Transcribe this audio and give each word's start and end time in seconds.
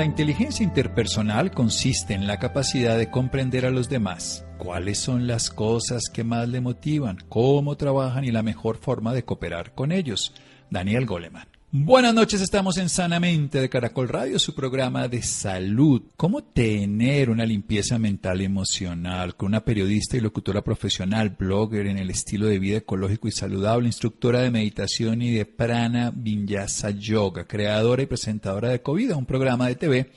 La 0.00 0.06
inteligencia 0.06 0.64
interpersonal 0.64 1.50
consiste 1.50 2.14
en 2.14 2.26
la 2.26 2.38
capacidad 2.38 2.96
de 2.96 3.10
comprender 3.10 3.66
a 3.66 3.70
los 3.70 3.90
demás, 3.90 4.46
cuáles 4.56 4.96
son 4.96 5.26
las 5.26 5.50
cosas 5.50 6.04
que 6.10 6.24
más 6.24 6.48
le 6.48 6.62
motivan, 6.62 7.18
cómo 7.28 7.76
trabajan 7.76 8.24
y 8.24 8.30
la 8.30 8.42
mejor 8.42 8.78
forma 8.78 9.12
de 9.12 9.26
cooperar 9.26 9.74
con 9.74 9.92
ellos. 9.92 10.32
Daniel 10.70 11.04
Goleman. 11.04 11.59
Buenas 11.72 12.12
noches, 12.14 12.40
estamos 12.40 12.78
en 12.78 12.88
Sanamente 12.88 13.60
de 13.60 13.68
Caracol 13.68 14.08
Radio, 14.08 14.40
su 14.40 14.56
programa 14.56 15.06
de 15.06 15.22
salud. 15.22 16.02
¿Cómo 16.16 16.42
tener 16.42 17.30
una 17.30 17.46
limpieza 17.46 17.96
mental 17.96 18.42
y 18.42 18.46
emocional 18.46 19.36
con 19.36 19.50
una 19.50 19.64
periodista 19.64 20.16
y 20.16 20.20
locutora 20.20 20.64
profesional, 20.64 21.36
blogger 21.38 21.86
en 21.86 21.98
el 21.98 22.10
estilo 22.10 22.46
de 22.46 22.58
vida 22.58 22.78
ecológico 22.78 23.28
y 23.28 23.30
saludable, 23.30 23.86
instructora 23.86 24.40
de 24.40 24.50
meditación 24.50 25.22
y 25.22 25.30
de 25.30 25.46
prana 25.46 26.10
vinyasa 26.12 26.90
yoga, 26.90 27.44
creadora 27.44 28.02
y 28.02 28.06
presentadora 28.06 28.70
de 28.70 28.82
Covida, 28.82 29.14
un 29.14 29.26
programa 29.26 29.68
de 29.68 29.76
TV 29.76 30.10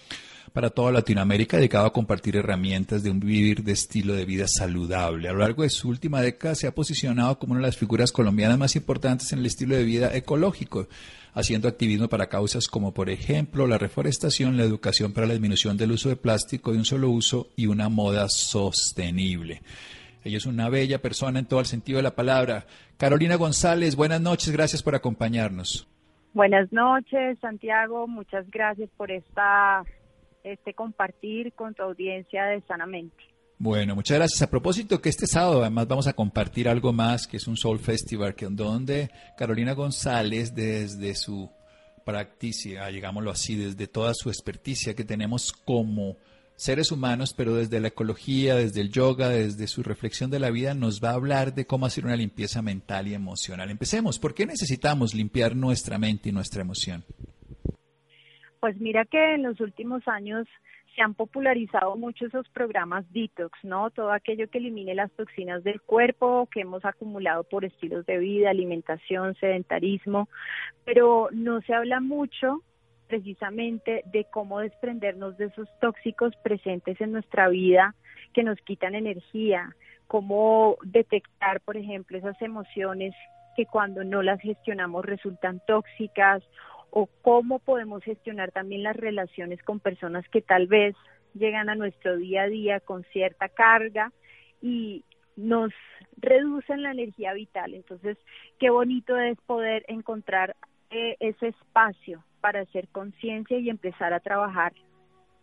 para 0.53 0.71
toda 0.71 0.91
Latinoamérica 0.91 1.57
dedicado 1.57 1.85
a 1.85 1.93
compartir 1.93 2.35
herramientas 2.35 3.03
de 3.03 3.11
un 3.11 3.19
vivir 3.19 3.63
de 3.63 3.73
estilo 3.73 4.15
de 4.15 4.25
vida 4.25 4.47
saludable. 4.47 5.29
A 5.29 5.33
lo 5.33 5.39
largo 5.39 5.61
de 5.61 5.69
su 5.69 5.89
última 5.89 6.21
década 6.21 6.55
se 6.55 6.65
ha 6.65 6.73
posicionado 6.73 7.37
como 7.37 7.53
una 7.53 7.61
de 7.61 7.67
las 7.67 7.77
figuras 7.77 8.11
colombianas 8.11 8.57
más 8.57 8.75
importantes 8.75 9.31
en 9.33 9.39
el 9.39 9.45
estilo 9.45 9.75
de 9.75 9.83
vida 9.83 10.15
ecológico 10.15 10.87
haciendo 11.33 11.67
activismo 11.67 12.07
para 12.07 12.29
causas 12.29 12.67
como, 12.67 12.93
por 12.93 13.09
ejemplo, 13.09 13.67
la 13.67 13.77
reforestación, 13.77 14.57
la 14.57 14.63
educación 14.63 15.13
para 15.13 15.27
la 15.27 15.33
disminución 15.33 15.77
del 15.77 15.91
uso 15.91 16.09
de 16.09 16.15
plástico 16.15 16.71
de 16.71 16.77
un 16.77 16.85
solo 16.85 17.09
uso 17.09 17.47
y 17.55 17.67
una 17.67 17.89
moda 17.89 18.27
sostenible. 18.29 19.61
Ella 20.23 20.37
es 20.37 20.45
una 20.45 20.69
bella 20.69 21.01
persona 21.01 21.39
en 21.39 21.45
todo 21.45 21.59
el 21.59 21.65
sentido 21.65 21.97
de 21.97 22.03
la 22.03 22.15
palabra. 22.15 22.65
Carolina 22.97 23.35
González, 23.35 23.95
buenas 23.95 24.21
noches, 24.21 24.51
gracias 24.51 24.81
por 24.81 24.95
acompañarnos. 24.95 25.87
Buenas 26.33 26.71
noches, 26.71 27.37
Santiago, 27.39 28.07
muchas 28.07 28.49
gracias 28.49 28.89
por 28.97 29.11
esta 29.11 29.83
este 30.43 30.73
compartir 30.73 31.53
con 31.53 31.73
tu 31.73 31.83
audiencia 31.83 32.45
de 32.45 32.61
Sanamente. 32.61 33.32
Bueno, 33.63 33.95
muchas 33.95 34.17
gracias. 34.17 34.41
A 34.41 34.49
propósito 34.49 34.99
que 34.99 35.07
este 35.07 35.25
sábado 35.25 35.61
además 35.61 35.87
vamos 35.87 36.07
a 36.07 36.11
compartir 36.11 36.67
algo 36.67 36.91
más, 36.91 37.27
que 37.27 37.37
es 37.37 37.47
un 37.47 37.55
Soul 37.55 37.79
Festival, 37.79 38.35
que 38.35 38.45
donde 38.47 39.09
Carolina 39.37 39.71
González 39.71 40.53
desde 40.53 41.15
su 41.15 41.49
practicia, 42.03 42.85
digámoslo 42.87 43.31
así, 43.31 43.55
desde 43.55 43.87
toda 43.87 44.13
su 44.15 44.27
experticia 44.27 44.95
que 44.95 45.05
tenemos 45.05 45.53
como 45.53 46.17
seres 46.57 46.91
humanos, 46.91 47.33
pero 47.37 47.55
desde 47.55 47.79
la 47.79 47.87
ecología, 47.87 48.55
desde 48.55 48.81
el 48.81 48.91
yoga, 48.91 49.29
desde 49.29 49.67
su 49.67 49.81
reflexión 49.81 50.29
de 50.29 50.41
la 50.41 50.49
vida, 50.49 50.73
nos 50.73 51.01
va 51.01 51.11
a 51.11 51.13
hablar 51.13 51.53
de 51.53 51.65
cómo 51.65 51.85
hacer 51.85 52.03
una 52.03 52.17
limpieza 52.17 52.61
mental 52.61 53.07
y 53.07 53.13
emocional. 53.13 53.71
Empecemos. 53.71 54.19
¿Por 54.19 54.33
qué 54.33 54.45
necesitamos 54.45 55.13
limpiar 55.13 55.55
nuestra 55.55 55.97
mente 55.97 56.27
y 56.27 56.31
nuestra 56.33 56.63
emoción? 56.63 57.05
Pues 58.59 58.75
mira 58.81 59.05
que 59.05 59.35
en 59.35 59.43
los 59.43 59.61
últimos 59.61 60.05
años 60.05 60.47
se 60.95 61.01
han 61.01 61.13
popularizado 61.13 61.95
mucho 61.95 62.25
esos 62.25 62.47
programas 62.49 63.05
detox, 63.11 63.57
¿no? 63.63 63.89
Todo 63.89 64.11
aquello 64.11 64.49
que 64.49 64.59
elimine 64.59 64.95
las 64.95 65.11
toxinas 65.11 65.63
del 65.63 65.81
cuerpo 65.81 66.47
que 66.51 66.61
hemos 66.61 66.85
acumulado 66.85 67.43
por 67.43 67.65
estilos 67.65 68.05
de 68.05 68.17
vida, 68.17 68.49
alimentación, 68.49 69.35
sedentarismo, 69.35 70.29
pero 70.85 71.29
no 71.31 71.61
se 71.61 71.73
habla 71.73 71.99
mucho 71.99 72.61
precisamente 73.07 74.03
de 74.11 74.25
cómo 74.25 74.59
desprendernos 74.59 75.37
de 75.37 75.45
esos 75.45 75.67
tóxicos 75.79 76.35
presentes 76.43 76.99
en 77.01 77.11
nuestra 77.11 77.47
vida 77.47 77.95
que 78.33 78.43
nos 78.43 78.57
quitan 78.59 78.95
energía, 78.95 79.75
cómo 80.07 80.77
detectar, 80.83 81.61
por 81.61 81.77
ejemplo, 81.77 82.17
esas 82.17 82.39
emociones 82.41 83.13
que 83.55 83.65
cuando 83.65 84.03
no 84.03 84.23
las 84.23 84.39
gestionamos 84.41 85.05
resultan 85.05 85.61
tóxicas 85.67 86.43
o 86.95 87.09
cómo 87.23 87.57
podemos 87.57 88.03
gestionar 88.03 88.51
también 88.51 88.83
las 88.83 88.95
relaciones 88.95 89.61
con 89.63 89.79
personas 89.79 90.29
que 90.29 90.43
tal 90.43 90.67
vez 90.67 90.95
llegan 91.33 91.67
a 91.69 91.75
nuestro 91.75 92.17
día 92.17 92.43
a 92.43 92.47
día 92.47 92.79
con 92.79 93.03
cierta 93.05 93.49
carga 93.49 94.11
y 94.61 95.03
nos 95.35 95.73
reducen 96.17 96.83
la 96.83 96.91
energía 96.91 97.33
vital. 97.33 97.73
Entonces, 97.73 98.15
qué 98.59 98.69
bonito 98.69 99.17
es 99.17 99.39
poder 99.47 99.83
encontrar 99.87 100.55
eh, 100.91 101.17
ese 101.19 101.47
espacio 101.47 102.23
para 102.41 102.61
hacer 102.61 102.87
conciencia 102.89 103.57
y 103.57 103.71
empezar 103.71 104.13
a 104.13 104.19
trabajar 104.19 104.73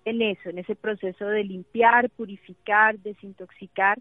en 0.05 0.22
eso, 0.22 0.50
en 0.50 0.59
ese 0.59 0.77
proceso 0.77 1.27
de 1.27 1.43
limpiar, 1.43 2.11
purificar, 2.11 2.97
desintoxicar 3.00 3.99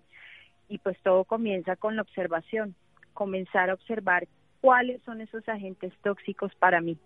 y 0.67 0.77
pues 0.77 0.99
todo 1.01 1.23
comienza 1.23 1.75
con 1.77 1.95
la 1.95 2.03
observación, 2.03 2.75
comenzar 3.15 3.71
a 3.71 3.73
observar 3.73 4.27
cuáles 4.61 5.01
son 5.03 5.21
esos 5.21 5.47
agentes 5.47 5.93
tóxicos 6.03 6.53
para 6.55 6.81
mí. 6.81 6.97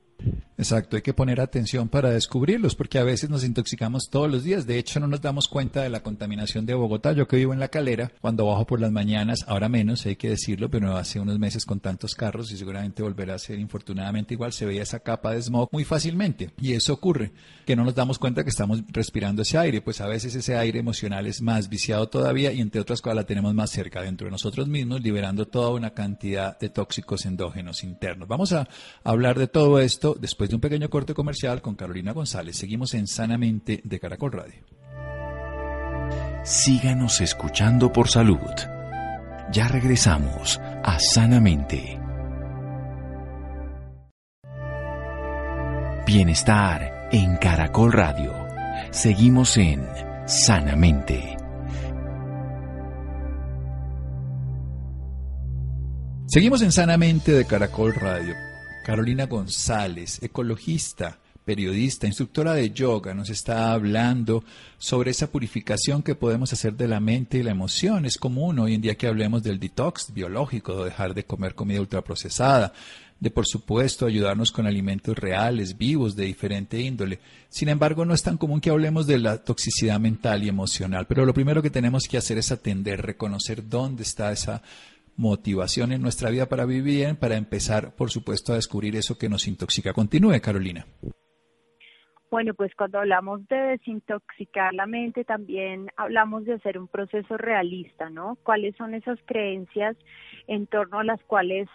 Exacto, 0.56 0.96
hay 0.96 1.02
que 1.02 1.16
poner 1.16 1.42
atención 1.42 1.90
para 1.90 2.12
descubrirlos, 2.12 2.76
porque 2.76 3.00
a 3.00 3.04
veces 3.04 3.30
nos 3.30 3.44
intoxicamos 3.44 4.10
todos 4.10 4.30
los 4.30 4.44
días. 4.44 4.68
De 4.68 4.78
hecho, 4.78 5.00
no 5.00 5.08
nos 5.08 5.22
damos 5.22 5.48
cuenta 5.48 5.82
de 5.82 5.90
la 5.90 6.04
contaminación 6.04 6.68
de 6.68 6.76
Bogotá. 6.76 7.12
Yo 7.14 7.28
que 7.28 7.38
vivo 7.38 7.54
en 7.54 7.60
la 7.60 7.70
calera, 7.70 8.12
cuando 8.22 8.46
bajo 8.46 8.66
por 8.66 8.80
las 8.80 8.92
mañanas, 8.92 9.46
ahora 9.48 9.68
menos, 9.68 10.06
hay 10.06 10.16
que 10.16 10.30
decirlo, 10.30 10.70
pero 10.70 10.96
hace 10.96 11.20
unos 11.20 11.40
meses 11.40 11.66
con 11.66 11.80
tantos 11.80 12.14
carros 12.14 12.52
y 12.52 12.58
seguramente 12.58 13.02
volverá 13.02 13.34
a 13.34 13.40
ser 13.40 13.58
infortunadamente 13.58 14.36
igual, 14.36 14.54
se 14.54 14.68
veía 14.68 14.84
esa 14.84 15.00
capa 15.00 15.32
de 15.32 15.42
smog 15.42 15.70
muy 15.72 15.86
fácilmente. 15.86 16.52
Y 16.62 16.74
eso 16.74 16.94
ocurre, 16.94 17.32
que 17.66 17.76
no 17.76 17.84
nos 17.84 17.96
damos 17.96 18.20
cuenta 18.20 18.44
que 18.44 18.52
estamos 18.52 18.84
respirando 18.90 19.42
ese 19.42 19.58
aire, 19.58 19.82
pues 19.82 20.02
a 20.02 20.08
veces 20.08 20.36
ese 20.36 20.56
aire 20.56 20.80
emocional 20.80 21.26
es 21.26 21.42
más 21.42 21.68
viciado 21.68 22.10
todavía 22.10 22.52
y 22.52 22.62
entre 22.62 22.82
otras 22.82 23.02
cosas 23.02 23.16
la 23.16 23.26
tenemos 23.26 23.56
más 23.56 23.72
cerca 23.72 24.04
dentro 24.04 24.26
de 24.26 24.32
nosotros 24.32 24.68
mismos, 24.68 25.02
liberando 25.02 25.48
toda 25.48 25.70
una 25.70 25.96
cantidad 25.96 26.60
de 26.60 26.70
tóxicos 26.70 27.26
endógenos 27.26 27.84
internos. 27.84 28.28
Vamos 28.28 28.54
a 28.54 28.68
hablar 29.04 29.40
de 29.40 29.48
todo 29.48 29.80
esto 29.80 30.16
después 30.20 30.43
Después 30.44 30.50
de 30.50 30.56
un 30.56 30.62
pequeño 30.62 30.90
corte 30.90 31.14
comercial 31.14 31.62
con 31.62 31.76
Carolina 31.76 32.12
González, 32.12 32.58
seguimos 32.58 32.94
en 32.96 33.08
Sanamente 33.08 33.80
de 33.82 33.98
Caracol 33.98 34.34
Radio. 34.34 34.66
Síganos 36.44 37.22
escuchando 37.22 37.94
por 37.94 38.10
salud. 38.10 38.52
Ya 39.54 39.70
regresamos 39.70 40.60
a 40.84 41.00
Sanamente. 41.00 41.98
Bienestar 46.06 47.08
en 47.14 47.38
Caracol 47.38 47.94
Radio. 47.94 48.34
Seguimos 48.92 49.56
en 49.56 49.88
Sanamente. 50.26 51.38
Seguimos 56.28 56.62
en 56.62 56.74
Sanamente 56.74 57.32
de 57.32 57.46
Caracol 57.46 57.96
Radio. 57.96 58.34
Carolina 58.84 59.28
González, 59.28 60.22
ecologista, 60.22 61.18
periodista, 61.46 62.06
instructora 62.06 62.54
de 62.54 62.72
yoga, 62.72 63.14
nos 63.14 63.30
está 63.30 63.72
hablando 63.72 64.44
sobre 64.78 65.12
esa 65.12 65.32
purificación 65.32 66.04
que 66.04 66.16
podemos 66.16 66.52
hacer 66.52 66.76
de 66.76 66.90
la 66.90 67.00
mente 67.00 67.38
y 67.38 67.44
la 67.44 67.52
emoción. 67.52 68.06
Es 68.06 68.18
común 68.18 68.60
hoy 68.60 68.74
en 68.74 68.82
día 68.82 68.96
que 68.96 69.08
hablemos 69.08 69.42
del 69.42 69.60
detox 69.60 70.14
biológico, 70.14 70.80
de 70.80 70.86
dejar 70.86 71.14
de 71.14 71.24
comer 71.24 71.56
comida 71.56 71.80
ultraprocesada, 71.80 72.74
de 73.22 73.32
por 73.32 73.48
supuesto 73.48 74.06
ayudarnos 74.06 74.52
con 74.52 74.68
alimentos 74.68 75.18
reales, 75.18 75.78
vivos, 75.78 76.18
de 76.18 76.26
diferente 76.26 76.78
índole. 76.82 77.20
Sin 77.48 77.70
embargo, 77.70 78.04
no 78.04 78.14
es 78.14 78.22
tan 78.22 78.38
común 78.38 78.60
que 78.60 78.70
hablemos 78.70 79.08
de 79.08 79.18
la 79.18 79.38
toxicidad 79.38 79.98
mental 79.98 80.44
y 80.44 80.50
emocional, 80.50 81.08
pero 81.08 81.26
lo 81.26 81.34
primero 81.34 81.62
que 81.62 81.70
tenemos 81.70 82.04
que 82.04 82.18
hacer 82.18 82.38
es 82.38 82.52
atender, 82.52 83.02
reconocer 83.02 83.70
dónde 83.70 84.04
está 84.04 84.34
esa 84.34 84.62
motivación 85.18 85.92
en 85.92 86.02
nuestra 86.02 86.30
vida 86.30 86.48
para 86.48 86.66
vivir 86.66 86.84
bien, 86.84 87.16
para 87.16 87.36
empezar, 87.36 87.96
por 87.96 88.10
supuesto, 88.10 88.52
a 88.52 88.56
descubrir 88.56 88.96
eso 88.96 89.18
que 89.18 89.30
nos 89.30 89.48
intoxica. 89.48 89.94
Continúe, 89.94 90.40
Carolina. 90.42 90.86
Bueno, 92.34 92.56
pues 92.56 92.74
cuando 92.74 92.98
hablamos 92.98 93.48
de 93.48 93.56
desintoxicar 93.56 94.74
la 94.74 94.88
mente, 94.88 95.24
también 95.24 95.92
hablamos 95.96 96.46
de 96.46 96.54
hacer 96.54 96.80
un 96.80 96.88
proceso 96.88 97.38
realista, 97.38 98.10
¿no? 98.10 98.40
¿Cuáles 98.42 98.76
son 98.76 98.96
esas 98.96 99.20
creencias 99.26 99.96
en 100.48 100.66
torno 100.66 100.98
a 100.98 101.04
las 101.04 101.22
cuales 101.26 101.70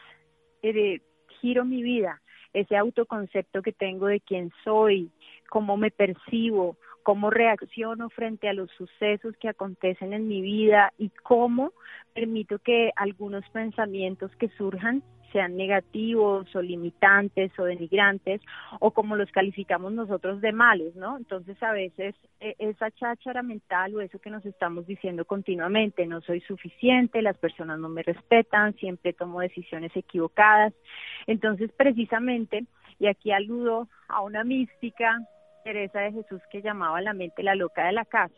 eh, 0.63 1.01
giro 1.41 1.65
mi 1.65 1.81
vida? 1.85 2.21
Ese 2.53 2.77
autoconcepto 2.77 3.63
que 3.63 3.71
tengo 3.71 4.07
de 4.07 4.19
quién 4.19 4.51
soy, 4.65 5.13
cómo 5.49 5.77
me 5.77 5.93
percibo, 5.93 6.77
cómo 7.09 7.31
reacciono 7.31 8.11
frente 8.11 8.51
a 8.51 8.53
los 8.53 8.71
sucesos 8.73 9.35
que 9.39 9.49
acontecen 9.49 10.13
en 10.13 10.29
mi 10.29 10.43
vida 10.43 10.93
y 10.99 11.09
cómo 11.23 11.73
permito 12.13 12.59
que 12.59 12.91
algunos 12.97 13.49
pensamientos 13.49 14.31
que 14.37 14.51
surjan 14.59 15.03
sean 15.33 15.57
negativos 15.57 16.55
o 16.55 16.61
limitantes 16.61 17.51
o 17.59 17.65
denigrantes 17.65 18.43
o 18.81 18.91
como 18.91 19.17
los 19.17 19.33
calificamos 19.33 19.91
nosotros 19.93 20.43
de 20.43 20.53
malos, 20.53 20.95
¿no? 20.97 21.17
Entonces 21.17 21.57
a 21.63 21.73
veces 21.73 22.15
e, 22.41 22.55
esa 22.59 22.91
cháchara 22.91 23.43
mental 23.43 23.95
o 23.95 24.03
eso 24.03 24.19
que 24.19 24.29
nos 24.29 24.45
estamos 24.45 24.87
diciendo 24.87 25.25
continuamente, 25.25 26.05
no 26.05 26.21
soy 26.21 26.43
suficiente, 26.43 27.23
las 27.23 27.39
personas 27.39 27.79
no 27.79 27.89
me 27.89 28.03
respetan, 28.03 28.75
siempre 28.75 29.15
tomo 29.15 29.41
decisiones 29.41 29.97
equivocadas. 29.97 30.75
Entonces 31.27 31.71
precisamente, 31.75 32.67
y 32.99 33.07
aquí 33.07 33.33
aludo 33.33 33.89
a 34.09 34.21
una 34.21 34.45
mística, 34.45 35.27
Teresa 35.69 36.01
de 36.01 36.13
Jesús, 36.13 36.41
que 36.51 36.63
llamaba 36.63 37.03
la 37.03 37.13
mente 37.13 37.43
la 37.43 37.55
loca 37.55 37.85
de 37.85 37.93
la 37.93 38.07
casa 38.07 38.35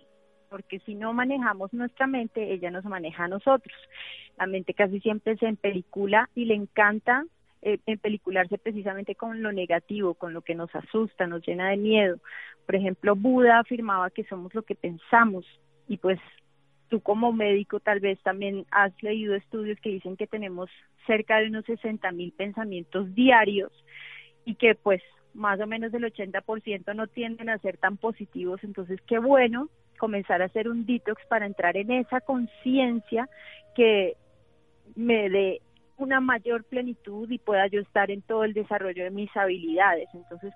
porque 0.48 0.80
si 0.80 0.96
no 0.96 1.12
manejamos 1.12 1.72
nuestra 1.72 2.08
mente, 2.08 2.52
ella 2.52 2.72
nos 2.72 2.84
maneja 2.84 3.24
a 3.24 3.28
nosotros. 3.28 3.72
La 4.36 4.46
mente 4.46 4.74
casi 4.74 4.98
siempre 4.98 5.36
se 5.36 5.46
empelicula 5.46 6.28
y 6.34 6.46
le 6.46 6.56
encanta 6.56 7.24
eh, 7.62 7.78
empelicularse 7.86 8.58
precisamente 8.58 9.14
con 9.14 9.42
lo 9.42 9.52
negativo, 9.52 10.14
con 10.14 10.32
lo 10.34 10.42
que 10.42 10.56
nos 10.56 10.74
asusta, 10.74 11.28
nos 11.28 11.46
llena 11.46 11.70
de 11.70 11.76
miedo. 11.76 12.18
Por 12.66 12.74
ejemplo, 12.74 13.14
Buda 13.14 13.60
afirmaba 13.60 14.10
que 14.10 14.24
somos 14.24 14.52
lo 14.52 14.62
que 14.62 14.74
pensamos 14.74 15.46
y 15.86 15.98
pues 15.98 16.18
tú 16.88 17.00
como 17.00 17.32
médico 17.32 17.78
tal 17.78 18.00
vez 18.00 18.20
también 18.24 18.66
has 18.72 18.92
leído 19.04 19.36
estudios 19.36 19.78
que 19.78 19.90
dicen 19.90 20.16
que 20.16 20.26
tenemos 20.26 20.68
cerca 21.06 21.38
de 21.38 21.46
unos 21.46 21.64
60 21.64 22.10
mil 22.10 22.32
pensamientos 22.32 23.14
diarios 23.14 23.70
y 24.44 24.56
que 24.56 24.74
pues 24.74 25.00
más 25.34 25.60
o 25.60 25.66
menos 25.66 25.92
el 25.94 26.04
80% 26.04 26.94
no 26.94 27.06
tienden 27.06 27.48
a 27.48 27.58
ser 27.58 27.76
tan 27.76 27.96
positivos, 27.96 28.62
entonces 28.64 29.00
qué 29.06 29.18
bueno 29.18 29.68
comenzar 29.98 30.42
a 30.42 30.46
hacer 30.46 30.68
un 30.68 30.86
detox 30.86 31.24
para 31.26 31.46
entrar 31.46 31.76
en 31.76 31.90
esa 31.90 32.20
conciencia 32.20 33.28
que 33.74 34.16
me 34.96 35.28
dé 35.28 35.60
una 35.96 36.20
mayor 36.20 36.64
plenitud 36.64 37.30
y 37.30 37.38
pueda 37.38 37.66
yo 37.66 37.80
estar 37.80 38.10
en 38.10 38.22
todo 38.22 38.44
el 38.44 38.54
desarrollo 38.54 39.04
de 39.04 39.10
mis 39.10 39.34
habilidades. 39.36 40.08
Entonces 40.14 40.54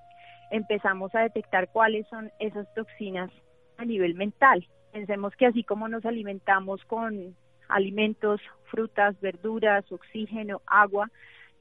empezamos 0.50 1.14
a 1.14 1.20
detectar 1.20 1.68
cuáles 1.68 2.06
son 2.08 2.30
esas 2.38 2.72
toxinas 2.74 3.30
a 3.76 3.84
nivel 3.84 4.14
mental. 4.14 4.66
Pensemos 4.92 5.36
que 5.36 5.46
así 5.46 5.62
como 5.62 5.88
nos 5.88 6.04
alimentamos 6.06 6.82
con 6.86 7.36
alimentos, 7.68 8.40
frutas, 8.70 9.20
verduras, 9.20 9.84
oxígeno, 9.92 10.62
agua, 10.66 11.10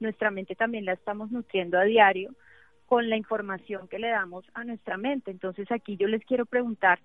nuestra 0.00 0.30
mente 0.30 0.54
también 0.54 0.84
la 0.84 0.92
estamos 0.92 1.30
nutriendo 1.30 1.78
a 1.78 1.84
diario 1.84 2.30
con 2.94 3.10
la 3.10 3.16
información 3.16 3.88
que 3.88 3.98
le 3.98 4.06
damos 4.06 4.44
a 4.54 4.62
nuestra 4.62 4.96
mente. 4.96 5.32
Entonces 5.32 5.68
aquí 5.72 5.96
yo 5.96 6.06
les 6.06 6.24
quiero 6.24 6.46
preguntar, 6.46 7.00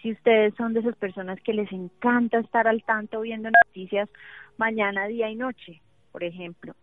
si 0.00 0.12
ustedes 0.12 0.54
son 0.54 0.74
de 0.74 0.78
esas 0.78 0.94
personas 0.94 1.40
que 1.40 1.52
les 1.52 1.72
encanta 1.72 2.38
estar 2.38 2.68
al 2.68 2.84
tanto 2.84 3.22
viendo 3.22 3.50
noticias 3.50 4.08
mañana, 4.58 5.08
día 5.08 5.28
y 5.28 5.34
noche, 5.34 5.82
por 6.12 6.22
ejemplo, 6.22 6.76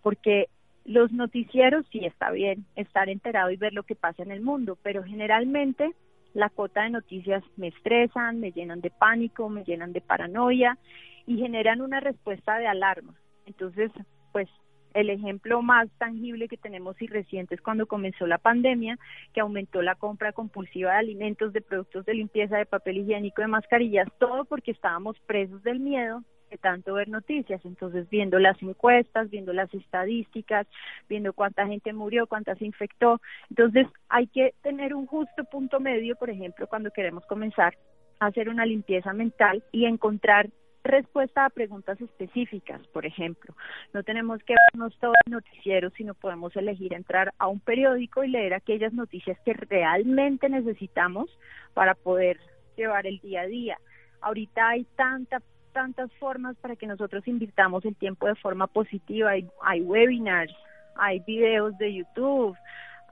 porque 0.00 0.46
los 0.86 1.12
noticieros 1.12 1.84
sí 1.92 2.02
está 2.06 2.30
bien 2.30 2.64
estar 2.76 3.10
enterado 3.10 3.50
y 3.50 3.58
ver 3.58 3.74
lo 3.74 3.82
que 3.82 3.94
pasa 3.94 4.22
en 4.22 4.30
el 4.30 4.40
mundo, 4.40 4.78
pero 4.82 5.04
generalmente 5.04 5.90
la 6.32 6.48
cota 6.48 6.84
de 6.84 6.88
noticias 6.88 7.44
me 7.58 7.68
estresan, 7.68 8.40
me 8.40 8.52
llenan 8.52 8.80
de 8.80 8.88
pánico, 8.88 9.50
me 9.50 9.64
llenan 9.64 9.92
de 9.92 10.00
paranoia 10.00 10.78
y 11.26 11.36
generan 11.36 11.82
una 11.82 12.00
respuesta 12.00 12.56
de 12.56 12.68
alarma. 12.68 13.12
Entonces, 13.44 13.92
pues 14.32 14.48
el 14.94 15.10
ejemplo 15.10 15.62
más 15.62 15.88
tangible 15.98 16.48
que 16.48 16.56
tenemos 16.56 17.00
y 17.00 17.06
reciente 17.06 17.54
es 17.54 17.60
cuando 17.60 17.86
comenzó 17.86 18.26
la 18.26 18.38
pandemia, 18.38 18.98
que 19.32 19.40
aumentó 19.40 19.82
la 19.82 19.94
compra 19.94 20.32
compulsiva 20.32 20.92
de 20.92 20.98
alimentos, 20.98 21.52
de 21.52 21.60
productos 21.60 22.04
de 22.06 22.14
limpieza, 22.14 22.56
de 22.56 22.66
papel 22.66 22.98
higiénico, 22.98 23.42
de 23.42 23.48
mascarillas, 23.48 24.08
todo 24.18 24.44
porque 24.44 24.70
estábamos 24.70 25.18
presos 25.20 25.62
del 25.62 25.80
miedo 25.80 26.22
de 26.50 26.58
tanto 26.58 26.94
ver 26.94 27.08
noticias. 27.08 27.60
Entonces, 27.64 28.08
viendo 28.10 28.38
las 28.38 28.60
encuestas, 28.62 29.30
viendo 29.30 29.52
las 29.52 29.72
estadísticas, 29.72 30.66
viendo 31.08 31.32
cuánta 31.32 31.66
gente 31.66 31.92
murió, 31.92 32.26
cuánta 32.26 32.56
se 32.56 32.66
infectó. 32.66 33.20
Entonces, 33.48 33.86
hay 34.08 34.26
que 34.26 34.54
tener 34.62 34.94
un 34.94 35.06
justo 35.06 35.44
punto 35.44 35.80
medio, 35.80 36.16
por 36.16 36.28
ejemplo, 36.28 36.66
cuando 36.66 36.90
queremos 36.90 37.24
comenzar 37.26 37.76
a 38.18 38.26
hacer 38.26 38.48
una 38.48 38.66
limpieza 38.66 39.12
mental 39.12 39.62
y 39.72 39.86
encontrar 39.86 40.50
respuesta 40.84 41.44
a 41.44 41.50
preguntas 41.50 42.00
específicas, 42.00 42.80
por 42.88 43.06
ejemplo. 43.06 43.54
No 43.92 44.02
tenemos 44.02 44.42
que 44.44 44.54
vernos 44.72 44.96
todo 44.98 45.12
el 45.26 45.32
noticiero, 45.32 45.90
sino 45.90 46.14
podemos 46.14 46.54
elegir 46.56 46.94
entrar 46.94 47.32
a 47.38 47.48
un 47.48 47.60
periódico 47.60 48.24
y 48.24 48.28
leer 48.28 48.54
aquellas 48.54 48.92
noticias 48.92 49.38
que 49.44 49.52
realmente 49.52 50.48
necesitamos 50.48 51.30
para 51.74 51.94
poder 51.94 52.38
llevar 52.76 53.06
el 53.06 53.18
día 53.20 53.42
a 53.42 53.46
día. 53.46 53.78
Ahorita 54.20 54.68
hay 54.68 54.84
tanta, 54.96 55.42
tantas 55.72 56.10
formas 56.14 56.56
para 56.56 56.76
que 56.76 56.86
nosotros 56.86 57.26
invirtamos 57.26 57.84
el 57.84 57.96
tiempo 57.96 58.26
de 58.26 58.34
forma 58.36 58.66
positiva. 58.66 59.30
Hay, 59.30 59.48
hay 59.62 59.82
webinars, 59.82 60.54
hay 60.96 61.20
videos 61.20 61.76
de 61.78 61.94
YouTube, 61.94 62.56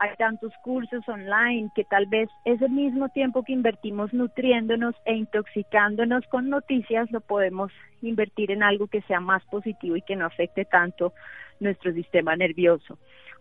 hay 0.00 0.14
tantos 0.16 0.52
cursos 0.62 1.06
online 1.08 1.70
que 1.74 1.84
tal 1.84 2.06
vez 2.06 2.28
ese 2.44 2.68
mismo 2.68 3.08
tiempo 3.08 3.42
que 3.42 3.52
invertimos 3.52 4.12
nutriéndonos 4.12 4.94
e 5.04 5.14
intoxicándonos 5.14 6.26
con 6.28 6.48
noticias 6.48 7.10
lo 7.10 7.20
podemos 7.20 7.72
invertir 8.02 8.50
en 8.50 8.62
algo 8.62 8.86
que 8.86 9.02
sea 9.02 9.20
más 9.20 9.44
positivo 9.46 9.96
y 9.96 10.02
que 10.02 10.16
no 10.16 10.26
afecte 10.26 10.64
tanto 10.64 11.12
nuestro 11.60 11.92
sistema 11.92 12.36
nervioso. 12.36 12.98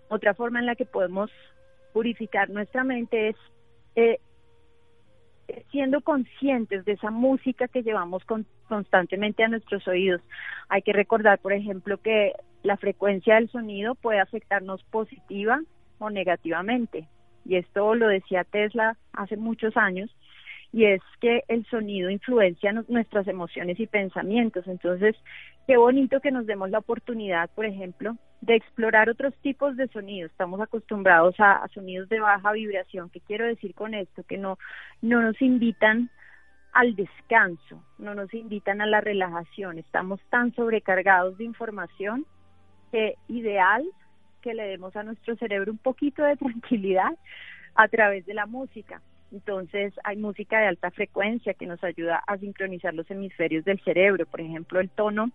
Otra 0.09 0.33
forma 0.33 0.59
en 0.59 0.65
la 0.65 0.75
que 0.75 0.85
podemos 0.85 1.29
purificar 1.93 2.49
nuestra 2.49 2.83
mente 2.83 3.29
es 3.29 3.35
eh, 3.95 4.19
siendo 5.71 6.01
conscientes 6.01 6.85
de 6.85 6.93
esa 6.93 7.11
música 7.11 7.67
que 7.67 7.83
llevamos 7.83 8.23
constantemente 8.67 9.43
a 9.43 9.47
nuestros 9.47 9.87
oídos. 9.87 10.21
Hay 10.69 10.81
que 10.81 10.93
recordar, 10.93 11.39
por 11.39 11.53
ejemplo, 11.53 11.97
que 11.97 12.33
la 12.63 12.77
frecuencia 12.77 13.35
del 13.35 13.49
sonido 13.49 13.95
puede 13.95 14.19
afectarnos 14.19 14.83
positiva 14.85 15.61
o 15.99 16.09
negativamente. 16.09 17.07
Y 17.45 17.55
esto 17.55 17.95
lo 17.95 18.07
decía 18.07 18.43
Tesla 18.43 18.97
hace 19.13 19.37
muchos 19.37 19.77
años, 19.77 20.13
y 20.73 20.85
es 20.85 21.01
que 21.21 21.43
el 21.47 21.65
sonido 21.67 22.09
influencia 22.09 22.73
nuestras 22.87 23.27
emociones 23.27 23.79
y 23.79 23.87
pensamientos. 23.87 24.67
Entonces, 24.67 25.15
qué 25.65 25.77
bonito 25.77 26.19
que 26.19 26.31
nos 26.31 26.45
demos 26.45 26.69
la 26.69 26.79
oportunidad, 26.79 27.49
por 27.51 27.65
ejemplo, 27.65 28.17
de 28.41 28.55
explorar 28.55 29.09
otros 29.09 29.33
tipos 29.41 29.77
de 29.77 29.87
sonidos. 29.87 30.31
Estamos 30.31 30.59
acostumbrados 30.59 31.39
a, 31.39 31.63
a 31.63 31.67
sonidos 31.69 32.09
de 32.09 32.19
baja 32.19 32.51
vibración. 32.51 33.09
¿Qué 33.09 33.21
quiero 33.21 33.45
decir 33.45 33.73
con 33.73 33.93
esto? 33.93 34.23
Que 34.23 34.37
no, 34.37 34.59
no 35.01 35.21
nos 35.21 35.41
invitan 35.41 36.09
al 36.73 36.95
descanso, 36.95 37.83
no 37.97 38.13
nos 38.13 38.31
invitan 38.33 38.81
a 38.81 38.85
la 38.85 39.01
relajación. 39.01 39.79
Estamos 39.79 40.19
tan 40.29 40.53
sobrecargados 40.53 41.37
de 41.37 41.45
información 41.45 42.25
que 42.91 43.15
ideal 43.27 43.83
que 44.41 44.53
le 44.53 44.67
demos 44.67 44.95
a 44.95 45.03
nuestro 45.03 45.35
cerebro 45.35 45.71
un 45.71 45.77
poquito 45.77 46.23
de 46.23 46.37
tranquilidad 46.37 47.11
a 47.75 47.87
través 47.87 48.25
de 48.25 48.33
la 48.33 48.45
música. 48.45 49.01
Entonces 49.31 49.93
hay 50.03 50.17
música 50.17 50.59
de 50.59 50.67
alta 50.67 50.89
frecuencia 50.91 51.53
que 51.53 51.65
nos 51.65 51.83
ayuda 51.83 52.23
a 52.25 52.37
sincronizar 52.37 52.93
los 52.93 53.09
hemisferios 53.11 53.65
del 53.65 53.79
cerebro. 53.81 54.25
Por 54.25 54.41
ejemplo, 54.41 54.79
el 54.79 54.89
tono 54.89 55.31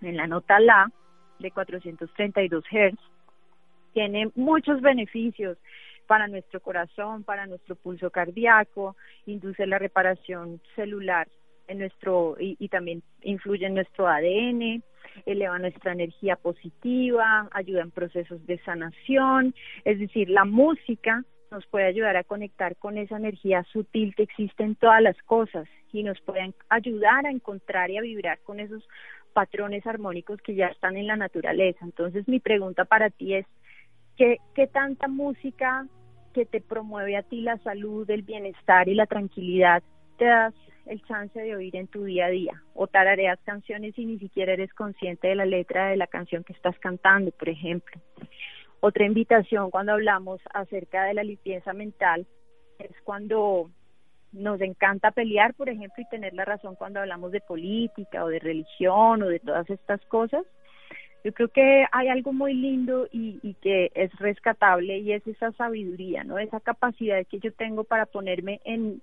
en 0.00 0.16
la 0.16 0.26
nota 0.26 0.58
La 0.58 0.90
de 1.38 1.50
432 1.50 2.64
Hz 2.64 2.98
tiene 3.92 4.30
muchos 4.34 4.80
beneficios 4.80 5.58
para 6.06 6.28
nuestro 6.28 6.60
corazón, 6.60 7.22
para 7.22 7.46
nuestro 7.46 7.76
pulso 7.76 8.10
cardíaco, 8.10 8.96
induce 9.26 9.66
la 9.66 9.78
reparación 9.78 10.60
celular 10.74 11.28
en 11.68 11.78
nuestro 11.78 12.36
y, 12.40 12.56
y 12.58 12.68
también 12.68 13.02
influye 13.22 13.66
en 13.66 13.74
nuestro 13.74 14.08
ADN, 14.08 14.82
eleva 15.26 15.58
nuestra 15.58 15.92
energía 15.92 16.36
positiva, 16.36 17.48
ayuda 17.52 17.82
en 17.82 17.90
procesos 17.90 18.44
de 18.46 18.58
sanación, 18.60 19.54
es 19.84 19.98
decir, 19.98 20.30
la 20.30 20.44
música 20.44 21.24
nos 21.50 21.66
puede 21.66 21.86
ayudar 21.86 22.16
a 22.16 22.24
conectar 22.24 22.76
con 22.76 22.96
esa 22.96 23.16
energía 23.16 23.64
sutil 23.72 24.14
que 24.14 24.22
existe 24.22 24.62
en 24.62 24.76
todas 24.76 25.02
las 25.02 25.16
cosas 25.22 25.66
y 25.92 26.02
nos 26.04 26.20
puede 26.20 26.54
ayudar 26.68 27.26
a 27.26 27.30
encontrar 27.30 27.90
y 27.90 27.98
a 27.98 28.02
vibrar 28.02 28.38
con 28.44 28.60
esos 28.60 28.86
patrones 29.32 29.86
armónicos 29.86 30.40
que 30.42 30.54
ya 30.54 30.66
están 30.68 30.96
en 30.96 31.06
la 31.06 31.16
naturaleza. 31.16 31.84
Entonces 31.84 32.26
mi 32.28 32.40
pregunta 32.40 32.84
para 32.84 33.10
ti 33.10 33.34
es, 33.34 33.46
¿qué, 34.16 34.38
qué 34.54 34.66
tanta 34.66 35.08
música 35.08 35.86
que 36.32 36.46
te 36.46 36.60
promueve 36.60 37.16
a 37.16 37.22
ti 37.22 37.40
la 37.40 37.58
salud, 37.58 38.08
el 38.08 38.22
bienestar 38.22 38.88
y 38.88 38.94
la 38.94 39.06
tranquilidad 39.06 39.82
te 40.20 40.26
das 40.26 40.54
el 40.84 41.02
chance 41.04 41.40
de 41.40 41.56
oír 41.56 41.74
en 41.76 41.86
tu 41.86 42.04
día 42.04 42.26
a 42.26 42.28
día 42.28 42.62
o 42.74 42.86
tarareas 42.86 43.38
canciones 43.42 43.98
y 43.98 44.04
ni 44.04 44.18
siquiera 44.18 44.52
eres 44.52 44.72
consciente 44.74 45.28
de 45.28 45.34
la 45.34 45.46
letra 45.46 45.88
de 45.88 45.96
la 45.96 46.06
canción 46.06 46.44
que 46.44 46.52
estás 46.52 46.78
cantando, 46.78 47.30
por 47.30 47.48
ejemplo. 47.48 47.98
Otra 48.80 49.06
invitación 49.06 49.70
cuando 49.70 49.92
hablamos 49.92 50.42
acerca 50.52 51.04
de 51.04 51.14
la 51.14 51.22
limpieza 51.22 51.72
mental 51.72 52.26
es 52.78 52.90
cuando 53.02 53.70
nos 54.32 54.60
encanta 54.60 55.10
pelear, 55.10 55.54
por 55.54 55.70
ejemplo, 55.70 56.02
y 56.02 56.10
tener 56.10 56.34
la 56.34 56.44
razón 56.44 56.74
cuando 56.74 57.00
hablamos 57.00 57.32
de 57.32 57.40
política 57.40 58.22
o 58.22 58.28
de 58.28 58.40
religión 58.40 59.22
o 59.22 59.26
de 59.26 59.40
todas 59.40 59.70
estas 59.70 60.04
cosas. 60.04 60.44
Yo 61.24 61.32
creo 61.32 61.48
que 61.48 61.86
hay 61.92 62.08
algo 62.08 62.34
muy 62.34 62.52
lindo 62.52 63.06
y, 63.10 63.38
y 63.42 63.54
que 63.54 63.90
es 63.94 64.14
rescatable 64.18 64.98
y 64.98 65.12
es 65.12 65.26
esa 65.26 65.52
sabiduría, 65.52 66.24
¿no? 66.24 66.38
Esa 66.38 66.60
capacidad 66.60 67.26
que 67.26 67.38
yo 67.38 67.52
tengo 67.54 67.84
para 67.84 68.04
ponerme 68.04 68.60
en 68.64 69.02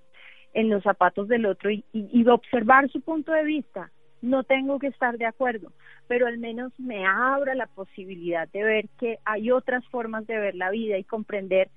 en 0.57 0.71
los 0.71 0.81
zapatos 0.81 1.27
del 1.27 1.45
otro 1.45 1.69
y, 1.69 1.85
y, 1.93 2.27
observar 2.27 2.89
su 2.89 2.99
punto 3.01 3.31
de 3.31 3.43
vista 3.43 3.91
no 4.23 4.43
tengo 4.43 4.79
que 4.79 4.87
estar 4.87 5.15
de 5.19 5.27
acuerdo, 5.27 5.71
pero 6.07 6.25
al 6.25 6.39
menos 6.39 6.73
me 6.79 7.05
abra 7.05 7.53
la 7.53 7.67
posibilidad 7.67 8.47
de 8.49 8.63
ver 8.63 8.85
que 8.99 9.19
hay 9.23 9.51
otras 9.51 9.85
formas 9.89 10.25
de 10.25 10.39
ver 10.39 10.55
la 10.55 10.71
vida 10.71 10.97
y 10.97 11.03
comprender 11.03 11.69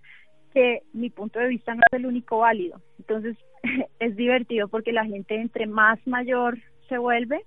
que 0.55 0.81
mi 0.95 1.11
punto 1.11 1.39
de 1.39 1.49
vista 1.49 1.75
no 1.75 1.83
es 1.87 1.99
el 1.99 2.07
único 2.07 2.39
válido. 2.39 2.81
Entonces 2.99 3.37
es 4.01 4.17
divertido 4.17 4.69
porque 4.69 4.95
la 4.95 5.05
gente 5.05 5.35
entre 5.35 5.67
más 5.67 5.99
mayor 6.07 6.57
se 6.89 6.97
vuelve, 6.97 7.45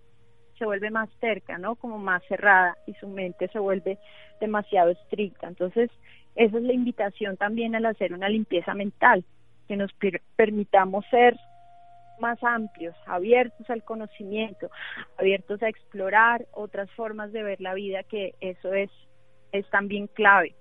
se 0.59 0.65
vuelve 0.65 0.91
más 0.91 1.09
cerca, 1.19 1.57
¿no? 1.57 1.77
Como 1.77 1.97
más 1.97 2.21
cerrada 2.27 2.77
y 2.85 2.93
su 2.93 3.07
mente 3.07 3.47
se 3.47 3.57
vuelve 3.57 3.97
demasiado 4.39 4.91
estricta. 4.91 5.47
Entonces, 5.47 5.89
esa 6.35 6.57
es 6.57 6.63
la 6.63 6.73
invitación 6.73 7.37
también 7.37 7.73
al 7.73 7.87
hacer 7.87 8.13
una 8.13 8.29
limpieza 8.29 8.75
mental, 8.75 9.25
que 9.67 9.77
nos 9.77 9.91
permitamos 10.35 11.05
ser 11.09 11.37
más 12.19 12.41
amplios, 12.43 12.95
abiertos 13.05 13.69
al 13.69 13.83
conocimiento, 13.83 14.69
abiertos 15.17 15.61
a 15.63 15.69
explorar 15.69 16.45
otras 16.53 16.89
formas 16.91 17.31
de 17.31 17.43
ver 17.43 17.61
la 17.61 17.73
vida, 17.73 18.03
que 18.03 18.35
eso 18.39 18.73
es, 18.73 18.89
es 19.51 19.69
también 19.69 20.07
clave. 20.07 20.55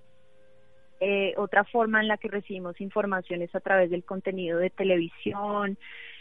Eh, 1.00 1.34
otra 1.36 1.64
forma 1.64 2.00
en 2.00 2.08
la 2.08 2.16
que 2.16 2.28
recibimos 2.28 2.80
información 2.80 3.42
es 3.42 3.54
a 3.54 3.60
través 3.60 3.90
del 3.90 4.04
contenido 4.04 4.58
de 4.58 4.70
televisión, 4.70 5.76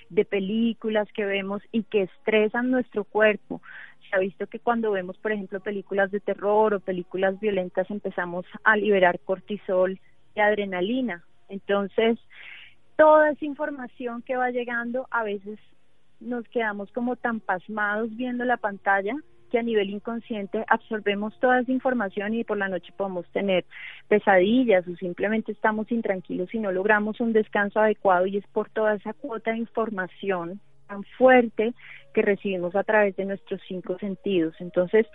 de 0.09 0.25
películas 0.25 1.07
que 1.13 1.23
vemos 1.23 1.61
y 1.71 1.83
que 1.83 2.03
estresan 2.03 2.71
nuestro 2.71 3.03
cuerpo. 3.03 3.61
Se 4.09 4.15
ha 4.15 4.19
visto 4.19 4.47
que 4.47 4.59
cuando 4.59 4.91
vemos, 4.91 5.17
por 5.19 5.31
ejemplo, 5.31 5.59
películas 5.59 6.11
de 6.11 6.19
terror 6.19 6.73
o 6.73 6.79
películas 6.79 7.39
violentas 7.39 7.89
empezamos 7.89 8.45
a 8.63 8.75
liberar 8.75 9.19
cortisol 9.19 9.99
y 10.35 10.39
adrenalina. 10.39 11.23
Entonces, 11.47 12.17
toda 12.97 13.31
esa 13.31 13.45
información 13.45 14.21
que 14.21 14.37
va 14.37 14.51
llegando, 14.51 15.07
a 15.11 15.23
veces 15.23 15.59
nos 16.19 16.47
quedamos 16.49 16.91
como 16.91 17.15
tan 17.15 17.39
pasmados 17.39 18.15
viendo 18.15 18.45
la 18.45 18.57
pantalla 18.57 19.15
que 19.51 19.59
a 19.59 19.63
nivel 19.63 19.89
inconsciente 19.89 20.63
absorbemos 20.67 21.37
toda 21.39 21.59
esa 21.59 21.71
información 21.71 22.33
y 22.33 22.43
por 22.43 22.57
la 22.57 22.69
noche 22.69 22.93
podemos 22.95 23.27
tener 23.31 23.65
pesadillas 24.07 24.87
o 24.87 24.95
simplemente 24.95 25.51
estamos 25.51 25.91
intranquilos 25.91 26.53
y 26.53 26.59
no 26.59 26.71
logramos 26.71 27.19
un 27.19 27.33
descanso 27.33 27.79
adecuado 27.81 28.25
y 28.25 28.37
es 28.37 28.47
por 28.47 28.69
toda 28.69 28.95
esa 28.95 29.13
cuota 29.13 29.51
de 29.51 29.57
información 29.57 30.61
tan 30.87 31.03
fuerte 31.17 31.73
que 32.13 32.21
recibimos 32.21 32.75
a 32.75 32.83
través 32.83 33.15
de 33.17 33.25
nuestros 33.25 33.61
cinco 33.67 33.97
sentidos. 33.99 34.55
Entonces, 34.59 35.05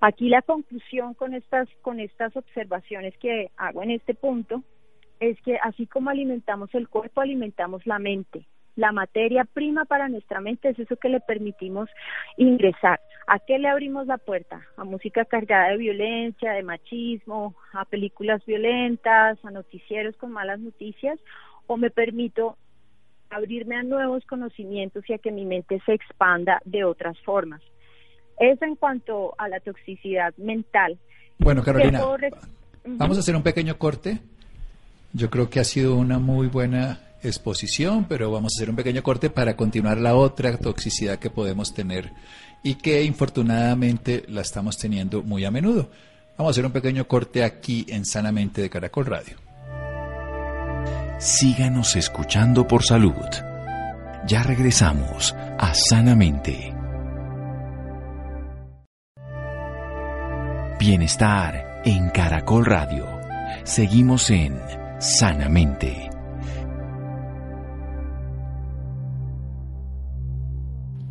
aquí 0.00 0.28
la 0.28 0.42
conclusión 0.42 1.14
con 1.14 1.34
estas 1.34 1.68
con 1.80 2.00
estas 2.00 2.36
observaciones 2.36 3.16
que 3.18 3.50
hago 3.56 3.82
en 3.82 3.92
este 3.92 4.14
punto 4.14 4.62
es 5.20 5.40
que 5.42 5.56
así 5.62 5.86
como 5.86 6.10
alimentamos 6.10 6.74
el 6.74 6.88
cuerpo, 6.88 7.20
alimentamos 7.20 7.86
la 7.86 7.98
mente 7.98 8.46
la 8.76 8.92
materia 8.92 9.44
prima 9.44 9.84
para 9.84 10.08
nuestra 10.08 10.40
mente 10.40 10.70
es 10.70 10.78
eso 10.78 10.96
que 10.96 11.08
le 11.08 11.20
permitimos 11.20 11.88
ingresar. 12.36 13.00
¿A 13.26 13.38
qué 13.38 13.58
le 13.58 13.68
abrimos 13.68 14.06
la 14.06 14.18
puerta? 14.18 14.62
A 14.76 14.84
música 14.84 15.24
cargada 15.24 15.68
de 15.70 15.76
violencia, 15.76 16.52
de 16.52 16.62
machismo, 16.62 17.54
a 17.72 17.84
películas 17.84 18.44
violentas, 18.44 19.38
a 19.44 19.50
noticieros 19.50 20.16
con 20.16 20.32
malas 20.32 20.58
noticias, 20.60 21.18
o 21.66 21.76
me 21.76 21.90
permito 21.90 22.56
abrirme 23.30 23.76
a 23.76 23.82
nuevos 23.82 24.24
conocimientos 24.26 25.04
y 25.08 25.12
a 25.12 25.18
que 25.18 25.30
mi 25.30 25.44
mente 25.44 25.80
se 25.86 25.94
expanda 25.94 26.60
de 26.64 26.84
otras 26.84 27.18
formas. 27.20 27.62
Eso 28.38 28.64
en 28.64 28.74
cuanto 28.74 29.34
a 29.38 29.48
la 29.48 29.60
toxicidad 29.60 30.34
mental. 30.36 30.98
Bueno, 31.38 31.62
Carolina, 31.62 32.00
vamos 32.84 33.16
a 33.16 33.20
hacer 33.20 33.36
un 33.36 33.42
pequeño 33.42 33.78
corte. 33.78 34.18
Yo 35.14 35.30
creo 35.30 35.48
que 35.48 35.60
ha 35.60 35.64
sido 35.64 35.94
una 35.94 36.18
muy 36.18 36.48
buena 36.48 36.98
exposición, 37.22 38.06
pero 38.08 38.32
vamos 38.32 38.52
a 38.52 38.56
hacer 38.58 38.68
un 38.68 38.74
pequeño 38.74 39.04
corte 39.04 39.30
para 39.30 39.56
continuar 39.56 39.96
la 39.98 40.16
otra 40.16 40.58
toxicidad 40.58 41.20
que 41.20 41.30
podemos 41.30 41.72
tener 41.72 42.12
y 42.64 42.74
que 42.74 43.04
infortunadamente 43.04 44.24
la 44.26 44.40
estamos 44.40 44.76
teniendo 44.76 45.22
muy 45.22 45.44
a 45.44 45.52
menudo. 45.52 45.88
Vamos 46.36 46.50
a 46.50 46.52
hacer 46.52 46.66
un 46.66 46.72
pequeño 46.72 47.06
corte 47.06 47.44
aquí 47.44 47.86
en 47.88 48.04
Sanamente 48.04 48.60
de 48.60 48.68
Caracol 48.68 49.06
Radio. 49.06 49.36
Síganos 51.20 51.94
escuchando 51.94 52.66
por 52.66 52.82
salud. 52.82 53.14
Ya 54.26 54.42
regresamos 54.42 55.32
a 55.32 55.72
Sanamente. 55.74 56.74
Bienestar 60.80 61.82
en 61.84 62.10
Caracol 62.10 62.66
Radio. 62.66 63.06
Seguimos 63.62 64.28
en 64.30 64.58
Sanamente. 65.04 66.08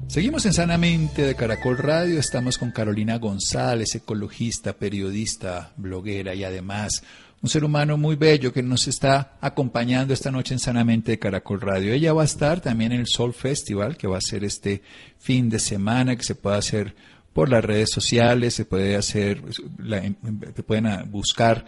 Seguimos 0.07 0.47
en 0.47 0.53
Sanamente 0.53 1.21
de 1.21 1.35
Caracol 1.35 1.77
Radio. 1.77 2.19
Estamos 2.19 2.57
con 2.57 2.71
Carolina 2.71 3.19
González, 3.19 3.93
ecologista, 3.93 4.73
periodista, 4.73 5.73
bloguera 5.77 6.33
y 6.33 6.43
además 6.43 7.03
un 7.43 7.49
ser 7.49 7.63
humano 7.63 7.95
muy 7.95 8.15
bello 8.15 8.51
que 8.51 8.63
nos 8.63 8.87
está 8.87 9.37
acompañando 9.39 10.15
esta 10.15 10.31
noche 10.31 10.55
en 10.55 10.59
Sanamente 10.59 11.11
de 11.11 11.19
Caracol 11.19 11.61
Radio. 11.61 11.93
Ella 11.93 12.13
va 12.13 12.23
a 12.23 12.25
estar 12.25 12.61
también 12.61 12.93
en 12.93 13.01
el 13.01 13.07
Sol 13.07 13.31
Festival, 13.31 13.95
que 13.95 14.07
va 14.07 14.17
a 14.17 14.21
ser 14.21 14.43
este 14.43 14.81
fin 15.19 15.49
de 15.49 15.59
semana, 15.59 16.15
que 16.15 16.23
se 16.23 16.33
puede 16.33 16.57
hacer 16.57 16.95
por 17.31 17.49
las 17.49 17.65
redes 17.65 17.89
sociales, 17.91 18.53
se 18.53 18.65
puede 18.65 18.95
hacer, 18.95 19.43
se 19.51 20.63
pueden 20.63 21.11
buscar 21.11 21.65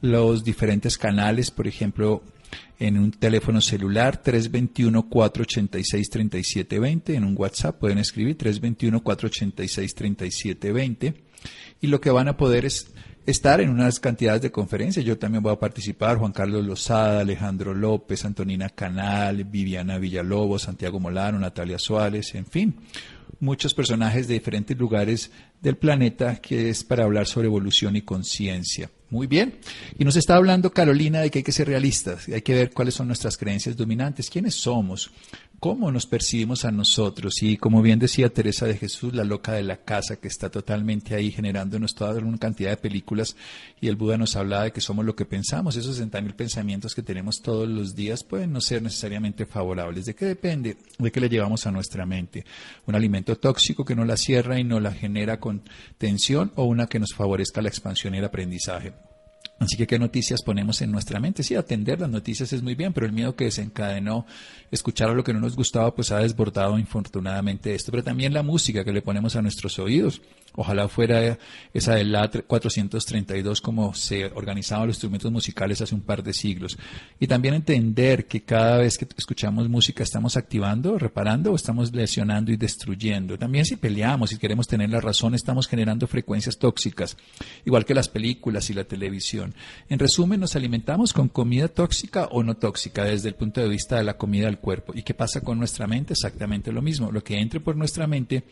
los 0.00 0.44
diferentes 0.44 0.96
canales, 0.98 1.50
por 1.50 1.66
ejemplo, 1.66 2.22
en 2.78 2.98
un 2.98 3.10
teléfono 3.10 3.60
celular 3.60 4.22
321-486-3720, 4.22 7.14
en 7.14 7.24
un 7.24 7.34
WhatsApp 7.36 7.78
pueden 7.78 7.98
escribir 7.98 8.38
321-486-3720 8.38 11.14
y 11.80 11.86
lo 11.86 12.00
que 12.00 12.10
van 12.10 12.28
a 12.28 12.36
poder 12.36 12.64
es 12.64 12.92
estar 13.26 13.60
en 13.60 13.68
unas 13.68 14.00
cantidades 14.00 14.42
de 14.42 14.50
conferencias. 14.50 15.04
Yo 15.04 15.18
también 15.18 15.42
voy 15.42 15.52
a 15.52 15.60
participar, 15.60 16.16
Juan 16.16 16.32
Carlos 16.32 16.64
Lozada, 16.64 17.20
Alejandro 17.20 17.74
López, 17.74 18.24
Antonina 18.24 18.70
Canal, 18.70 19.44
Viviana 19.44 19.98
Villalobos, 19.98 20.62
Santiago 20.62 20.98
Molano, 20.98 21.38
Natalia 21.38 21.78
Suárez, 21.78 22.34
en 22.34 22.46
fin, 22.46 22.76
muchos 23.40 23.74
personajes 23.74 24.26
de 24.26 24.34
diferentes 24.34 24.76
lugares 24.76 25.30
del 25.60 25.76
planeta 25.76 26.36
que 26.36 26.70
es 26.70 26.82
para 26.82 27.04
hablar 27.04 27.26
sobre 27.26 27.46
evolución 27.46 27.94
y 27.96 28.02
conciencia. 28.02 28.90
Muy 29.10 29.26
bien. 29.26 29.58
Y 29.98 30.04
nos 30.04 30.16
está 30.16 30.36
hablando 30.36 30.70
Carolina 30.70 31.20
de 31.20 31.30
que 31.30 31.40
hay 31.40 31.42
que 31.42 31.52
ser 31.52 31.66
realistas, 31.66 32.28
hay 32.28 32.42
que 32.42 32.54
ver 32.54 32.70
cuáles 32.70 32.94
son 32.94 33.08
nuestras 33.08 33.36
creencias 33.36 33.76
dominantes, 33.76 34.30
quiénes 34.30 34.54
somos, 34.54 35.10
cómo 35.60 35.92
nos 35.92 36.06
percibimos 36.06 36.64
a 36.64 36.72
nosotros. 36.72 37.42
Y 37.42 37.58
como 37.58 37.82
bien 37.82 37.98
decía 37.98 38.30
Teresa 38.30 38.66
de 38.66 38.78
Jesús, 38.78 39.14
la 39.14 39.24
loca 39.24 39.52
de 39.52 39.62
la 39.62 39.76
casa, 39.76 40.16
que 40.16 40.26
está 40.26 40.50
totalmente 40.50 41.14
ahí 41.14 41.30
generándonos 41.30 41.94
toda 41.94 42.18
una 42.18 42.38
cantidad 42.38 42.70
de 42.70 42.78
películas, 42.78 43.36
y 43.80 43.88
el 43.88 43.96
Buda 43.96 44.16
nos 44.16 44.36
hablaba 44.36 44.64
de 44.64 44.72
que 44.72 44.80
somos 44.80 45.04
lo 45.04 45.14
que 45.14 45.26
pensamos. 45.26 45.76
Esos 45.76 46.00
60.000 46.00 46.34
pensamientos 46.34 46.94
que 46.94 47.02
tenemos 47.02 47.42
todos 47.42 47.68
los 47.68 47.94
días 47.94 48.24
pueden 48.24 48.52
no 48.52 48.60
ser 48.60 48.82
necesariamente 48.82 49.44
favorables. 49.44 50.06
¿De 50.06 50.14
qué 50.14 50.24
depende? 50.24 50.78
De 50.98 51.12
qué 51.12 51.20
le 51.20 51.28
llevamos 51.28 51.66
a 51.66 51.70
nuestra 51.70 52.06
mente. 52.06 52.44
Un 52.86 52.94
alimento 52.94 53.36
tóxico 53.36 53.84
que 53.84 53.94
no 53.94 54.04
la 54.04 54.16
cierra 54.16 54.58
y 54.58 54.64
no 54.64 54.80
la 54.80 54.92
genera 54.92 55.38
con 55.38 55.62
tensión, 55.98 56.52
o 56.56 56.64
una 56.64 56.86
que 56.86 56.98
nos 56.98 57.12
favorezca 57.14 57.60
la 57.60 57.68
expansión 57.68 58.14
y 58.14 58.18
el 58.18 58.24
aprendizaje. 58.24 59.09
Así 59.60 59.76
que, 59.76 59.86
¿qué 59.86 59.98
noticias 59.98 60.42
ponemos 60.42 60.80
en 60.80 60.90
nuestra 60.90 61.20
mente? 61.20 61.42
Sí, 61.42 61.54
atender 61.54 62.00
las 62.00 62.08
noticias 62.08 62.50
es 62.54 62.62
muy 62.62 62.74
bien, 62.74 62.94
pero 62.94 63.04
el 63.04 63.12
miedo 63.12 63.36
que 63.36 63.44
desencadenó 63.44 64.24
escuchar 64.70 65.10
lo 65.10 65.22
que 65.22 65.34
no 65.34 65.40
nos 65.40 65.54
gustaba, 65.54 65.94
pues 65.94 66.10
ha 66.12 66.20
desbordado 66.20 66.78
infortunadamente 66.78 67.74
esto. 67.74 67.90
Pero 67.90 68.02
también 68.02 68.32
la 68.32 68.42
música 68.42 68.84
que 68.84 68.92
le 68.92 69.02
ponemos 69.02 69.36
a 69.36 69.42
nuestros 69.42 69.78
oídos. 69.78 70.22
Ojalá 70.54 70.88
fuera 70.88 71.38
esa 71.72 71.94
del 71.94 72.10
la 72.10 72.28
432 72.28 73.60
como 73.60 73.94
se 73.94 74.24
organizaban 74.26 74.88
los 74.88 74.96
instrumentos 74.96 75.30
musicales 75.30 75.80
hace 75.80 75.94
un 75.94 76.00
par 76.00 76.24
de 76.24 76.32
siglos. 76.32 76.76
Y 77.20 77.26
también 77.26 77.54
entender 77.54 78.26
que 78.26 78.42
cada 78.42 78.78
vez 78.78 78.98
que 78.98 79.06
escuchamos 79.16 79.68
música 79.68 80.02
estamos 80.02 80.36
activando, 80.36 80.98
reparando 80.98 81.52
o 81.52 81.56
estamos 81.56 81.94
lesionando 81.94 82.50
y 82.50 82.56
destruyendo. 82.56 83.38
También 83.38 83.64
si 83.64 83.76
peleamos 83.76 84.32
y 84.32 84.38
queremos 84.38 84.66
tener 84.66 84.90
la 84.90 85.00
razón, 85.00 85.34
estamos 85.34 85.68
generando 85.68 86.08
frecuencias 86.08 86.58
tóxicas, 86.58 87.16
igual 87.64 87.84
que 87.84 87.94
las 87.94 88.08
películas 88.08 88.70
y 88.70 88.74
la 88.74 88.84
televisión. 88.84 89.49
En 89.88 89.98
resumen, 89.98 90.40
nos 90.40 90.56
alimentamos 90.56 91.12
con 91.12 91.28
comida 91.28 91.68
tóxica 91.68 92.26
o 92.26 92.42
no 92.42 92.56
tóxica 92.56 93.04
desde 93.04 93.28
el 93.28 93.34
punto 93.34 93.60
de 93.60 93.68
vista 93.68 93.96
de 93.96 94.04
la 94.04 94.16
comida 94.16 94.46
del 94.46 94.58
cuerpo. 94.58 94.92
¿Y 94.94 95.02
qué 95.02 95.14
pasa 95.14 95.40
con 95.40 95.58
nuestra 95.58 95.86
mente? 95.86 96.12
Exactamente 96.12 96.72
lo 96.72 96.82
mismo. 96.82 97.10
Lo 97.10 97.22
que 97.22 97.38
entre 97.38 97.60
por 97.60 97.76
nuestra 97.76 98.06
mente 98.06 98.42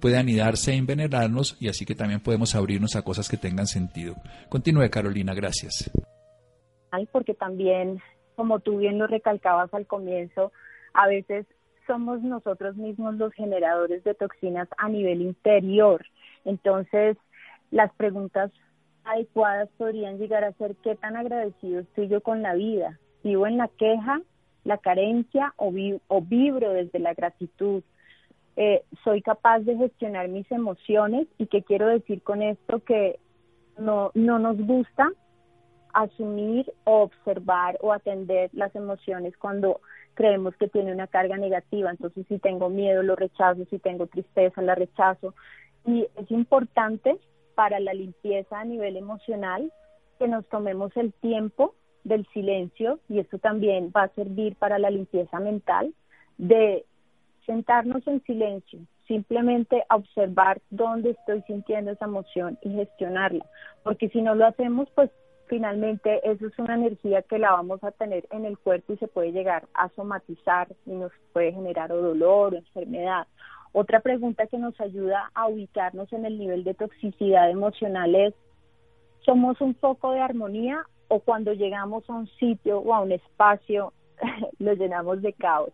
puede 0.00 0.18
anidarse 0.18 0.74
envenenarnos 0.74 1.56
y 1.60 1.68
así 1.68 1.84
que 1.84 1.94
también 1.94 2.20
podemos 2.20 2.54
abrirnos 2.54 2.96
a 2.96 3.02
cosas 3.02 3.28
que 3.28 3.36
tengan 3.36 3.66
sentido. 3.66 4.14
Continúe, 4.48 4.88
Carolina, 4.90 5.34
gracias. 5.34 5.90
Porque 7.12 7.34
también, 7.34 8.00
como 8.36 8.60
tú 8.60 8.78
bien 8.78 8.98
lo 8.98 9.06
recalcabas 9.06 9.72
al 9.74 9.86
comienzo, 9.86 10.52
a 10.94 11.06
veces 11.06 11.46
somos 11.86 12.22
nosotros 12.22 12.76
mismos 12.76 13.16
los 13.16 13.32
generadores 13.32 14.04
de 14.04 14.14
toxinas 14.14 14.68
a 14.76 14.88
nivel 14.88 15.22
interior. 15.22 16.04
Entonces, 16.44 17.16
las 17.70 17.92
preguntas 17.94 18.50
adecuadas 19.08 19.68
podrían 19.76 20.18
llegar 20.18 20.44
a 20.44 20.52
ser 20.52 20.76
qué 20.82 20.94
tan 20.94 21.16
agradecido 21.16 21.80
estoy 21.80 22.08
yo 22.08 22.20
con 22.20 22.42
la 22.42 22.54
vida. 22.54 22.98
¿Vivo 23.24 23.46
en 23.46 23.56
la 23.56 23.68
queja, 23.68 24.20
la 24.64 24.78
carencia 24.78 25.54
o, 25.56 25.72
o 26.08 26.22
vibro 26.22 26.72
desde 26.72 26.98
la 26.98 27.14
gratitud? 27.14 27.82
eh, 28.60 28.82
soy 29.04 29.22
capaz 29.22 29.60
de 29.60 29.76
gestionar 29.76 30.26
mis 30.26 30.50
emociones 30.50 31.28
y 31.38 31.46
que 31.46 31.62
quiero 31.62 31.86
decir 31.86 32.22
con 32.22 32.42
esto 32.42 32.80
que 32.80 33.20
no, 33.78 34.10
no 34.14 34.40
nos 34.40 34.58
gusta 34.58 35.12
asumir 35.94 36.66
o 36.82 37.02
observar 37.02 37.78
o 37.80 37.92
atender 37.92 38.50
las 38.52 38.74
emociones 38.74 39.36
cuando 39.36 39.80
creemos 40.14 40.56
que 40.56 40.66
tiene 40.66 40.92
una 40.92 41.06
carga 41.06 41.36
negativa. 41.36 41.88
Entonces, 41.92 42.26
si 42.26 42.40
tengo 42.40 42.68
miedo, 42.68 43.04
lo 43.04 43.14
rechazo, 43.14 43.64
si 43.70 43.78
tengo 43.78 44.08
tristeza, 44.08 44.60
la 44.60 44.74
rechazo. 44.74 45.34
Y 45.86 46.08
es 46.16 46.28
importante 46.32 47.16
para 47.58 47.80
la 47.80 47.92
limpieza 47.92 48.60
a 48.60 48.64
nivel 48.64 48.96
emocional 48.96 49.72
que 50.20 50.28
nos 50.28 50.48
tomemos 50.48 50.96
el 50.96 51.12
tiempo 51.14 51.74
del 52.04 52.24
silencio, 52.28 53.00
y 53.08 53.18
esto 53.18 53.40
también 53.40 53.90
va 53.90 54.04
a 54.04 54.14
servir 54.14 54.54
para 54.54 54.78
la 54.78 54.90
limpieza 54.90 55.40
mental, 55.40 55.92
de 56.36 56.84
sentarnos 57.46 58.06
en 58.06 58.22
silencio, 58.22 58.78
simplemente 59.08 59.82
observar 59.90 60.60
dónde 60.70 61.10
estoy 61.10 61.42
sintiendo 61.48 61.90
esa 61.90 62.04
emoción 62.04 62.56
y 62.62 62.70
gestionarla, 62.74 63.44
porque 63.82 64.08
si 64.10 64.22
no 64.22 64.36
lo 64.36 64.46
hacemos, 64.46 64.88
pues 64.94 65.10
finalmente 65.48 66.20
eso 66.30 66.46
es 66.46 66.56
una 66.60 66.76
energía 66.76 67.22
que 67.22 67.40
la 67.40 67.50
vamos 67.50 67.82
a 67.82 67.90
tener 67.90 68.28
en 68.30 68.44
el 68.44 68.56
cuerpo 68.56 68.92
y 68.92 68.98
se 68.98 69.08
puede 69.08 69.32
llegar 69.32 69.66
a 69.74 69.88
somatizar 69.96 70.68
y 70.86 70.92
nos 70.92 71.10
puede 71.32 71.52
generar 71.52 71.88
dolor 71.88 72.54
o 72.54 72.58
enfermedad. 72.58 73.26
Otra 73.72 74.00
pregunta 74.00 74.46
que 74.46 74.58
nos 74.58 74.80
ayuda 74.80 75.30
a 75.34 75.46
ubicarnos 75.46 76.12
en 76.12 76.24
el 76.24 76.38
nivel 76.38 76.64
de 76.64 76.74
toxicidad 76.74 77.50
emocional 77.50 78.14
es, 78.14 78.34
¿somos 79.20 79.60
un 79.60 79.74
foco 79.74 80.12
de 80.12 80.20
armonía 80.20 80.84
o 81.08 81.20
cuando 81.20 81.52
llegamos 81.52 82.08
a 82.08 82.14
un 82.14 82.26
sitio 82.38 82.78
o 82.78 82.94
a 82.94 83.00
un 83.00 83.12
espacio 83.12 83.92
lo 84.58 84.72
llenamos 84.74 85.22
de 85.22 85.32
caos? 85.32 85.70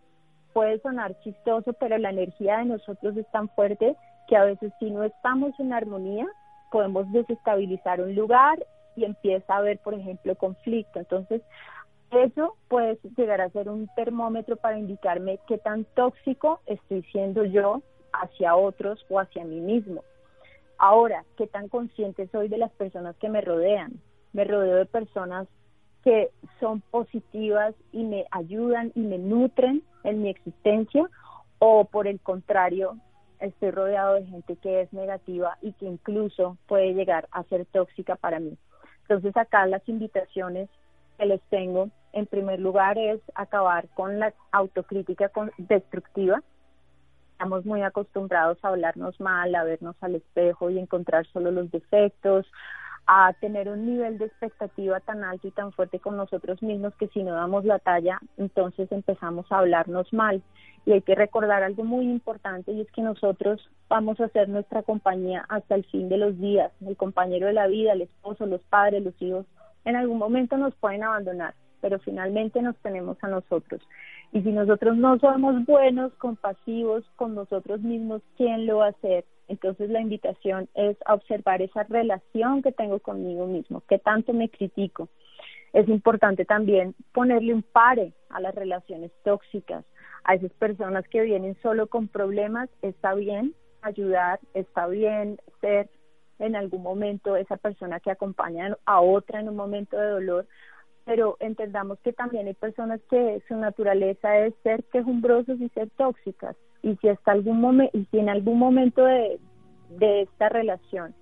Puede 0.52 0.80
sonar 0.80 1.18
chistoso, 1.20 1.72
pero 1.74 1.98
la 1.98 2.10
energía 2.10 2.58
de 2.58 2.66
nosotros 2.66 3.16
es 3.16 3.30
tan 3.30 3.48
fuerte 3.50 3.96
que 4.28 4.36
a 4.36 4.44
veces 4.44 4.72
si 4.78 4.90
no 4.90 5.02
estamos 5.02 5.58
en 5.58 5.72
armonía, 5.72 6.26
podemos 6.70 7.10
desestabilizar 7.12 8.00
un 8.00 8.14
lugar 8.14 8.64
y 8.96 9.04
empieza 9.04 9.54
a 9.54 9.58
haber, 9.58 9.78
por 9.78 9.94
ejemplo, 9.94 10.34
conflicto. 10.36 10.98
Entonces, 10.98 11.42
eso 12.16 12.56
puede 12.68 12.98
llegar 13.16 13.40
a 13.40 13.50
ser 13.50 13.68
un 13.68 13.88
termómetro 13.96 14.56
para 14.56 14.78
indicarme 14.78 15.38
qué 15.46 15.58
tan 15.58 15.84
tóxico 15.94 16.60
estoy 16.66 17.02
siendo 17.04 17.44
yo 17.44 17.82
hacia 18.12 18.56
otros 18.56 19.04
o 19.08 19.20
hacia 19.20 19.44
mí 19.44 19.60
mismo. 19.60 20.02
Ahora, 20.78 21.24
qué 21.36 21.46
tan 21.46 21.68
consciente 21.68 22.28
soy 22.28 22.48
de 22.48 22.58
las 22.58 22.72
personas 22.72 23.16
que 23.16 23.28
me 23.28 23.40
rodean. 23.40 23.92
Me 24.32 24.44
rodeo 24.44 24.76
de 24.76 24.86
personas 24.86 25.46
que 26.02 26.30
son 26.60 26.80
positivas 26.80 27.74
y 27.92 28.04
me 28.04 28.26
ayudan 28.30 28.92
y 28.94 29.00
me 29.00 29.18
nutren 29.18 29.82
en 30.02 30.22
mi 30.22 30.28
existencia 30.28 31.08
o 31.58 31.86
por 31.86 32.06
el 32.06 32.20
contrario, 32.20 32.98
estoy 33.40 33.70
rodeado 33.70 34.14
de 34.14 34.26
gente 34.26 34.56
que 34.56 34.82
es 34.82 34.92
negativa 34.92 35.56
y 35.62 35.72
que 35.72 35.86
incluso 35.86 36.58
puede 36.66 36.92
llegar 36.92 37.28
a 37.30 37.42
ser 37.44 37.64
tóxica 37.66 38.16
para 38.16 38.38
mí. 38.38 38.58
Entonces 39.02 39.36
acá 39.36 39.66
las 39.66 39.86
invitaciones 39.88 40.68
que 41.18 41.26
les 41.26 41.40
tengo, 41.48 41.88
en 42.14 42.26
primer 42.26 42.60
lugar, 42.60 42.96
es 42.96 43.20
acabar 43.34 43.88
con 43.94 44.20
la 44.20 44.32
autocrítica 44.52 45.30
destructiva. 45.58 46.42
Estamos 47.32 47.66
muy 47.66 47.82
acostumbrados 47.82 48.56
a 48.62 48.68
hablarnos 48.68 49.20
mal, 49.20 49.54
a 49.54 49.64
vernos 49.64 49.96
al 50.00 50.14
espejo 50.14 50.70
y 50.70 50.78
encontrar 50.78 51.26
solo 51.26 51.50
los 51.50 51.70
defectos, 51.72 52.46
a 53.06 53.32
tener 53.34 53.68
un 53.68 53.84
nivel 53.84 54.18
de 54.18 54.26
expectativa 54.26 55.00
tan 55.00 55.24
alto 55.24 55.48
y 55.48 55.50
tan 55.50 55.72
fuerte 55.72 55.98
con 55.98 56.16
nosotros 56.16 56.62
mismos 56.62 56.94
que 56.94 57.08
si 57.08 57.22
no 57.24 57.34
damos 57.34 57.64
la 57.64 57.80
talla, 57.80 58.20
entonces 58.38 58.90
empezamos 58.92 59.50
a 59.50 59.58
hablarnos 59.58 60.10
mal. 60.12 60.40
Y 60.86 60.92
hay 60.92 61.02
que 61.02 61.16
recordar 61.16 61.64
algo 61.64 61.82
muy 61.82 62.04
importante 62.04 62.70
y 62.72 62.80
es 62.80 62.90
que 62.92 63.02
nosotros 63.02 63.68
vamos 63.88 64.20
a 64.20 64.28
ser 64.28 64.48
nuestra 64.48 64.82
compañía 64.82 65.44
hasta 65.48 65.74
el 65.74 65.84
fin 65.86 66.08
de 66.08 66.18
los 66.18 66.38
días, 66.38 66.70
el 66.86 66.96
compañero 66.96 67.48
de 67.48 67.54
la 67.54 67.66
vida, 67.66 67.92
el 67.92 68.02
esposo, 68.02 68.46
los 68.46 68.62
padres, 68.62 69.02
los 69.02 69.20
hijos. 69.20 69.46
En 69.84 69.96
algún 69.96 70.18
momento 70.18 70.56
nos 70.56 70.74
pueden 70.76 71.02
abandonar, 71.02 71.54
pero 71.84 71.98
finalmente 71.98 72.62
nos 72.62 72.78
tenemos 72.78 73.18
a 73.20 73.28
nosotros. 73.28 73.86
Y 74.32 74.40
si 74.40 74.52
nosotros 74.52 74.96
no 74.96 75.18
somos 75.18 75.66
buenos, 75.66 76.14
compasivos 76.14 77.04
con 77.16 77.34
nosotros 77.34 77.82
mismos, 77.82 78.22
¿quién 78.38 78.64
lo 78.64 78.78
va 78.78 78.86
a 78.86 78.88
hacer? 78.88 79.26
Entonces 79.48 79.90
la 79.90 80.00
invitación 80.00 80.66
es 80.72 80.96
a 81.04 81.12
observar 81.12 81.60
esa 81.60 81.82
relación 81.82 82.62
que 82.62 82.72
tengo 82.72 83.00
conmigo 83.00 83.46
mismo, 83.46 83.82
qué 83.86 83.98
tanto 83.98 84.32
me 84.32 84.48
critico. 84.48 85.10
Es 85.74 85.86
importante 85.86 86.46
también 86.46 86.94
ponerle 87.12 87.52
un 87.52 87.62
pare 87.62 88.14
a 88.30 88.40
las 88.40 88.54
relaciones 88.54 89.10
tóxicas, 89.22 89.84
a 90.24 90.36
esas 90.36 90.52
personas 90.52 91.06
que 91.08 91.20
vienen 91.20 91.54
solo 91.62 91.88
con 91.88 92.08
problemas, 92.08 92.70
está 92.80 93.12
bien 93.12 93.52
ayudar, 93.82 94.40
está 94.54 94.86
bien 94.86 95.36
ser 95.60 95.90
en 96.38 96.56
algún 96.56 96.82
momento 96.82 97.36
esa 97.36 97.58
persona 97.58 98.00
que 98.00 98.10
acompaña 98.10 98.74
a 98.86 99.02
otra 99.02 99.40
en 99.40 99.50
un 99.50 99.56
momento 99.56 99.98
de 99.98 100.08
dolor, 100.08 100.46
pero 101.04 101.36
entendamos 101.40 101.98
que 102.00 102.12
también 102.12 102.46
hay 102.46 102.54
personas 102.54 103.00
que 103.10 103.42
su 103.46 103.56
naturaleza 103.56 104.38
es 104.38 104.54
ser 104.62 104.84
quejumbrosos 104.84 105.60
y 105.60 105.68
ser 105.70 105.90
tóxicas 105.90 106.56
y 106.82 106.96
si 106.96 107.08
hasta 107.08 107.32
algún 107.32 107.60
momento 107.60 107.96
y 107.96 108.04
si 108.06 108.18
en 108.18 108.28
algún 108.28 108.58
momento 108.58 109.04
de, 109.04 109.38
de 109.90 110.22
esta 110.22 110.48
relación 110.48 111.14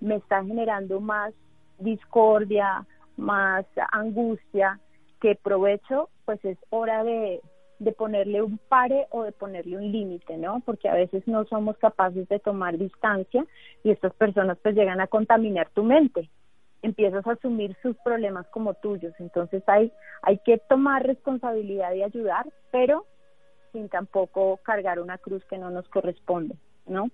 me 0.00 0.16
está 0.16 0.44
generando 0.44 1.00
más 1.00 1.34
discordia, 1.78 2.86
más 3.16 3.64
angustia 3.92 4.80
que 5.20 5.34
provecho, 5.34 6.10
pues 6.24 6.44
es 6.44 6.58
hora 6.70 7.02
de, 7.02 7.40
de 7.78 7.92
ponerle 7.92 8.42
un 8.42 8.58
pare 8.58 9.06
o 9.10 9.22
de 9.22 9.32
ponerle 9.32 9.76
un 9.76 9.90
límite, 9.90 10.36
¿no? 10.36 10.60
Porque 10.64 10.88
a 10.88 10.94
veces 10.94 11.26
no 11.26 11.44
somos 11.46 11.76
capaces 11.78 12.28
de 12.28 12.38
tomar 12.38 12.78
distancia 12.78 13.44
y 13.82 13.90
estas 13.90 14.14
personas 14.14 14.58
pues 14.62 14.74
llegan 14.74 15.00
a 15.00 15.06
contaminar 15.06 15.68
tu 15.70 15.82
mente 15.82 16.28
empiezas 16.86 17.26
a 17.26 17.32
asumir 17.32 17.76
sus 17.82 17.96
problemas 17.98 18.46
como 18.48 18.74
tuyos. 18.74 19.12
Entonces 19.18 19.62
hay, 19.66 19.92
hay 20.22 20.38
que 20.38 20.58
tomar 20.58 21.06
responsabilidad 21.06 21.92
y 21.92 22.02
ayudar, 22.02 22.46
pero 22.70 23.04
sin 23.72 23.88
tampoco 23.88 24.58
cargar 24.62 25.00
una 25.00 25.18
cruz 25.18 25.44
que 25.44 25.58
no 25.58 25.70
nos 25.70 25.88
corresponde, 25.88 26.56
¿no? 26.86 27.10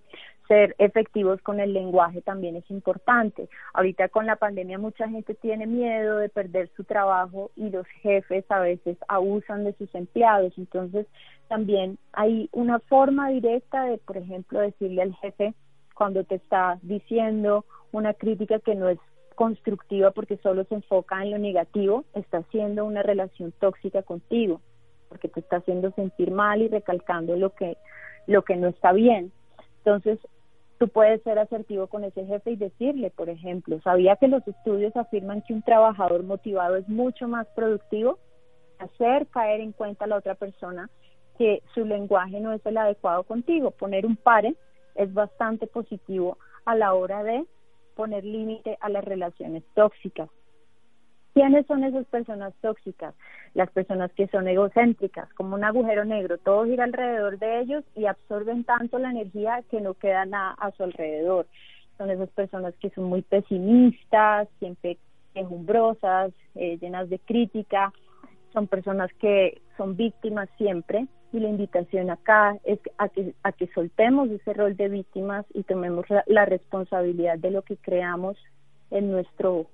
Ser 0.46 0.74
efectivos 0.78 1.40
con 1.42 1.60
el 1.60 1.72
lenguaje 1.72 2.22
también 2.22 2.56
es 2.56 2.70
importante. 2.70 3.48
Ahorita 3.74 4.08
con 4.08 4.26
la 4.26 4.36
pandemia 4.36 4.78
mucha 4.78 5.08
gente 5.08 5.34
tiene 5.34 5.66
miedo 5.66 6.18
de 6.18 6.28
perder 6.28 6.70
su 6.76 6.84
trabajo 6.84 7.50
y 7.56 7.70
los 7.70 7.86
jefes 8.02 8.44
a 8.48 8.60
veces 8.60 8.96
abusan 9.08 9.64
de 9.64 9.72
sus 9.74 9.92
empleados. 9.94 10.52
Entonces 10.56 11.06
también 11.48 11.98
hay 12.12 12.48
una 12.52 12.78
forma 12.80 13.30
directa 13.30 13.84
de, 13.84 13.98
por 13.98 14.18
ejemplo, 14.18 14.60
decirle 14.60 15.02
al 15.02 15.14
jefe 15.16 15.54
cuando 15.94 16.24
te 16.24 16.36
está 16.36 16.78
diciendo 16.82 17.64
una 17.92 18.14
crítica 18.14 18.58
que 18.58 18.74
no 18.74 18.88
es 18.88 18.98
constructiva 19.34 20.10
porque 20.10 20.36
solo 20.38 20.64
se 20.64 20.76
enfoca 20.76 21.22
en 21.22 21.30
lo 21.30 21.38
negativo, 21.38 22.04
está 22.14 22.38
haciendo 22.38 22.84
una 22.84 23.02
relación 23.02 23.52
tóxica 23.52 24.02
contigo, 24.02 24.60
porque 25.08 25.28
te 25.28 25.40
está 25.40 25.56
haciendo 25.56 25.90
sentir 25.92 26.30
mal 26.30 26.62
y 26.62 26.68
recalcando 26.68 27.36
lo 27.36 27.50
que, 27.50 27.76
lo 28.26 28.42
que 28.42 28.56
no 28.56 28.68
está 28.68 28.92
bien. 28.92 29.32
Entonces, 29.78 30.18
tú 30.78 30.88
puedes 30.88 31.22
ser 31.22 31.38
asertivo 31.38 31.86
con 31.86 32.04
ese 32.04 32.24
jefe 32.26 32.52
y 32.52 32.56
decirle, 32.56 33.10
por 33.10 33.28
ejemplo, 33.28 33.80
sabía 33.82 34.16
que 34.16 34.28
los 34.28 34.46
estudios 34.46 34.96
afirman 34.96 35.42
que 35.42 35.54
un 35.54 35.62
trabajador 35.62 36.22
motivado 36.22 36.76
es 36.76 36.88
mucho 36.88 37.28
más 37.28 37.46
productivo, 37.54 38.18
hacer 38.78 39.26
caer 39.28 39.60
en 39.60 39.72
cuenta 39.72 40.04
a 40.04 40.08
la 40.08 40.16
otra 40.16 40.34
persona 40.34 40.90
que 41.38 41.62
su 41.74 41.84
lenguaje 41.84 42.40
no 42.40 42.52
es 42.52 42.64
el 42.66 42.76
adecuado 42.76 43.22
contigo, 43.24 43.70
poner 43.70 44.06
un 44.06 44.16
pare 44.16 44.54
es 44.94 45.12
bastante 45.12 45.66
positivo 45.66 46.38
a 46.64 46.74
la 46.74 46.94
hora 46.94 47.22
de 47.22 47.44
poner 47.94 48.24
límite 48.24 48.78
a 48.80 48.88
las 48.88 49.04
relaciones 49.04 49.62
tóxicas. 49.74 50.28
¿Quiénes 51.34 51.66
son 51.66 51.82
esas 51.84 52.06
personas 52.06 52.52
tóxicas? 52.60 53.14
Las 53.54 53.70
personas 53.70 54.12
que 54.12 54.26
son 54.28 54.48
egocéntricas, 54.48 55.32
como 55.34 55.54
un 55.54 55.64
agujero 55.64 56.04
negro, 56.04 56.36
todo 56.38 56.66
gira 56.66 56.84
alrededor 56.84 57.38
de 57.38 57.60
ellos 57.60 57.84
y 57.94 58.06
absorben 58.06 58.64
tanto 58.64 58.98
la 58.98 59.10
energía 59.10 59.62
que 59.70 59.80
no 59.80 59.94
queda 59.94 60.26
nada 60.26 60.54
a 60.58 60.70
su 60.72 60.82
alrededor. 60.82 61.46
Son 61.96 62.10
esas 62.10 62.28
personas 62.30 62.74
que 62.76 62.90
son 62.90 63.04
muy 63.04 63.22
pesimistas, 63.22 64.48
siempre 64.58 64.98
quejumbrosas, 65.32 66.32
eh, 66.54 66.76
llenas 66.78 67.08
de 67.08 67.18
crítica, 67.18 67.92
son 68.52 68.66
personas 68.66 69.10
que 69.14 69.62
son 69.78 69.96
víctimas 69.96 70.48
siempre 70.58 71.06
y 71.32 71.40
la 71.40 71.48
invitación 71.48 72.10
acá 72.10 72.58
es 72.64 72.78
a 72.98 73.08
que, 73.08 73.34
a 73.42 73.52
que 73.52 73.66
soltemos 73.68 74.30
ese 74.30 74.52
rol 74.52 74.76
de 74.76 74.88
víctimas 74.88 75.46
y 75.54 75.62
tomemos 75.62 76.04
la, 76.26 76.44
responsabilidad 76.44 77.38
de 77.38 77.50
lo 77.50 77.62
que 77.62 77.78
creamos 77.78 78.36
en 78.90 79.10
nuestro, 79.10 79.66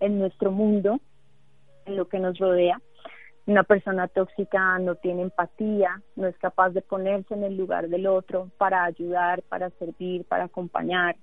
en 0.00 0.18
nuestro 0.18 0.50
mundo, 0.50 0.98
en 1.84 1.96
lo 1.96 2.08
que 2.08 2.18
nos 2.18 2.38
rodea. 2.38 2.80
Una 3.44 3.62
persona 3.62 4.08
tóxica 4.08 4.78
no 4.78 4.94
tiene 4.94 5.22
empatía, 5.22 6.02
no 6.16 6.26
es 6.26 6.36
capaz 6.38 6.70
de 6.70 6.80
ponerse 6.80 7.34
en 7.34 7.44
el 7.44 7.56
lugar 7.56 7.88
del 7.88 8.06
otro 8.06 8.50
para 8.56 8.84
ayudar, 8.84 9.42
para 9.42 9.70
servir, 9.70 10.24
para 10.24 10.44
acompañar. 10.44 11.16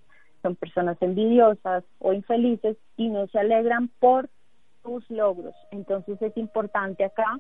Son 0.43 0.55
personas 0.55 0.97
envidiosas 1.01 1.83
o 1.99 2.13
infelices 2.13 2.77
y 2.95 3.09
no 3.09 3.27
se 3.27 3.39
alegran 3.39 3.89
por 3.99 4.29
tus 4.83 5.09
logros. 5.09 5.55
Entonces 5.71 6.21
es 6.21 6.37
importante 6.37 7.03
acá 7.03 7.39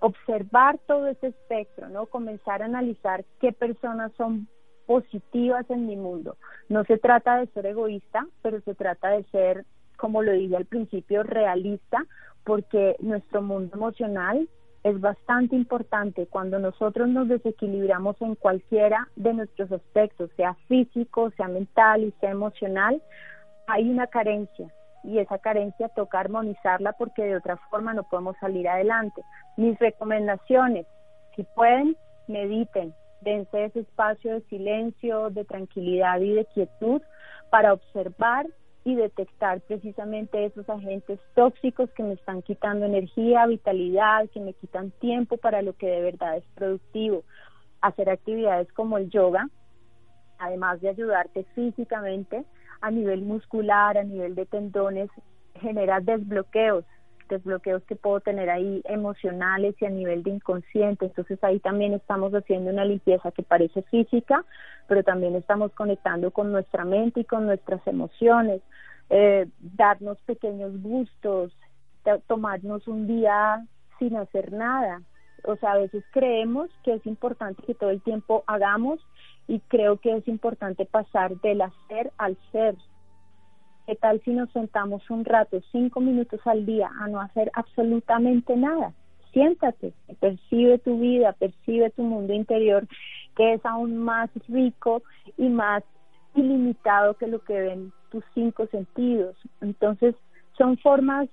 observar 0.00 0.78
todo 0.86 1.06
ese 1.06 1.28
espectro, 1.28 1.88
¿no? 1.88 2.06
Comenzar 2.06 2.62
a 2.62 2.66
analizar 2.66 3.24
qué 3.40 3.52
personas 3.52 4.12
son 4.16 4.48
positivas 4.86 5.68
en 5.70 5.86
mi 5.86 5.96
mundo. 5.96 6.36
No 6.68 6.84
se 6.84 6.98
trata 6.98 7.38
de 7.38 7.46
ser 7.48 7.66
egoísta, 7.66 8.26
pero 8.42 8.60
se 8.62 8.74
trata 8.74 9.10
de 9.10 9.24
ser, 9.24 9.64
como 9.96 10.22
lo 10.22 10.32
dije 10.32 10.56
al 10.56 10.64
principio, 10.64 11.22
realista, 11.22 12.04
porque 12.44 12.96
nuestro 13.00 13.42
mundo 13.42 13.76
emocional 13.76 14.48
es 14.82 14.98
bastante 14.98 15.54
importante 15.54 16.26
cuando 16.26 16.58
nosotros 16.58 17.08
nos 17.08 17.28
desequilibramos 17.28 18.16
en 18.20 18.34
cualquiera 18.34 19.08
de 19.14 19.34
nuestros 19.34 19.70
aspectos, 19.70 20.30
sea 20.36 20.54
físico, 20.66 21.30
sea 21.36 21.48
mental 21.48 22.04
y 22.04 22.14
sea 22.20 22.30
emocional, 22.30 23.02
hay 23.66 23.88
una 23.90 24.06
carencia 24.06 24.72
y 25.02 25.18
esa 25.18 25.38
carencia 25.38 25.88
toca 25.88 26.20
armonizarla 26.20 26.92
porque 26.92 27.24
de 27.24 27.36
otra 27.36 27.56
forma 27.70 27.94
no 27.94 28.02
podemos 28.04 28.36
salir 28.38 28.68
adelante. 28.68 29.22
Mis 29.56 29.78
recomendaciones, 29.78 30.86
si 31.36 31.44
pueden, 31.54 31.96
mediten, 32.28 32.94
dense 33.20 33.64
ese 33.64 33.80
espacio 33.80 34.34
de 34.34 34.40
silencio, 34.42 35.30
de 35.30 35.44
tranquilidad 35.44 36.20
y 36.20 36.34
de 36.34 36.44
quietud 36.46 37.02
para 37.50 37.72
observar 37.72 38.46
y 38.84 38.94
detectar 38.94 39.60
precisamente 39.60 40.46
esos 40.46 40.68
agentes 40.68 41.20
tóxicos 41.34 41.90
que 41.90 42.02
me 42.02 42.14
están 42.14 42.42
quitando 42.42 42.86
energía, 42.86 43.46
vitalidad, 43.46 44.28
que 44.30 44.40
me 44.40 44.54
quitan 44.54 44.90
tiempo 44.92 45.36
para 45.36 45.60
lo 45.60 45.74
que 45.74 45.86
de 45.86 46.00
verdad 46.00 46.38
es 46.38 46.44
productivo. 46.54 47.24
Hacer 47.82 48.08
actividades 48.08 48.72
como 48.72 48.96
el 48.96 49.10
yoga, 49.10 49.48
además 50.38 50.80
de 50.80 50.88
ayudarte 50.88 51.44
físicamente, 51.54 52.44
a 52.80 52.90
nivel 52.90 53.22
muscular, 53.22 53.98
a 53.98 54.04
nivel 54.04 54.34
de 54.34 54.46
tendones, 54.46 55.10
genera 55.60 56.00
desbloqueos, 56.00 56.84
desbloqueos 57.28 57.82
que 57.84 57.96
puedo 57.96 58.20
tener 58.20 58.50
ahí 58.50 58.82
emocionales 58.84 59.74
y 59.80 59.86
a 59.86 59.90
nivel 59.90 60.22
de 60.22 60.30
inconsciente. 60.30 61.06
Entonces 61.06 61.42
ahí 61.42 61.60
también 61.60 61.94
estamos 61.94 62.32
haciendo 62.32 62.70
una 62.70 62.84
limpieza 62.84 63.30
que 63.30 63.42
parece 63.42 63.82
física, 63.82 64.44
pero 64.88 65.02
también 65.02 65.36
estamos 65.36 65.72
conectando 65.72 66.30
con 66.30 66.52
nuestra 66.52 66.84
mente 66.84 67.20
y 67.20 67.24
con 67.24 67.46
nuestras 67.46 67.86
emociones, 67.86 68.60
eh, 69.08 69.46
darnos 69.60 70.18
pequeños 70.22 70.80
gustos, 70.82 71.52
tomarnos 72.26 72.86
un 72.88 73.06
día 73.06 73.64
sin 73.98 74.16
hacer 74.16 74.52
nada. 74.52 75.02
O 75.44 75.56
sea, 75.56 75.72
a 75.72 75.78
veces 75.78 76.04
creemos 76.12 76.70
que 76.82 76.94
es 76.94 77.06
importante 77.06 77.62
que 77.62 77.74
todo 77.74 77.90
el 77.90 78.02
tiempo 78.02 78.44
hagamos 78.46 79.00
y 79.50 79.58
creo 79.66 79.96
que 79.96 80.16
es 80.16 80.28
importante 80.28 80.86
pasar 80.86 81.40
del 81.40 81.62
hacer 81.62 82.12
al 82.18 82.38
ser. 82.52 82.76
¿Qué 83.84 83.96
tal 83.96 84.22
si 84.24 84.30
nos 84.30 84.48
sentamos 84.52 85.10
un 85.10 85.24
rato, 85.24 85.60
cinco 85.72 86.00
minutos 86.00 86.38
al 86.44 86.64
día, 86.64 86.88
a 87.00 87.08
no 87.08 87.20
hacer 87.20 87.50
absolutamente 87.54 88.56
nada? 88.56 88.94
Siéntate, 89.32 89.92
percibe 90.20 90.78
tu 90.78 91.00
vida, 91.00 91.32
percibe 91.32 91.90
tu 91.90 92.04
mundo 92.04 92.32
interior, 92.32 92.86
que 93.36 93.54
es 93.54 93.66
aún 93.66 93.96
más 93.96 94.30
rico 94.48 95.02
y 95.36 95.48
más 95.48 95.82
ilimitado 96.36 97.14
que 97.14 97.26
lo 97.26 97.40
que 97.40 97.60
ven 97.60 97.92
tus 98.12 98.22
cinco 98.34 98.68
sentidos. 98.68 99.36
Entonces, 99.60 100.14
son 100.56 100.78
formas 100.78 101.28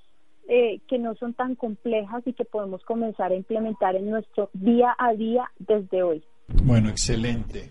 eh, 0.50 0.80
que 0.88 0.98
no 0.98 1.14
son 1.16 1.36
tan 1.36 1.54
complejas 1.54 2.24
y 2.26 2.34
que 2.34 2.46
podemos 2.46 2.84
comenzar 2.84 3.32
a 3.32 3.36
implementar 3.36 3.96
en 3.96 4.10
nuestro 4.10 4.50
día 4.54 4.96
a 4.98 5.14
día 5.14 5.52
desde 5.60 6.02
hoy. 6.02 6.24
Bueno, 6.64 6.90
excelente. 6.90 7.68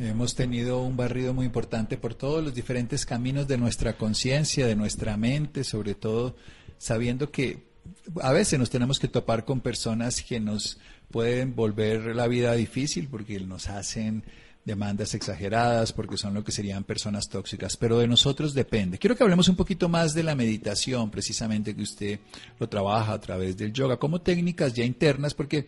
Hemos 0.00 0.34
tenido 0.34 0.80
un 0.80 0.96
barrido 0.96 1.34
muy 1.34 1.44
importante 1.44 1.98
por 1.98 2.14
todos 2.14 2.42
los 2.42 2.54
diferentes 2.54 3.04
caminos 3.04 3.46
de 3.46 3.58
nuestra 3.58 3.98
conciencia, 3.98 4.66
de 4.66 4.74
nuestra 4.74 5.18
mente, 5.18 5.62
sobre 5.62 5.94
todo 5.94 6.36
sabiendo 6.78 7.30
que 7.30 7.66
a 8.22 8.32
veces 8.32 8.58
nos 8.58 8.70
tenemos 8.70 8.98
que 8.98 9.08
topar 9.08 9.44
con 9.44 9.60
personas 9.60 10.22
que 10.22 10.40
nos 10.40 10.78
pueden 11.10 11.54
volver 11.54 12.16
la 12.16 12.28
vida 12.28 12.54
difícil 12.54 13.08
porque 13.08 13.40
nos 13.40 13.68
hacen 13.68 14.24
demandas 14.64 15.12
exageradas, 15.14 15.92
porque 15.92 16.16
son 16.16 16.32
lo 16.32 16.44
que 16.44 16.52
serían 16.52 16.84
personas 16.84 17.28
tóxicas, 17.28 17.76
pero 17.76 17.98
de 17.98 18.08
nosotros 18.08 18.54
depende. 18.54 18.96
Quiero 18.96 19.14
que 19.14 19.22
hablemos 19.22 19.48
un 19.48 19.56
poquito 19.56 19.90
más 19.90 20.14
de 20.14 20.22
la 20.22 20.34
meditación, 20.34 21.10
precisamente 21.10 21.76
que 21.76 21.82
usted 21.82 22.20
lo 22.58 22.70
trabaja 22.70 23.12
a 23.12 23.20
través 23.20 23.54
del 23.54 23.74
yoga, 23.74 23.98
como 23.98 24.22
técnicas 24.22 24.72
ya 24.72 24.82
internas, 24.82 25.34
porque 25.34 25.66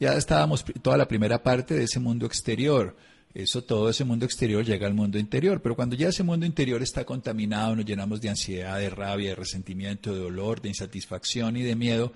ya 0.00 0.14
estábamos 0.14 0.64
toda 0.80 0.96
la 0.96 1.06
primera 1.06 1.42
parte 1.42 1.74
de 1.74 1.84
ese 1.84 2.00
mundo 2.00 2.24
exterior 2.24 2.96
eso, 3.36 3.62
todo 3.62 3.90
ese 3.90 4.04
mundo 4.04 4.24
exterior 4.24 4.64
llega 4.64 4.86
al 4.86 4.94
mundo 4.94 5.18
interior, 5.18 5.60
pero 5.60 5.76
cuando 5.76 5.94
ya 5.94 6.08
ese 6.08 6.22
mundo 6.22 6.46
interior 6.46 6.80
está 6.80 7.04
contaminado, 7.04 7.76
nos 7.76 7.84
llenamos 7.84 8.22
de 8.22 8.30
ansiedad, 8.30 8.78
de 8.78 8.88
rabia, 8.88 9.30
de 9.30 9.36
resentimiento, 9.36 10.14
de 10.14 10.20
dolor, 10.20 10.62
de 10.62 10.70
insatisfacción 10.70 11.58
y 11.58 11.62
de 11.62 11.76
miedo, 11.76 12.12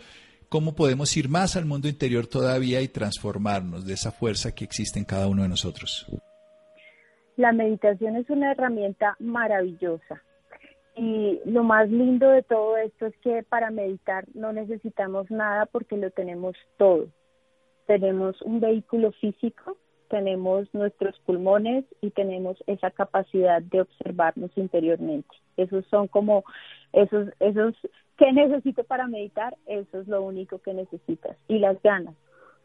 ¿cómo 0.49 0.75
podemos 0.75 1.15
ir 1.19 1.29
más 1.29 1.57
al 1.57 1.67
mundo 1.67 1.89
interior 1.89 2.27
todavía 2.27 2.81
y 2.81 2.89
transformarnos 2.89 3.85
de 3.85 3.93
esa 3.93 4.13
fuerza 4.13 4.55
que 4.55 4.65
existe 4.65 4.99
en 4.99 5.05
cada 5.05 5.29
uno 5.29 5.43
de 5.43 5.51
nosotros? 5.51 6.07
La 7.37 7.53
meditación 7.53 8.17
es 8.17 8.31
una 8.31 8.53
herramienta 8.53 9.17
maravillosa. 9.19 10.23
Y 10.97 11.39
lo 11.45 11.65
más 11.65 11.91
lindo 11.91 12.31
de 12.31 12.43
todo 12.43 12.79
esto 12.79 13.07
es 13.07 13.15
que 13.19 13.43
para 13.43 13.71
meditar 13.71 14.25
no 14.33 14.55
necesitamos 14.55 15.31
nada 15.31 15.67
porque 15.67 15.99
lo 15.99 16.11
tenemos 16.11 16.57
todo. 16.79 17.09
Tenemos 17.87 18.41
un 18.41 18.61
vehículo 18.61 19.13
físico 19.13 19.77
tenemos 20.11 20.69
nuestros 20.75 21.19
pulmones 21.21 21.85
y 22.03 22.11
tenemos 22.11 22.63
esa 22.67 22.91
capacidad 22.91 23.63
de 23.63 23.83
observarnos 23.83 24.51
interiormente. 24.57 25.29
Esos 25.57 25.87
son 25.87 26.09
como 26.09 26.45
esos, 26.93 27.29
esos, 27.39 27.75
¿qué 28.19 28.33
necesito 28.33 28.85
para 28.85 29.07
meditar? 29.07 29.57
Eso 29.67 30.01
es 30.01 30.09
lo 30.09 30.23
único 30.23 30.59
que 30.59 30.75
necesitas. 30.75 31.37
Y 31.49 31.61
las 31.61 31.81
ganas. 31.83 32.15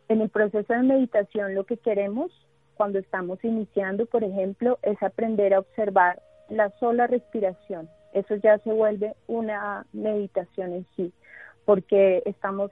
En 0.10 0.22
el 0.22 0.30
proceso 0.30 0.74
de 0.74 0.84
meditación 0.84 1.56
lo 1.56 1.66
que 1.66 1.78
queremos 1.78 2.32
cuando 2.76 3.00
estamos 3.00 3.42
iniciando, 3.44 4.06
por 4.08 4.24
ejemplo, 4.24 4.80
es 4.82 5.02
aprender 5.02 5.54
a 5.54 5.60
observar 5.60 6.22
la 6.50 6.72
sola 6.80 7.08
respiración. 7.08 7.88
Eso 8.14 8.36
ya 8.36 8.58
se 8.60 8.72
vuelve 8.72 9.14
una 9.28 9.86
meditación 9.94 10.74
en 10.74 10.88
sí, 10.96 11.14
porque 11.64 12.24
estamos 12.26 12.72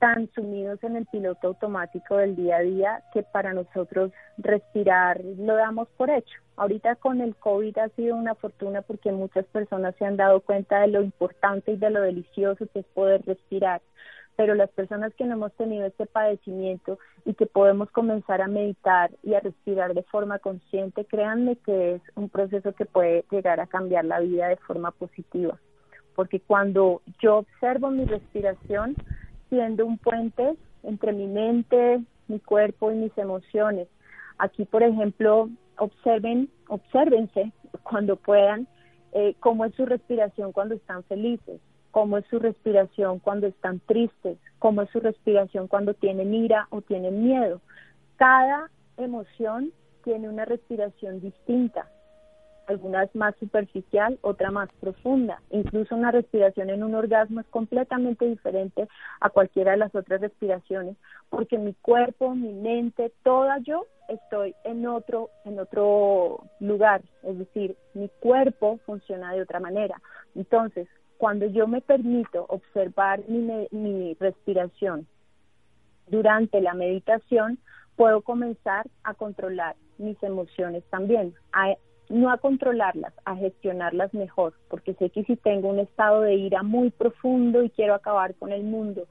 tan 0.00 0.30
sumidos 0.34 0.82
en 0.82 0.96
el 0.96 1.06
piloto 1.06 1.48
automático 1.48 2.16
del 2.16 2.34
día 2.34 2.56
a 2.56 2.62
día 2.62 3.02
que 3.12 3.22
para 3.22 3.52
nosotros 3.52 4.10
respirar 4.38 5.22
lo 5.22 5.54
damos 5.54 5.88
por 5.96 6.10
hecho. 6.10 6.40
Ahorita 6.56 6.96
con 6.96 7.20
el 7.20 7.36
COVID 7.36 7.78
ha 7.78 7.88
sido 7.90 8.16
una 8.16 8.34
fortuna 8.34 8.82
porque 8.82 9.12
muchas 9.12 9.44
personas 9.46 9.94
se 9.98 10.06
han 10.06 10.16
dado 10.16 10.40
cuenta 10.40 10.80
de 10.80 10.88
lo 10.88 11.02
importante 11.02 11.72
y 11.72 11.76
de 11.76 11.90
lo 11.90 12.00
delicioso 12.00 12.66
que 12.72 12.80
es 12.80 12.86
poder 12.86 13.22
respirar. 13.26 13.82
Pero 14.36 14.54
las 14.54 14.70
personas 14.70 15.12
que 15.14 15.24
no 15.24 15.34
hemos 15.34 15.52
tenido 15.52 15.84
este 15.84 16.06
padecimiento 16.06 16.98
y 17.26 17.34
que 17.34 17.44
podemos 17.44 17.90
comenzar 17.90 18.40
a 18.40 18.48
meditar 18.48 19.10
y 19.22 19.34
a 19.34 19.40
respirar 19.40 19.92
de 19.92 20.02
forma 20.04 20.38
consciente, 20.38 21.04
créanme 21.04 21.56
que 21.56 21.96
es 21.96 22.02
un 22.14 22.30
proceso 22.30 22.72
que 22.72 22.86
puede 22.86 23.26
llegar 23.30 23.60
a 23.60 23.66
cambiar 23.66 24.06
la 24.06 24.20
vida 24.20 24.48
de 24.48 24.56
forma 24.56 24.92
positiva. 24.92 25.58
Porque 26.14 26.40
cuando 26.40 27.02
yo 27.20 27.38
observo 27.38 27.90
mi 27.90 28.06
respiración, 28.06 28.96
siendo 29.50 29.84
un 29.84 29.98
puente 29.98 30.54
entre 30.82 31.12
mi 31.12 31.26
mente, 31.26 32.02
mi 32.28 32.40
cuerpo 32.40 32.90
y 32.90 32.94
mis 32.94 33.16
emociones. 33.18 33.88
Aquí, 34.38 34.64
por 34.64 34.82
ejemplo, 34.82 35.50
observen, 35.76 36.48
obsérvense 36.68 37.52
cuando 37.82 38.16
puedan 38.16 38.66
eh, 39.12 39.34
cómo 39.40 39.66
es 39.66 39.74
su 39.74 39.84
respiración 39.84 40.52
cuando 40.52 40.74
están 40.74 41.02
felices, 41.04 41.60
cómo 41.90 42.16
es 42.16 42.24
su 42.30 42.38
respiración 42.38 43.18
cuando 43.18 43.46
están 43.48 43.80
tristes, 43.80 44.38
cómo 44.58 44.82
es 44.82 44.90
su 44.90 45.00
respiración 45.00 45.68
cuando 45.68 45.92
tienen 45.92 46.32
ira 46.32 46.68
o 46.70 46.80
tienen 46.80 47.22
miedo. 47.22 47.60
Cada 48.16 48.70
emoción 48.96 49.72
tiene 50.04 50.28
una 50.28 50.46
respiración 50.46 51.20
distinta 51.20 51.86
algunas 52.66 53.14
más 53.14 53.34
superficial, 53.36 54.18
otra 54.22 54.50
más 54.50 54.68
profunda. 54.80 55.40
Incluso 55.50 55.94
una 55.94 56.10
respiración 56.10 56.70
en 56.70 56.82
un 56.82 56.94
orgasmo 56.94 57.40
es 57.40 57.46
completamente 57.46 58.26
diferente 58.26 58.88
a 59.20 59.30
cualquiera 59.30 59.72
de 59.72 59.78
las 59.78 59.94
otras 59.94 60.20
respiraciones, 60.20 60.96
porque 61.28 61.58
mi 61.58 61.74
cuerpo, 61.74 62.34
mi 62.34 62.52
mente, 62.52 63.12
toda 63.22 63.58
yo 63.58 63.86
estoy 64.08 64.54
en 64.64 64.86
otro 64.86 65.30
en 65.44 65.58
otro 65.58 66.44
lugar, 66.58 67.02
es 67.22 67.38
decir, 67.38 67.76
mi 67.94 68.08
cuerpo 68.20 68.78
funciona 68.86 69.32
de 69.32 69.42
otra 69.42 69.60
manera. 69.60 70.00
Entonces, 70.34 70.88
cuando 71.18 71.46
yo 71.46 71.66
me 71.66 71.80
permito 71.80 72.46
observar 72.48 73.20
mi, 73.28 73.68
mi 73.70 74.14
respiración 74.18 75.06
durante 76.08 76.60
la 76.60 76.74
meditación, 76.74 77.58
puedo 77.96 78.22
comenzar 78.22 78.86
a 79.04 79.14
controlar 79.14 79.76
mis 79.98 80.20
emociones 80.22 80.82
también, 80.90 81.34
no 82.10 82.30
a 82.30 82.38
controlarlas, 82.38 83.14
a 83.24 83.36
gestionarlas 83.36 84.12
mejor, 84.12 84.52
porque 84.68 84.94
sé 84.94 85.10
que 85.10 85.22
si 85.24 85.36
tengo 85.36 85.68
un 85.68 85.78
estado 85.78 86.22
de 86.22 86.34
ira 86.34 86.62
muy 86.62 86.90
profundo 86.90 87.62
y 87.62 87.70
quiero 87.70 87.94
acabar 87.94 88.34
con 88.34 88.52
el 88.52 88.64
mundo, 88.64 89.06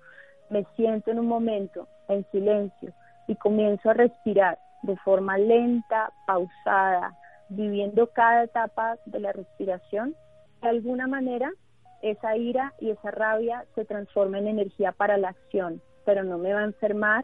me 0.50 0.66
siento 0.76 1.10
en 1.10 1.20
un 1.20 1.28
momento 1.28 1.88
en 2.10 2.26
silencio 2.32 2.94
y 3.28 3.36
comienzo 3.36 3.90
a 3.90 3.94
respirar 3.94 4.60
de 4.84 4.98
forma 4.98 5.38
lenta, 5.38 6.12
pausada, 6.28 7.16
viviendo 7.48 8.08
cada 8.08 8.44
etapa 8.44 8.98
de 9.06 9.20
la 9.22 9.32
respiración, 9.32 10.14
de 10.62 10.70
alguna 10.70 11.08
manera 11.08 11.52
esa 12.02 12.36
ira 12.36 12.74
y 12.80 12.92
esa 12.92 13.12
rabia 13.12 13.66
se 13.76 13.86
transforma 13.86 14.40
en 14.40 14.48
energía 14.48 14.92
para 14.92 15.18
la 15.18 15.30
acción, 15.30 15.82
pero 16.06 16.24
no 16.24 16.38
me 16.38 16.54
va 16.54 16.62
a 16.62 16.66
enfermar 16.66 17.24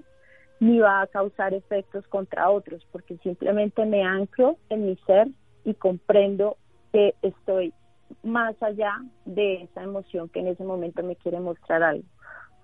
ni 0.62 0.80
va 0.80 1.02
a 1.02 1.08
causar 1.08 1.54
efectos 1.54 2.08
contra 2.08 2.50
otros, 2.50 2.86
porque 2.94 3.18
simplemente 3.18 3.86
me 3.86 4.04
anclo 4.04 4.58
en 4.70 4.86
mi 4.86 4.96
ser 5.06 5.28
y 5.66 5.74
comprendo 5.74 6.58
que 6.94 7.16
estoy 7.22 7.74
más 8.24 8.56
allá 8.62 9.02
de 9.26 9.64
esa 9.64 9.84
emoción 9.84 10.30
que 10.30 10.40
en 10.40 10.48
ese 10.48 10.64
momento 10.64 11.04
me 11.04 11.16
quiere 11.16 11.40
mostrar 11.40 11.84
algo. 11.84 12.06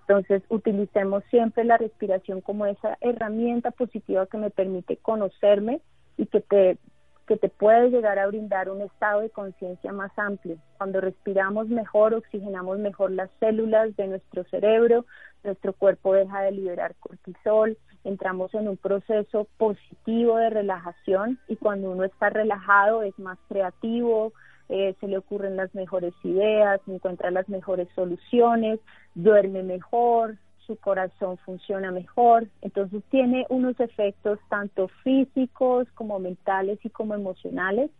Entonces, 0.06 0.42
utilicemos 0.48 1.22
siempre 1.30 1.64
la 1.64 1.78
respiración 1.78 2.40
como 2.40 2.66
esa 2.66 2.96
herramienta 3.00 3.70
positiva 3.70 4.26
que 4.26 4.38
me 4.38 4.50
permite 4.50 4.96
conocerme 4.96 5.80
y 6.16 6.26
que 6.26 6.40
te, 6.40 6.78
que 7.26 7.36
te 7.36 7.48
puede 7.48 7.90
llegar 7.90 8.18
a 8.18 8.26
brindar 8.26 8.68
un 8.68 8.82
estado 8.82 9.20
de 9.20 9.30
conciencia 9.30 9.92
más 9.92 10.10
amplio. 10.16 10.58
Cuando 10.76 11.00
respiramos 11.00 11.68
mejor, 11.68 12.14
oxigenamos 12.14 12.78
mejor 12.78 13.12
las 13.12 13.30
células 13.38 13.94
de 13.96 14.08
nuestro 14.08 14.44
cerebro, 14.44 15.06
nuestro 15.44 15.72
cuerpo 15.72 16.14
deja 16.14 16.42
de 16.42 16.52
liberar 16.52 16.94
cortisol, 17.00 17.78
entramos 18.04 18.52
en 18.54 18.68
un 18.68 18.76
proceso 18.76 19.46
positivo 19.58 20.36
de 20.36 20.50
relajación 20.50 21.38
y 21.48 21.56
cuando 21.56 21.90
uno 21.90 22.04
está 22.04 22.30
relajado 22.30 23.02
es 23.02 23.18
más 23.18 23.38
creativo, 23.48 24.32
eh, 24.68 24.94
se 25.00 25.08
le 25.08 25.18
ocurren 25.18 25.56
las 25.56 25.74
mejores 25.74 26.14
ideas, 26.24 26.80
encuentra 26.86 27.30
las 27.30 27.48
mejores 27.48 27.88
soluciones, 27.94 28.80
duerme 29.14 29.62
mejor, 29.62 30.36
su 30.66 30.76
corazón 30.76 31.36
funciona 31.38 31.90
mejor, 31.90 32.46
entonces 32.60 33.02
tiene 33.10 33.46
unos 33.48 33.78
efectos 33.80 34.38
tanto 34.48 34.88
físicos 35.02 35.88
como 35.94 36.18
mentales 36.18 36.78
y 36.84 36.90
como 36.90 37.14
emocionales 37.14 37.90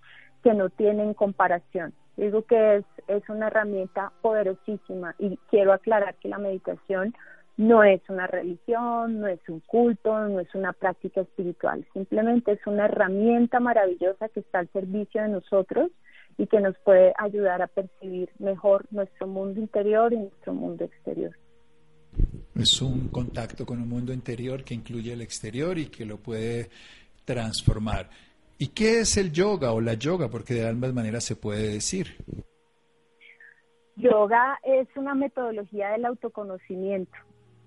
que 0.43 0.55
no 0.55 0.71
tienen 0.71 1.15
comparación. 1.15 1.93
Digo 2.17 2.43
que 2.43 2.77
es, 2.77 2.85
es 3.09 3.29
una 3.29 3.49
herramienta 3.49 4.13
poderosísima 4.21 5.15
y 5.19 5.39
quiero 5.51 5.73
aclarar 5.73 6.15
que 6.17 6.29
la 6.29 6.39
meditación 6.39 7.15
no 7.57 7.85
es 7.85 8.01
una 8.09 8.27
religión, 8.27 9.21
no 9.21 9.27
es 9.27 9.41
un 9.49 9.61
culto, 9.61 10.29
no 10.29 10.41
es 10.41 10.55
una 10.55 10.73
práctica 10.73 11.21
espiritual, 11.21 11.87
simplemente 11.93 12.53
es 12.53 12.67
una 12.67 12.87
herramienta 12.87 13.61
maravillosa 13.61 14.29
que 14.29 14.41
está 14.41 14.61
al 14.61 14.71
servicio 14.73 15.23
de 15.23 15.29
nosotros 15.29 15.91
y 16.39 16.47
que 16.47 16.61
nos 16.61 16.77
puede 16.79 17.13
ayudar 17.19 17.61
a 17.61 17.67
percibir 17.67 18.31
mejor 18.39 18.87
nuestro 18.91 19.27
mundo 19.27 19.61
interior 19.61 20.13
y 20.13 20.19
nuestro 20.19 20.55
mundo 20.55 20.85
exterior. 20.85 21.37
Es 22.55 22.81
un 22.81 23.09
contacto 23.09 23.67
con 23.67 23.81
un 23.81 23.89
mundo 23.89 24.13
interior 24.13 24.65
que 24.65 24.75
incluye 24.75 25.13
el 25.13 25.23
exterior 25.23 25.79
y 25.79 25.87
que 25.87 26.05
lo 26.07 26.19
puede 26.19 26.69
transformar. 27.25 28.09
¿Y 28.59 28.69
qué 28.69 29.01
es 29.01 29.17
el 29.17 29.33
yoga 29.33 29.73
o 29.73 29.81
la 29.81 29.95
yoga? 29.95 30.29
Porque 30.29 30.55
de 30.55 30.69
ambas 30.69 30.93
maneras 30.93 31.25
se 31.25 31.37
puede 31.37 31.69
decir. 31.69 32.17
Yoga 33.97 34.59
es 34.63 34.89
una 34.97 35.15
metodología 35.15 35.91
del 35.91 36.05
autoconocimiento 36.07 37.13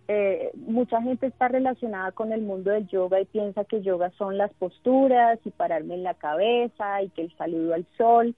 eh, 0.07 0.51
mucha 0.55 1.01
gente 1.01 1.25
está 1.27 1.47
relacionada 1.47 2.11
con 2.11 2.31
el 2.31 2.41
mundo 2.41 2.69
del 2.69 2.87
yoga 2.87 3.19
y 3.19 3.25
piensa 3.25 3.65
que 3.65 3.81
yoga 3.81 4.11
son 4.11 4.37
las 4.37 4.53
posturas 4.53 5.39
y 5.43 5.49
pararme 5.49 5.95
en 5.95 6.03
la 6.03 6.13
cabeza 6.13 7.01
y 7.01 7.09
que 7.09 7.23
el 7.23 7.35
saludo 7.37 7.73
al 7.73 7.87
sol, 7.97 8.35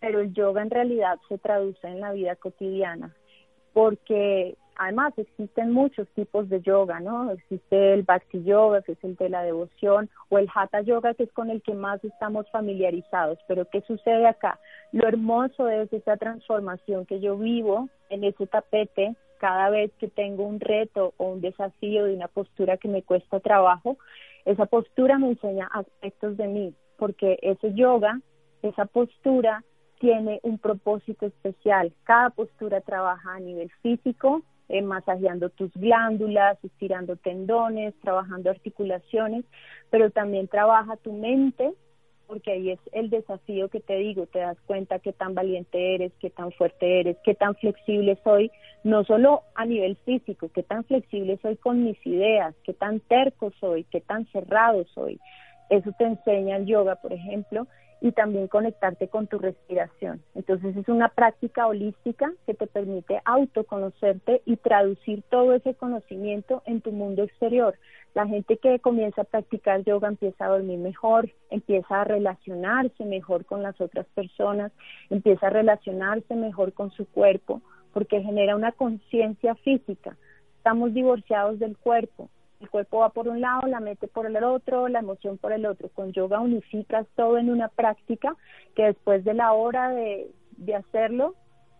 pero 0.00 0.20
el 0.20 0.32
yoga 0.34 0.62
en 0.62 0.70
realidad 0.70 1.18
se 1.28 1.38
traduce 1.38 1.86
en 1.86 2.00
la 2.00 2.12
vida 2.12 2.34
cotidiana, 2.34 3.14
porque 3.72 4.56
además 4.76 5.12
existen 5.16 5.70
muchos 5.70 6.08
tipos 6.16 6.48
de 6.48 6.60
yoga, 6.62 6.98
¿no? 6.98 7.30
Existe 7.30 7.94
el 7.94 8.02
bhakti 8.02 8.42
yoga, 8.42 8.82
que 8.82 8.92
es 8.92 9.04
el 9.04 9.14
de 9.14 9.28
la 9.28 9.44
devoción, 9.44 10.10
o 10.30 10.38
el 10.38 10.48
hatha 10.52 10.80
yoga, 10.80 11.14
que 11.14 11.22
es 11.22 11.32
con 11.32 11.48
el 11.48 11.62
que 11.62 11.74
más 11.74 12.02
estamos 12.04 12.50
familiarizados. 12.50 13.38
Pero 13.46 13.68
¿qué 13.70 13.82
sucede 13.82 14.26
acá? 14.26 14.58
Lo 14.90 15.06
hermoso 15.06 15.68
es 15.68 15.92
esa 15.92 16.16
transformación 16.16 17.06
que 17.06 17.20
yo 17.20 17.38
vivo 17.38 17.88
en 18.10 18.24
ese 18.24 18.48
tapete 18.48 19.14
cada 19.44 19.68
vez 19.68 19.92
que 19.98 20.08
tengo 20.08 20.42
un 20.46 20.58
reto 20.58 21.12
o 21.18 21.26
un 21.26 21.42
desafío 21.42 22.06
de 22.06 22.14
una 22.14 22.28
postura 22.28 22.78
que 22.78 22.88
me 22.88 23.02
cuesta 23.02 23.40
trabajo, 23.40 23.98
esa 24.46 24.64
postura 24.64 25.18
me 25.18 25.28
enseña 25.28 25.66
aspectos 25.66 26.38
de 26.38 26.46
mí, 26.46 26.74
porque 26.96 27.38
ese 27.42 27.74
yoga, 27.74 28.22
esa 28.62 28.86
postura 28.86 29.62
tiene 29.98 30.40
un 30.44 30.56
propósito 30.56 31.26
especial. 31.26 31.92
Cada 32.04 32.30
postura 32.30 32.80
trabaja 32.80 33.34
a 33.34 33.40
nivel 33.40 33.70
físico, 33.82 34.40
eh, 34.70 34.80
masajeando 34.80 35.50
tus 35.50 35.70
glándulas, 35.74 36.56
estirando 36.64 37.16
tendones, 37.16 37.92
trabajando 38.00 38.48
articulaciones, 38.48 39.44
pero 39.90 40.08
también 40.08 40.48
trabaja 40.48 40.96
tu 40.96 41.12
mente 41.12 41.70
porque 42.26 42.52
ahí 42.52 42.70
es 42.70 42.80
el 42.92 43.10
desafío 43.10 43.68
que 43.68 43.80
te 43.80 43.96
digo, 43.96 44.26
te 44.26 44.40
das 44.40 44.58
cuenta 44.66 44.98
qué 44.98 45.12
tan 45.12 45.34
valiente 45.34 45.94
eres, 45.94 46.12
qué 46.20 46.30
tan 46.30 46.52
fuerte 46.52 47.00
eres, 47.00 47.16
qué 47.24 47.34
tan 47.34 47.54
flexible 47.56 48.18
soy, 48.24 48.50
no 48.82 49.04
solo 49.04 49.42
a 49.54 49.64
nivel 49.64 49.96
físico, 50.04 50.50
qué 50.54 50.62
tan 50.62 50.84
flexible 50.84 51.38
soy 51.42 51.56
con 51.56 51.84
mis 51.84 51.98
ideas, 52.06 52.54
qué 52.64 52.72
tan 52.72 53.00
terco 53.00 53.52
soy, 53.60 53.84
qué 53.84 54.00
tan 54.00 54.26
cerrado 54.26 54.84
soy. 54.94 55.20
Eso 55.70 55.90
te 55.98 56.04
enseña 56.04 56.56
el 56.56 56.66
yoga, 56.66 56.96
por 56.96 57.12
ejemplo, 57.12 57.66
y 58.00 58.12
también 58.12 58.48
conectarte 58.48 59.08
con 59.08 59.26
tu 59.26 59.38
respiración. 59.38 60.22
Entonces 60.34 60.76
es 60.76 60.88
una 60.88 61.08
práctica 61.08 61.66
holística 61.66 62.32
que 62.46 62.54
te 62.54 62.66
permite 62.66 63.20
autoconocerte 63.24 64.42
y 64.44 64.56
traducir 64.56 65.22
todo 65.30 65.54
ese 65.54 65.74
conocimiento 65.74 66.62
en 66.66 66.80
tu 66.80 66.92
mundo 66.92 67.22
exterior. 67.22 67.76
La 68.14 68.26
gente 68.26 68.58
que 68.58 68.78
comienza 68.78 69.22
a 69.22 69.24
practicar 69.24 69.82
yoga 69.84 70.08
empieza 70.08 70.44
a 70.44 70.48
dormir 70.48 70.78
mejor, 70.78 71.30
empieza 71.50 72.02
a 72.02 72.04
relacionarse 72.04 73.04
mejor 73.04 73.44
con 73.44 73.62
las 73.62 73.80
otras 73.80 74.06
personas, 74.14 74.70
empieza 75.10 75.48
a 75.48 75.50
relacionarse 75.50 76.34
mejor 76.36 76.72
con 76.74 76.92
su 76.92 77.06
cuerpo, 77.06 77.60
porque 77.92 78.22
genera 78.22 78.54
una 78.54 78.72
conciencia 78.72 79.54
física. 79.56 80.16
Estamos 80.58 80.94
divorciados 80.94 81.58
del 81.58 81.76
cuerpo, 81.76 82.28
el 82.64 82.70
cuerpo 82.70 82.98
va 82.98 83.10
por 83.10 83.28
un 83.28 83.40
lado, 83.40 83.66
la 83.68 83.80
mente 83.80 84.08
por 84.08 84.26
el 84.26 84.42
otro, 84.42 84.88
la 84.88 85.00
emoción 85.00 85.38
por 85.38 85.52
el 85.52 85.66
otro. 85.66 85.88
Con 85.90 86.12
yoga 86.12 86.40
unificas 86.40 87.06
todo 87.14 87.38
en 87.38 87.50
una 87.50 87.68
práctica 87.68 88.34
que 88.74 88.84
después 88.84 89.24
de 89.24 89.34
la 89.34 89.52
hora 89.52 89.90
de, 89.90 90.30
de 90.56 90.74
hacerlo, 90.74 91.34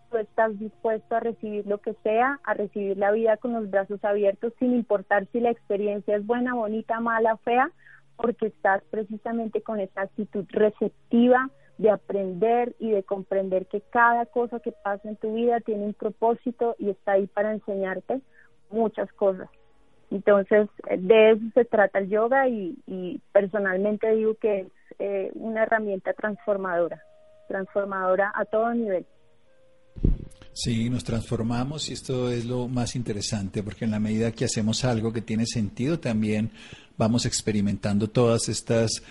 tú 0.09 0.17
estás 0.17 0.57
dispuesto 0.59 1.15
a 1.15 1.19
recibir 1.19 1.67
lo 1.67 1.79
que 1.79 1.93
sea, 2.03 2.39
a 2.43 2.53
recibir 2.53 2.97
la 2.97 3.11
vida 3.11 3.37
con 3.37 3.53
los 3.53 3.69
brazos 3.69 4.03
abiertos, 4.03 4.53
sin 4.59 4.73
importar 4.73 5.27
si 5.31 5.39
la 5.39 5.51
experiencia 5.51 6.15
es 6.15 6.25
buena, 6.25 6.53
bonita, 6.53 6.99
mala, 6.99 7.37
fea, 7.37 7.71
porque 8.15 8.47
estás 8.47 8.83
precisamente 8.89 9.61
con 9.61 9.79
esa 9.79 10.01
actitud 10.01 10.45
receptiva 10.49 11.49
de 11.77 11.89
aprender 11.89 12.75
y 12.79 12.91
de 12.91 13.03
comprender 13.03 13.65
que 13.67 13.81
cada 13.81 14.25
cosa 14.25 14.59
que 14.59 14.71
pasa 14.71 15.09
en 15.09 15.17
tu 15.17 15.33
vida 15.33 15.59
tiene 15.59 15.85
un 15.85 15.93
propósito 15.93 16.75
y 16.79 16.89
está 16.89 17.13
ahí 17.13 17.27
para 17.27 17.51
enseñarte 17.51 18.21
muchas 18.69 19.11
cosas. 19.13 19.49
Entonces, 20.11 20.69
de 20.97 21.31
eso 21.31 21.41
se 21.53 21.65
trata 21.65 21.99
el 21.99 22.09
yoga 22.09 22.47
y, 22.47 23.21
personalmente 23.31 24.11
digo 24.15 24.35
que 24.35 24.61
es 24.61 24.67
eh, 24.99 25.31
una 25.33 25.63
herramienta 25.63 26.13
transformadora, 26.13 27.01
transformadora 27.47 28.31
a 28.35 28.45
todo 28.45 28.73
nivel. 28.73 29.05
Sí, 30.53 30.89
nos 30.89 31.03
transformamos 31.03 31.89
y 31.89 31.93
esto 31.93 32.31
es 32.31 32.45
lo 32.45 32.69
más 32.69 32.95
interesante 32.95 33.61
porque 33.61 33.83
en 33.83 33.91
la 33.91 33.99
medida 33.99 34.31
que 34.31 34.45
hacemos 34.45 34.85
algo 34.85 35.11
que 35.11 35.21
tiene 35.21 35.45
sentido 35.45 35.99
también 35.99 36.49
vamos 36.97 37.25
experimentando 37.25 38.09
todas 38.09 38.47
estas 38.47 39.03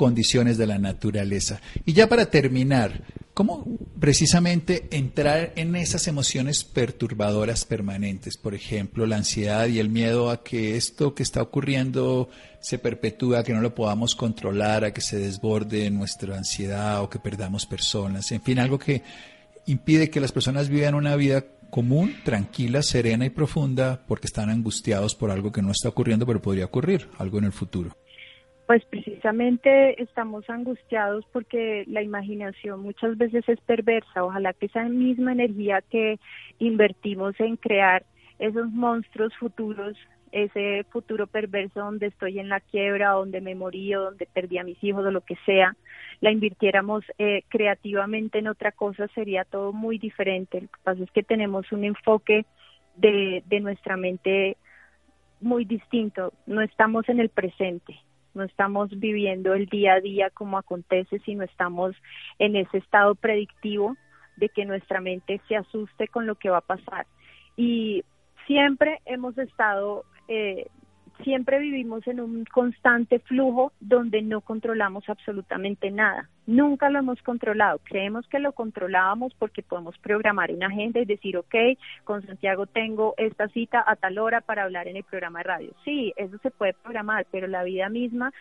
condiciones 0.00 0.56
de 0.56 0.66
la 0.66 0.78
naturaleza. 0.78 1.60
Y 1.84 1.92
ya 1.92 2.08
para 2.08 2.30
terminar, 2.30 3.04
¿cómo 3.34 3.66
precisamente 4.00 4.88
entrar 4.92 5.52
en 5.56 5.76
esas 5.76 6.08
emociones 6.08 6.64
perturbadoras 6.64 7.66
permanentes? 7.66 8.38
Por 8.38 8.54
ejemplo, 8.54 9.04
la 9.04 9.16
ansiedad 9.16 9.68
y 9.68 9.78
el 9.78 9.90
miedo 9.90 10.30
a 10.30 10.42
que 10.42 10.78
esto 10.78 11.14
que 11.14 11.22
está 11.22 11.42
ocurriendo 11.42 12.30
se 12.62 12.78
perpetúe, 12.78 13.34
a 13.34 13.44
que 13.44 13.52
no 13.52 13.60
lo 13.60 13.74
podamos 13.74 14.14
controlar, 14.14 14.86
a 14.86 14.94
que 14.94 15.02
se 15.02 15.18
desborde 15.18 15.90
nuestra 15.90 16.34
ansiedad 16.34 17.02
o 17.02 17.10
que 17.10 17.18
perdamos 17.18 17.66
personas. 17.66 18.32
En 18.32 18.40
fin, 18.40 18.58
algo 18.58 18.78
que 18.78 19.02
impide 19.66 20.08
que 20.08 20.20
las 20.20 20.32
personas 20.32 20.70
vivan 20.70 20.94
una 20.94 21.14
vida 21.14 21.44
común, 21.68 22.16
tranquila, 22.24 22.82
serena 22.82 23.26
y 23.26 23.30
profunda 23.30 24.00
porque 24.08 24.28
están 24.28 24.48
angustiados 24.48 25.14
por 25.14 25.30
algo 25.30 25.52
que 25.52 25.60
no 25.60 25.72
está 25.72 25.90
ocurriendo, 25.90 26.24
pero 26.24 26.40
podría 26.40 26.64
ocurrir, 26.64 27.10
algo 27.18 27.36
en 27.36 27.44
el 27.44 27.52
futuro. 27.52 27.99
Pues 28.70 28.84
precisamente 28.84 30.00
estamos 30.00 30.48
angustiados 30.48 31.24
porque 31.32 31.82
la 31.88 32.02
imaginación 32.02 32.82
muchas 32.82 33.18
veces 33.18 33.42
es 33.48 33.60
perversa. 33.62 34.22
Ojalá 34.22 34.52
que 34.52 34.66
esa 34.66 34.84
misma 34.84 35.32
energía 35.32 35.82
que 35.82 36.20
invertimos 36.60 37.34
en 37.40 37.56
crear 37.56 38.04
esos 38.38 38.70
monstruos 38.70 39.34
futuros, 39.40 39.96
ese 40.30 40.84
futuro 40.84 41.26
perverso 41.26 41.80
donde 41.80 42.06
estoy 42.06 42.38
en 42.38 42.48
la 42.48 42.60
quiebra, 42.60 43.10
donde 43.10 43.40
me 43.40 43.56
morí 43.56 43.92
o 43.96 44.02
donde 44.02 44.28
perdí 44.32 44.58
a 44.58 44.62
mis 44.62 44.78
hijos 44.84 45.04
o 45.04 45.10
lo 45.10 45.22
que 45.22 45.34
sea, 45.44 45.74
la 46.20 46.30
invirtiéramos 46.30 47.02
eh, 47.18 47.42
creativamente 47.48 48.38
en 48.38 48.46
otra 48.46 48.70
cosa, 48.70 49.08
sería 49.16 49.44
todo 49.44 49.72
muy 49.72 49.98
diferente. 49.98 50.60
Lo 50.60 50.68
que 50.68 50.78
pasa 50.84 51.02
es 51.02 51.10
que 51.10 51.24
tenemos 51.24 51.72
un 51.72 51.82
enfoque 51.82 52.46
de, 52.94 53.42
de 53.46 53.58
nuestra 53.58 53.96
mente 53.96 54.56
muy 55.40 55.64
distinto, 55.64 56.32
no 56.46 56.60
estamos 56.62 57.08
en 57.08 57.18
el 57.18 57.30
presente 57.30 57.98
no 58.34 58.44
estamos 58.44 58.90
viviendo 58.98 59.54
el 59.54 59.66
día 59.66 59.94
a 59.94 60.00
día 60.00 60.30
como 60.30 60.58
acontece, 60.58 61.18
sino 61.20 61.44
estamos 61.44 61.94
en 62.38 62.56
ese 62.56 62.78
estado 62.78 63.14
predictivo 63.14 63.96
de 64.36 64.48
que 64.48 64.64
nuestra 64.64 65.00
mente 65.00 65.40
se 65.48 65.56
asuste 65.56 66.08
con 66.08 66.26
lo 66.26 66.34
que 66.34 66.50
va 66.50 66.58
a 66.58 66.62
pasar. 66.62 67.06
Y 67.56 68.04
siempre 68.46 69.00
hemos 69.04 69.36
estado 69.38 70.04
eh, 70.28 70.66
siempre 71.24 71.58
vivimos 71.58 72.06
en 72.06 72.20
un 72.20 72.44
constante 72.44 73.18
flujo 73.20 73.72
donde 73.80 74.22
no 74.22 74.40
controlamos 74.40 75.08
absolutamente 75.08 75.90
nada. 75.90 76.28
Nunca 76.46 76.90
lo 76.90 76.98
hemos 76.98 77.22
controlado. 77.22 77.80
Creemos 77.84 78.26
que 78.28 78.38
lo 78.38 78.52
controlábamos 78.52 79.34
porque 79.34 79.62
podemos 79.62 79.96
programar 79.98 80.52
una 80.52 80.66
agenda 80.66 81.00
y 81.00 81.04
decir, 81.04 81.36
ok, 81.36 81.54
con 82.04 82.26
Santiago 82.26 82.66
tengo 82.66 83.14
esta 83.16 83.48
cita 83.48 83.84
a 83.86 83.96
tal 83.96 84.18
hora 84.18 84.40
para 84.40 84.64
hablar 84.64 84.88
en 84.88 84.96
el 84.96 85.04
programa 85.04 85.40
de 85.40 85.44
radio. 85.44 85.72
Sí, 85.84 86.12
eso 86.16 86.38
se 86.38 86.50
puede 86.50 86.74
programar, 86.74 87.26
pero 87.30 87.46
la 87.46 87.62
vida 87.62 87.88
misma 87.88 88.32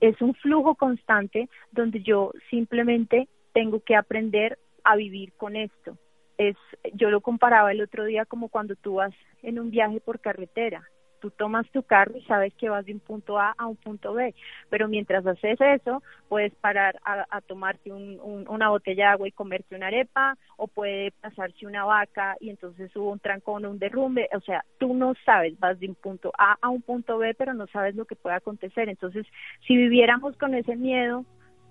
es 0.00 0.20
un 0.20 0.34
flujo 0.34 0.74
constante 0.74 1.48
donde 1.72 2.02
yo 2.02 2.32
simplemente 2.50 3.28
tengo 3.52 3.80
que 3.80 3.96
aprender 3.96 4.58
a 4.82 4.96
vivir 4.96 5.32
con 5.36 5.56
esto. 5.56 5.96
Es, 6.36 6.56
yo 6.94 7.10
lo 7.10 7.20
comparaba 7.20 7.70
el 7.70 7.80
otro 7.80 8.04
día 8.04 8.24
como 8.24 8.48
cuando 8.48 8.74
tú 8.74 8.94
vas 8.94 9.14
en 9.42 9.58
un 9.58 9.70
viaje 9.70 10.00
por 10.00 10.20
carretera 10.20 10.82
tú 11.24 11.30
tomas 11.30 11.66
tu 11.70 11.82
carro 11.82 12.18
y 12.18 12.22
sabes 12.24 12.52
que 12.52 12.68
vas 12.68 12.84
de 12.84 12.92
un 12.92 13.00
punto 13.00 13.38
A 13.38 13.54
a 13.56 13.66
un 13.66 13.76
punto 13.76 14.12
B, 14.12 14.34
pero 14.68 14.88
mientras 14.88 15.26
haces 15.26 15.58
eso, 15.58 16.02
puedes 16.28 16.54
parar 16.56 17.00
a, 17.02 17.40
tomarte 17.40 17.90
una 17.90 18.68
botella 18.68 19.06
de 19.06 19.10
agua 19.12 19.28
y 19.28 19.32
comerte 19.32 19.74
una 19.74 19.86
arepa, 19.86 20.36
o 20.58 20.66
puede 20.66 21.12
pasarse 21.22 21.66
una 21.66 21.86
vaca 21.86 22.36
y 22.40 22.50
entonces 22.50 22.94
hubo 22.94 23.10
un 23.10 23.20
trancón 23.20 23.64
o 23.64 23.70
un 23.70 23.78
derrumbe, 23.78 24.28
o 24.36 24.40
sea, 24.40 24.66
tú 24.76 24.92
no 24.92 25.14
sabes, 25.24 25.58
vas 25.58 25.80
de 25.80 25.88
un 25.88 25.94
punto 25.94 26.30
A 26.36 26.58
a 26.60 26.68
un 26.68 26.82
punto 26.82 27.16
B, 27.16 27.32
pero 27.32 27.54
no 27.54 27.66
sabes 27.68 27.94
lo 27.94 28.04
que 28.04 28.16
puede 28.16 28.36
acontecer. 28.36 28.90
Entonces, 28.90 29.26
si 29.66 29.78
viviéramos 29.78 30.36
con 30.36 30.54
ese 30.54 30.76
miedo, 30.76 31.24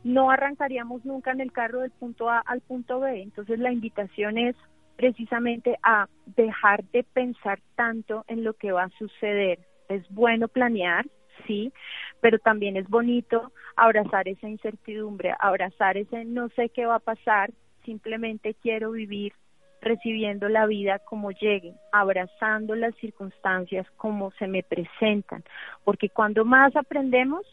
no 0.03 0.31
arrancaríamos 0.31 1.05
nunca 1.05 1.29
en 1.29 1.41
el 1.41 1.51
carro 1.51 1.81
del 1.81 1.91
punto 1.91 2.27
A 2.27 2.39
al 2.39 2.61
punto 2.61 3.01
B. 3.01 3.21
Entonces, 3.21 3.59
la 3.59 3.71
invitación 3.71 4.39
es 4.39 4.55
precisamente 4.95 5.77
a 5.83 6.07
dejar 6.25 6.83
de 6.85 7.03
pensar 7.03 7.59
tanto 7.75 8.23
en 8.27 8.43
lo 8.43 8.53
que 8.53 8.71
va 8.71 8.83
a 8.83 8.97
suceder. 8.97 9.59
Es 9.89 10.07
bueno 10.09 10.47
planear, 10.47 11.05
sí, 11.45 11.73
pero 12.21 12.39
también 12.39 12.77
es 12.77 12.87
bonito 12.89 13.51
abrazar 13.75 14.27
esa 14.27 14.47
incertidumbre, 14.47 15.33
abrazar 15.39 15.97
ese 15.97 16.25
no 16.25 16.49
sé 16.49 16.69
qué 16.69 16.85
va 16.85 16.95
a 16.95 16.99
pasar, 16.99 17.51
simplemente 17.83 18.55
quiero 18.61 18.91
vivir 18.91 19.33
recibiendo 19.81 20.47
la 20.47 20.65
vida 20.65 20.99
como 20.99 21.31
llegue, 21.31 21.73
abrazando 21.91 22.73
las 22.75 22.95
circunstancias 22.95 23.85
como 23.97 24.31
se 24.31 24.47
me 24.47 24.63
presentan, 24.63 25.43
porque 25.83 26.09
cuando 26.09 26.45
más 26.45 26.75
aprendemos 26.75 27.45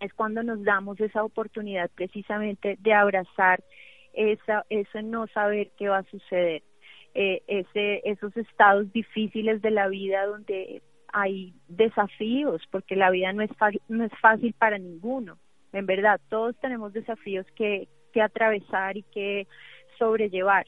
es 0.00 0.12
cuando 0.14 0.42
nos 0.42 0.62
damos 0.64 0.98
esa 1.00 1.24
oportunidad 1.24 1.90
precisamente 1.94 2.76
de 2.80 2.92
abrazar 2.92 3.62
esa, 4.16 4.64
eso 4.70 5.02
no 5.02 5.26
saber 5.28 5.70
qué 5.78 5.88
va 5.88 5.98
a 5.98 6.10
suceder, 6.10 6.62
eh, 7.14 7.42
ese, 7.46 8.02
esos 8.04 8.36
estados 8.36 8.92
difíciles 8.92 9.62
de 9.62 9.70
la 9.70 9.88
vida 9.88 10.26
donde 10.26 10.82
hay 11.12 11.54
desafíos, 11.68 12.62
porque 12.70 12.96
la 12.96 13.10
vida 13.10 13.32
no 13.32 13.42
es, 13.42 13.50
no 13.88 14.04
es 14.04 14.12
fácil 14.20 14.54
para 14.58 14.78
ninguno. 14.78 15.38
En 15.72 15.86
verdad, 15.86 16.20
todos 16.28 16.56
tenemos 16.60 16.92
desafíos 16.92 17.46
que, 17.54 17.88
que 18.12 18.22
atravesar 18.22 18.96
y 18.96 19.02
que 19.02 19.46
sobrellevar, 19.98 20.66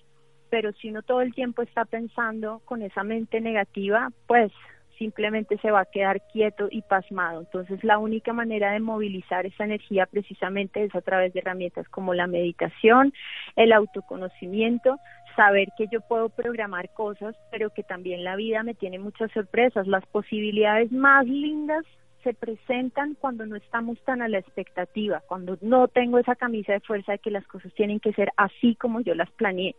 pero 0.51 0.73
si 0.73 0.91
uno 0.91 1.03
todo 1.03 1.21
el 1.21 1.35
tiempo 1.35 1.63
está 1.63 1.85
pensando 1.85 2.61
con 2.65 2.83
esa 2.83 3.05
mente 3.05 3.41
negativa, 3.41 4.11
pues 4.27 4.53
simplemente 4.99 5.57
se 5.59 5.71
va 5.71 5.81
a 5.81 5.87
quedar 5.87 6.21
quieto 6.33 6.69
y 6.71 6.83
pasmado. 6.83 7.41
Entonces 7.41 7.83
la 7.85 7.99
única 7.99 8.33
manera 8.33 8.73
de 8.73 8.81
movilizar 8.81 9.47
esa 9.47 9.65
energía 9.65 10.07
precisamente 10.07 10.85
es 10.85 10.95
a 10.95 11.01
través 11.01 11.33
de 11.33 11.41
herramientas 11.41 11.89
como 11.89 12.15
la 12.15 12.27
meditación, 12.27 13.13
el 13.57 13.73
autoconocimiento, 13.73 14.99
saber 15.37 15.69
que 15.79 15.87
yo 15.91 16.01
puedo 16.01 16.29
programar 16.29 16.91
cosas, 16.95 17.37
pero 17.51 17.71
que 17.71 17.85
también 17.85 18.25
la 18.25 18.37
vida 18.37 18.63
me 18.63 18.75
tiene 18.75 18.99
muchas 18.99 19.31
sorpresas. 19.33 19.87
Las 19.87 20.05
posibilidades 20.07 20.91
más 20.91 21.27
lindas 21.27 21.85
se 22.25 22.35
presentan 22.35 23.15
cuando 23.15 23.47
no 23.47 23.57
estamos 23.57 23.99
tan 24.05 24.21
a 24.21 24.29
la 24.29 24.39
expectativa, 24.39 25.23
cuando 25.27 25.57
no 25.61 25.87
tengo 25.89 26.19
esa 26.19 26.35
camisa 26.35 26.73
de 26.73 26.81
fuerza 26.81 27.13
de 27.13 27.19
que 27.21 27.31
las 27.31 27.47
cosas 27.47 27.73
tienen 27.75 28.01
que 28.01 28.13
ser 28.13 28.31
así 28.37 28.75
como 28.75 29.01
yo 29.01 29.15
las 29.15 29.31
planeé. 29.31 29.77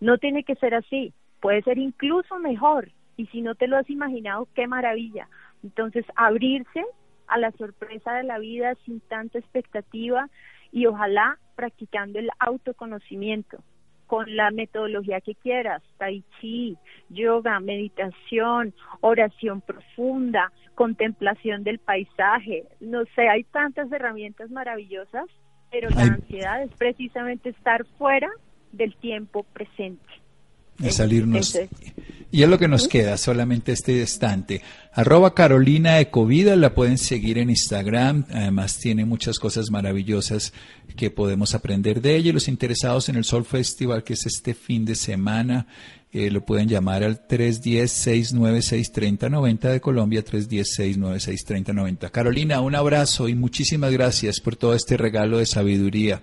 No 0.00 0.18
tiene 0.18 0.42
que 0.42 0.56
ser 0.56 0.74
así, 0.74 1.12
puede 1.40 1.62
ser 1.62 1.78
incluso 1.78 2.38
mejor, 2.38 2.90
y 3.18 3.26
si 3.26 3.42
no 3.42 3.56
te 3.56 3.66
lo 3.66 3.76
has 3.76 3.90
imaginado, 3.90 4.48
qué 4.54 4.66
maravilla. 4.66 5.28
Entonces, 5.62 6.06
abrirse 6.14 6.84
a 7.26 7.36
la 7.36 7.50
sorpresa 7.52 8.14
de 8.14 8.22
la 8.22 8.38
vida 8.38 8.74
sin 8.86 9.00
tanta 9.00 9.38
expectativa 9.38 10.30
y 10.70 10.86
ojalá 10.86 11.36
practicando 11.56 12.20
el 12.20 12.30
autoconocimiento 12.38 13.58
con 14.06 14.36
la 14.36 14.50
metodología 14.52 15.20
que 15.20 15.34
quieras, 15.34 15.82
tai 15.98 16.22
chi, 16.40 16.78
yoga, 17.10 17.58
meditación, 17.60 18.72
oración 19.00 19.60
profunda, 19.60 20.52
contemplación 20.76 21.64
del 21.64 21.80
paisaje, 21.80 22.66
no 22.80 23.04
sé, 23.16 23.28
hay 23.28 23.42
tantas 23.44 23.90
herramientas 23.90 24.48
maravillosas, 24.50 25.26
pero 25.72 25.90
la 25.90 26.02
ansiedad 26.02 26.62
es 26.62 26.70
precisamente 26.78 27.50
estar 27.50 27.84
fuera 27.98 28.30
del 28.72 28.94
tiempo 28.96 29.42
presente 29.42 30.06
de 30.78 30.90
salirnos. 30.90 31.56
Y 32.30 32.42
es 32.42 32.48
lo 32.48 32.58
que 32.58 32.68
nos 32.68 32.88
queda, 32.88 33.16
solamente 33.16 33.72
este 33.72 34.00
instante. 34.00 34.60
Arroba 34.92 35.34
Carolina 35.34 35.98
Ecovida, 35.98 36.56
la 36.56 36.74
pueden 36.74 36.98
seguir 36.98 37.38
en 37.38 37.48
Instagram. 37.48 38.26
Además 38.30 38.78
tiene 38.78 39.06
muchas 39.06 39.38
cosas 39.38 39.70
maravillosas 39.70 40.52
que 40.94 41.10
podemos 41.10 41.54
aprender 41.54 42.02
de 42.02 42.16
ella. 42.16 42.28
Y 42.28 42.32
los 42.32 42.48
interesados 42.48 43.08
en 43.08 43.16
el 43.16 43.24
Sol 43.24 43.46
Festival, 43.46 44.04
que 44.04 44.12
es 44.12 44.26
este 44.26 44.52
fin 44.52 44.84
de 44.84 44.94
semana, 44.94 45.68
eh, 46.12 46.30
lo 46.30 46.44
pueden 46.44 46.68
llamar 46.68 47.02
al 47.02 47.26
310-696-3090 47.26 49.70
de 49.70 49.80
Colombia, 49.80 50.22
310-696-3090. 50.22 52.10
Carolina, 52.10 52.60
un 52.60 52.74
abrazo 52.74 53.26
y 53.28 53.34
muchísimas 53.34 53.90
gracias 53.90 54.40
por 54.40 54.56
todo 54.56 54.74
este 54.74 54.98
regalo 54.98 55.38
de 55.38 55.46
sabiduría. 55.46 56.22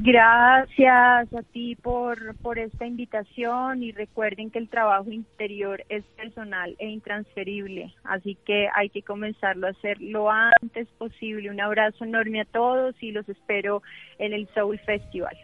Gracias 0.00 1.32
a 1.34 1.42
ti 1.52 1.74
por, 1.74 2.36
por 2.36 2.56
esta 2.60 2.86
invitación 2.86 3.82
y 3.82 3.90
recuerden 3.90 4.48
que 4.50 4.60
el 4.60 4.68
trabajo 4.68 5.10
interior 5.10 5.84
es 5.88 6.04
personal 6.16 6.76
e 6.78 6.88
intransferible, 6.88 7.92
así 8.04 8.38
que 8.46 8.68
hay 8.76 8.90
que 8.90 9.02
comenzarlo 9.02 9.66
a 9.66 9.70
hacer 9.70 10.00
lo 10.00 10.30
antes 10.30 10.86
posible. 10.98 11.50
Un 11.50 11.60
abrazo 11.60 12.04
enorme 12.04 12.42
a 12.42 12.44
todos 12.44 12.94
y 13.00 13.10
los 13.10 13.28
espero 13.28 13.82
en 14.20 14.34
el 14.34 14.48
Soul 14.54 14.78
Festival. 14.78 15.36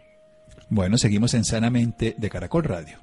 Bueno, 0.69 0.97
seguimos 0.97 1.33
en 1.33 1.43
Sanamente 1.43 2.15
de 2.17 2.29
Caracol 2.29 2.63
Radio. 2.63 2.97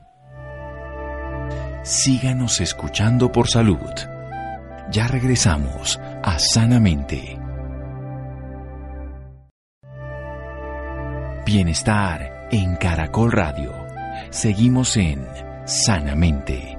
Síganos 1.84 2.62
escuchando 2.62 3.30
por 3.30 3.48
salud. 3.48 3.90
Ya 4.90 5.06
regresamos 5.06 6.00
a 6.22 6.38
Sanamente. 6.38 7.41
Bienestar 11.54 12.48
en 12.50 12.76
Caracol 12.76 13.30
Radio. 13.30 13.74
Seguimos 14.30 14.96
en 14.96 15.22
Sanamente. 15.66 16.74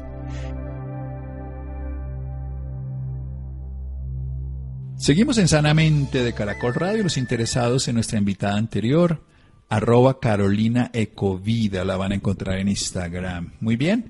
Seguimos 4.98 5.38
en 5.38 5.48
Sanamente 5.48 6.24
de 6.24 6.34
Caracol 6.34 6.74
Radio. 6.74 7.04
Los 7.04 7.18
interesados 7.18 7.88
en 7.88 7.94
nuestra 7.94 8.18
invitada 8.18 8.58
anterior, 8.58 9.24
arroba 9.70 10.20
Carolina 10.20 10.90
Ecovida, 10.92 11.86
la 11.86 11.96
van 11.96 12.12
a 12.12 12.16
encontrar 12.16 12.58
en 12.58 12.70
Instagram. 12.70 13.54
Muy 13.60 13.76
bien, 13.76 14.10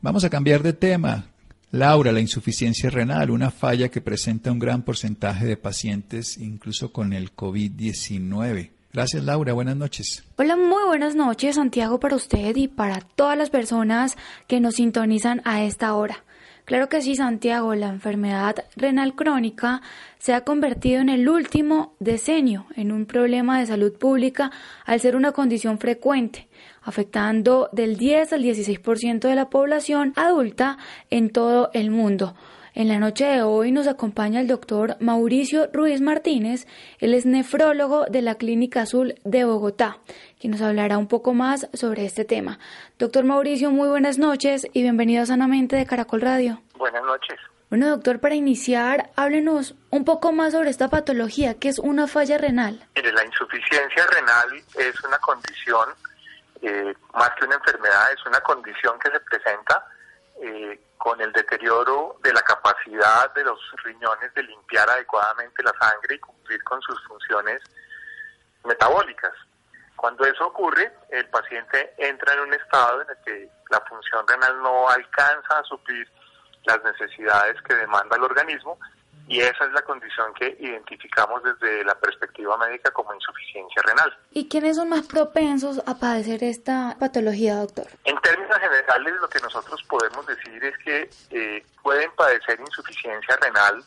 vamos 0.00 0.22
a 0.22 0.30
cambiar 0.30 0.62
de 0.62 0.74
tema. 0.74 1.26
Laura, 1.72 2.12
la 2.12 2.20
insuficiencia 2.20 2.88
renal, 2.88 3.32
una 3.32 3.50
falla 3.50 3.88
que 3.88 4.00
presenta 4.00 4.52
un 4.52 4.60
gran 4.60 4.84
porcentaje 4.84 5.44
de 5.44 5.56
pacientes, 5.56 6.38
incluso 6.38 6.92
con 6.92 7.12
el 7.12 7.34
COVID-19. 7.34 8.73
Gracias 8.94 9.24
Laura, 9.24 9.52
buenas 9.54 9.74
noches. 9.74 10.22
Hola, 10.36 10.54
muy 10.54 10.84
buenas 10.86 11.16
noches 11.16 11.56
Santiago 11.56 11.98
para 11.98 12.14
usted 12.14 12.54
y 12.54 12.68
para 12.68 13.00
todas 13.00 13.36
las 13.36 13.50
personas 13.50 14.16
que 14.46 14.60
nos 14.60 14.76
sintonizan 14.76 15.42
a 15.44 15.64
esta 15.64 15.94
hora. 15.94 16.22
Claro 16.64 16.88
que 16.88 17.02
sí, 17.02 17.16
Santiago, 17.16 17.74
la 17.74 17.88
enfermedad 17.88 18.64
renal 18.76 19.16
crónica 19.16 19.82
se 20.18 20.32
ha 20.32 20.42
convertido 20.42 21.00
en 21.00 21.08
el 21.08 21.28
último 21.28 21.96
decenio 21.98 22.66
en 22.76 22.92
un 22.92 23.06
problema 23.06 23.58
de 23.58 23.66
salud 23.66 23.92
pública 23.98 24.52
al 24.86 25.00
ser 25.00 25.16
una 25.16 25.32
condición 25.32 25.80
frecuente, 25.80 26.46
afectando 26.80 27.70
del 27.72 27.96
10 27.96 28.32
al 28.32 28.44
16% 28.44 29.28
de 29.28 29.34
la 29.34 29.50
población 29.50 30.12
adulta 30.14 30.78
en 31.10 31.30
todo 31.30 31.68
el 31.74 31.90
mundo. 31.90 32.36
En 32.76 32.88
la 32.88 32.98
noche 32.98 33.24
de 33.24 33.40
hoy 33.40 33.70
nos 33.70 33.86
acompaña 33.86 34.40
el 34.40 34.48
doctor 34.48 34.96
Mauricio 34.98 35.68
Ruiz 35.72 36.00
Martínez, 36.00 36.66
él 36.98 37.14
es 37.14 37.24
nefrólogo 37.24 38.04
de 38.06 38.20
la 38.20 38.34
Clínica 38.34 38.82
Azul 38.82 39.14
de 39.22 39.44
Bogotá, 39.44 39.98
quien 40.40 40.50
nos 40.50 40.60
hablará 40.60 40.98
un 40.98 41.06
poco 41.06 41.34
más 41.34 41.68
sobre 41.72 42.04
este 42.04 42.24
tema. 42.24 42.58
Doctor 42.98 43.22
Mauricio, 43.22 43.70
muy 43.70 43.86
buenas 43.86 44.18
noches 44.18 44.66
y 44.72 44.82
bienvenido 44.82 45.22
a 45.22 45.26
Sanamente 45.26 45.76
de 45.76 45.86
Caracol 45.86 46.20
Radio. 46.20 46.62
Buenas 46.74 47.04
noches. 47.04 47.38
Bueno, 47.70 47.90
doctor, 47.90 48.18
para 48.18 48.34
iniciar, 48.34 49.08
háblenos 49.14 49.76
un 49.90 50.04
poco 50.04 50.32
más 50.32 50.52
sobre 50.52 50.70
esta 50.70 50.88
patología, 50.88 51.54
que 51.60 51.68
es 51.68 51.78
una 51.78 52.08
falla 52.08 52.38
renal. 52.38 52.84
la 52.96 53.24
insuficiencia 53.24 54.04
renal 54.10 54.48
es 54.76 55.04
una 55.04 55.18
condición, 55.18 55.90
eh, 56.60 56.92
más 57.14 57.30
que 57.38 57.44
una 57.44 57.54
enfermedad, 57.54 58.12
es 58.12 58.26
una 58.26 58.40
condición 58.40 58.98
que 58.98 59.12
se 59.12 59.20
presenta 59.20 59.86
eh, 60.42 60.80
con 60.98 61.20
el 61.20 61.30
deterioro 61.32 62.16
de 62.22 62.32
la 62.32 62.40
capacidad 62.40 62.53
capacidad 62.64 63.32
de 63.34 63.44
los 63.44 63.58
riñones 63.84 64.32
de 64.34 64.42
limpiar 64.42 64.88
adecuadamente 64.88 65.62
la 65.62 65.72
sangre 65.78 66.14
y 66.14 66.18
cumplir 66.18 66.62
con 66.64 66.80
sus 66.82 67.02
funciones 67.04 67.60
metabólicas. 68.64 69.32
Cuando 69.96 70.24
eso 70.24 70.46
ocurre, 70.46 70.92
el 71.10 71.28
paciente 71.28 71.94
entra 71.98 72.32
en 72.34 72.40
un 72.40 72.54
estado 72.54 73.02
en 73.02 73.10
el 73.10 73.16
que 73.24 73.50
la 73.70 73.80
función 73.82 74.26
renal 74.26 74.62
no 74.62 74.88
alcanza 74.88 75.58
a 75.58 75.64
suplir 75.64 76.10
las 76.64 76.82
necesidades 76.82 77.60
que 77.62 77.74
demanda 77.74 78.16
el 78.16 78.22
organismo 78.22 78.78
y 79.26 79.40
esa 79.40 79.64
es 79.64 79.72
la 79.72 79.82
condición 79.82 80.34
que 80.34 80.56
identificamos 80.60 81.42
desde 81.42 81.84
la 81.84 81.94
perspectiva 81.94 82.56
médica 82.58 82.90
como 82.90 83.14
insuficiencia 83.14 83.82
renal. 83.82 84.16
¿Y 84.32 84.48
quiénes 84.48 84.76
son 84.76 84.90
más 84.90 85.06
propensos 85.06 85.80
a 85.86 85.98
padecer 85.98 86.44
esta 86.44 86.96
patología, 87.00 87.56
doctor? 87.56 87.86
En 88.04 88.18
términos 88.20 88.58
generales, 88.58 89.14
lo 89.20 89.28
que 89.28 89.40
nosotros 89.40 89.82
podemos 89.88 90.26
decir 90.26 90.62
es 90.64 90.76
que 90.78 91.10
eh, 91.30 91.64
pueden 91.82 92.10
padecer 92.12 92.60
insuficiencia 92.60 93.36
renal 93.36 93.82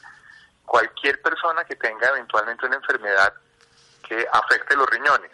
cualquier 0.66 1.22
persona 1.22 1.64
que 1.66 1.76
tenga 1.76 2.10
eventualmente 2.10 2.66
una 2.66 2.76
enfermedad 2.76 3.34
que 4.08 4.26
afecte 4.32 4.76
los 4.76 4.90
riñones. 4.90 5.32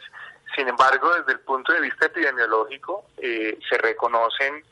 Sin 0.55 0.67
embargo, 0.67 1.15
desde 1.15 1.33
el 1.33 1.39
punto 1.39 1.73
de 1.73 1.81
vista 1.81 2.05
epidemiológico, 2.05 3.05
eh, 3.17 3.57
se 3.67 3.77
reconocen 3.77 4.63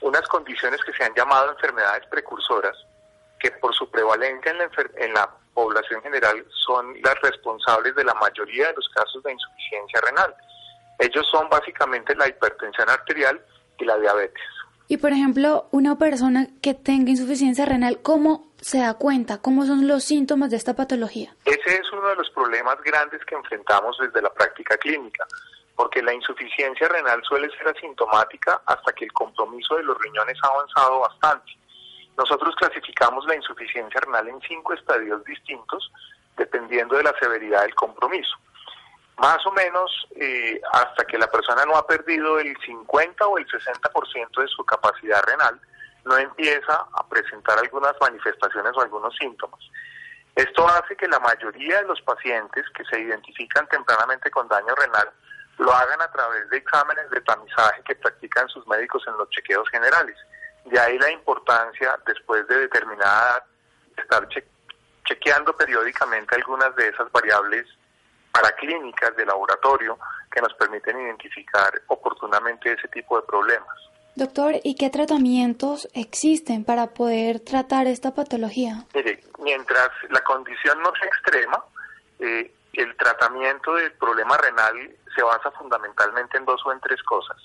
unas 0.00 0.26
condiciones 0.28 0.80
que 0.84 0.92
se 0.92 1.04
han 1.04 1.14
llamado 1.14 1.50
enfermedades 1.50 2.06
precursoras, 2.06 2.76
que 3.40 3.50
por 3.52 3.74
su 3.74 3.90
prevalencia 3.90 4.50
en 4.52 4.58
la, 4.58 4.70
en 4.96 5.14
la 5.14 5.30
población 5.54 6.02
general 6.02 6.44
son 6.66 6.94
las 7.02 7.20
responsables 7.22 7.94
de 7.94 8.04
la 8.04 8.14
mayoría 8.14 8.68
de 8.68 8.74
los 8.74 8.88
casos 8.90 9.22
de 9.22 9.32
insuficiencia 9.32 10.00
renal. 10.00 10.34
Ellos 10.98 11.26
son 11.30 11.48
básicamente 11.48 12.14
la 12.16 12.28
hipertensión 12.28 12.88
arterial 12.88 13.40
y 13.78 13.84
la 13.84 13.98
diabetes. 13.98 14.42
Y 14.88 14.96
por 14.96 15.12
ejemplo, 15.12 15.68
una 15.70 15.98
persona 15.98 16.46
que 16.62 16.74
tenga 16.74 17.10
insuficiencia 17.10 17.66
renal, 17.66 18.00
¿cómo 18.02 18.48
se 18.60 18.78
da 18.78 18.94
cuenta? 18.94 19.38
¿Cómo 19.38 19.66
son 19.66 19.86
los 19.86 20.02
síntomas 20.02 20.50
de 20.50 20.56
esta 20.56 20.74
patología? 20.74 21.34
Ese 21.44 21.80
es 21.80 21.92
uno 21.92 22.08
de 22.08 22.16
los 22.16 22.30
problemas 22.30 22.80
grandes 22.82 23.22
que 23.26 23.34
enfrentamos 23.34 23.98
desde 24.00 24.22
la 24.22 24.32
práctica 24.32 24.78
clínica, 24.78 25.26
porque 25.76 26.02
la 26.02 26.14
insuficiencia 26.14 26.88
renal 26.88 27.20
suele 27.28 27.50
ser 27.58 27.68
asintomática 27.68 28.62
hasta 28.64 28.92
que 28.92 29.04
el 29.04 29.12
compromiso 29.12 29.76
de 29.76 29.82
los 29.82 29.98
riñones 29.98 30.38
ha 30.42 30.48
avanzado 30.48 31.00
bastante. 31.00 31.57
Nosotros 32.18 32.56
clasificamos 32.56 33.24
la 33.26 33.36
insuficiencia 33.36 34.00
renal 34.00 34.28
en 34.28 34.40
cinco 34.40 34.74
estadios 34.74 35.24
distintos, 35.24 35.92
dependiendo 36.36 36.96
de 36.96 37.04
la 37.04 37.14
severidad 37.20 37.62
del 37.62 37.76
compromiso. 37.76 38.36
Más 39.18 39.38
o 39.46 39.52
menos 39.52 39.90
eh, 40.16 40.60
hasta 40.72 41.04
que 41.04 41.16
la 41.16 41.30
persona 41.30 41.64
no 41.64 41.76
ha 41.76 41.86
perdido 41.86 42.40
el 42.40 42.56
50 42.58 43.24
o 43.24 43.38
el 43.38 43.46
60% 43.46 44.40
de 44.40 44.48
su 44.48 44.64
capacidad 44.64 45.22
renal, 45.22 45.60
no 46.04 46.18
empieza 46.18 46.86
a 46.92 47.06
presentar 47.08 47.56
algunas 47.58 47.94
manifestaciones 48.00 48.72
o 48.76 48.80
algunos 48.80 49.14
síntomas. 49.16 49.60
Esto 50.34 50.68
hace 50.68 50.96
que 50.96 51.06
la 51.06 51.20
mayoría 51.20 51.82
de 51.82 51.86
los 51.86 52.00
pacientes 52.02 52.64
que 52.70 52.84
se 52.84 53.00
identifican 53.00 53.68
tempranamente 53.68 54.30
con 54.30 54.48
daño 54.48 54.74
renal 54.74 55.08
lo 55.58 55.72
hagan 55.72 56.00
a 56.00 56.10
través 56.10 56.48
de 56.50 56.58
exámenes 56.58 57.10
de 57.10 57.20
tamizaje 57.20 57.82
que 57.84 57.94
practican 57.96 58.48
sus 58.48 58.66
médicos 58.66 59.04
en 59.06 59.16
los 59.16 59.28
chequeos 59.30 59.68
generales. 59.70 60.16
De 60.70 60.78
ahí 60.78 60.98
la 60.98 61.10
importancia, 61.10 61.98
después 62.06 62.46
de 62.48 62.60
determinada 62.60 63.44
estar 63.96 64.28
chequeando 65.04 65.56
periódicamente 65.56 66.34
algunas 66.36 66.74
de 66.76 66.88
esas 66.88 67.10
variables 67.10 67.66
paraclínicas 68.32 69.16
de 69.16 69.26
laboratorio 69.26 69.98
que 70.30 70.40
nos 70.40 70.52
permiten 70.54 71.00
identificar 71.00 71.72
oportunamente 71.88 72.72
ese 72.72 72.88
tipo 72.88 73.18
de 73.18 73.26
problemas. 73.26 73.76
Doctor, 74.14 74.54
¿y 74.64 74.74
qué 74.74 74.90
tratamientos 74.90 75.88
existen 75.94 76.64
para 76.64 76.88
poder 76.88 77.40
tratar 77.40 77.86
esta 77.86 78.14
patología? 78.14 78.84
Mire, 78.94 79.22
mientras 79.38 79.90
la 80.10 80.20
condición 80.20 80.82
no 80.82 80.92
sea 80.98 81.06
extrema, 81.06 81.64
eh, 82.18 82.52
el 82.72 82.96
tratamiento 82.96 83.74
del 83.74 83.92
problema 83.92 84.36
renal 84.36 84.90
se 85.14 85.22
basa 85.22 85.50
fundamentalmente 85.52 86.36
en 86.36 86.44
dos 86.44 86.60
o 86.66 86.72
en 86.72 86.80
tres 86.80 87.02
cosas. 87.04 87.36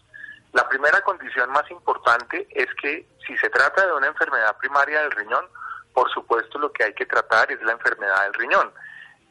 La 0.54 0.70
primera 0.70 1.02
condición 1.02 1.50
más 1.50 1.70
importante 1.72 2.48
es 2.52 2.68
que 2.76 3.08
si 3.26 3.36
se 3.38 3.50
trata 3.50 3.88
de 3.88 3.94
una 3.94 4.08
enfermedad 4.08 4.56
primaria 4.58 5.02
del 5.02 5.12
riñón, 5.12 5.48
por 5.94 6.12
supuesto 6.12 6.60
lo 6.60 6.72
que 6.72 6.84
hay 6.84 6.94
que 6.94 7.08
tratar 7.08 7.52
es 7.52 7.60
la 7.64 7.72
enfermedad 7.72 8.24
del 8.26 8.34
riñón. 8.36 8.72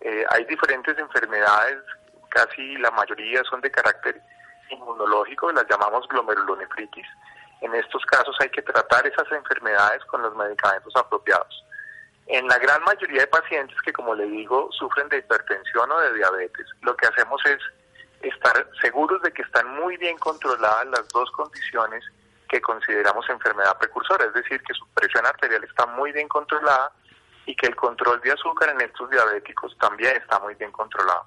Eh, 0.01 0.25
hay 0.31 0.45
diferentes 0.47 0.99
enfermedades, 0.99 1.79
casi 2.29 2.77
la 2.79 2.91
mayoría 2.91 3.43
son 3.45 3.61
de 3.61 3.71
carácter 3.71 4.21
inmunológico, 4.71 5.53
las 5.53 5.67
llamamos 5.71 6.09
glomerulonefritis. 6.09 7.07
En 7.61 7.73
estos 7.77 8.05
casos 8.07 8.35
hay 8.41 8.51
que 8.51 8.63
tratar 8.63 9.07
esas 9.07 9.31
enfermedades 9.31 10.05
con 10.07 10.23
los 10.23 10.35
medicamentos 10.35 10.93
apropiados. 10.97 11.65
En 12.27 12.49
la 12.49 12.59
gran 12.59 12.83
mayoría 12.83 13.21
de 13.21 13.27
pacientes 13.29 13.81
que, 13.83 13.93
como 13.93 14.17
le 14.17 14.27
digo, 14.27 14.69
sufren 14.73 15.09
de 15.09 15.19
hipertensión 15.19 15.89
o 15.89 16.01
de 16.01 16.15
diabetes, 16.15 16.67
lo 16.81 16.97
que 16.97 17.07
hacemos 17.07 17.41
es 17.47 17.61
estar 18.23 18.69
seguros 18.81 19.21
de 19.23 19.33
que 19.33 19.43
están 19.43 19.69
muy 19.77 19.97
bien 19.97 20.17
controladas 20.19 20.87
las 20.87 21.09
dos 21.09 21.31
condiciones 21.33 22.05
que 22.49 22.61
consideramos 22.61 23.29
enfermedad 23.31 23.79
precursora, 23.79 24.27
es 24.27 24.35
decir, 24.35 24.63
que 24.63 24.75
su 24.75 24.87
presión 24.89 25.25
arterial 25.27 25.65
está 25.65 25.87
muy 25.87 26.13
bien 26.13 26.29
controlada 26.29 26.93
y 27.47 27.57
que 27.57 27.67
el 27.67 27.75
control 27.75 28.21
de 28.21 28.33
azúcar 28.33 28.69
en 28.71 28.81
estos 28.83 29.11
diabéticos 29.11 29.77
también 29.79 30.17
está 30.17 30.39
muy 30.39 30.55
bien 30.55 30.71
controlado. 30.71 31.27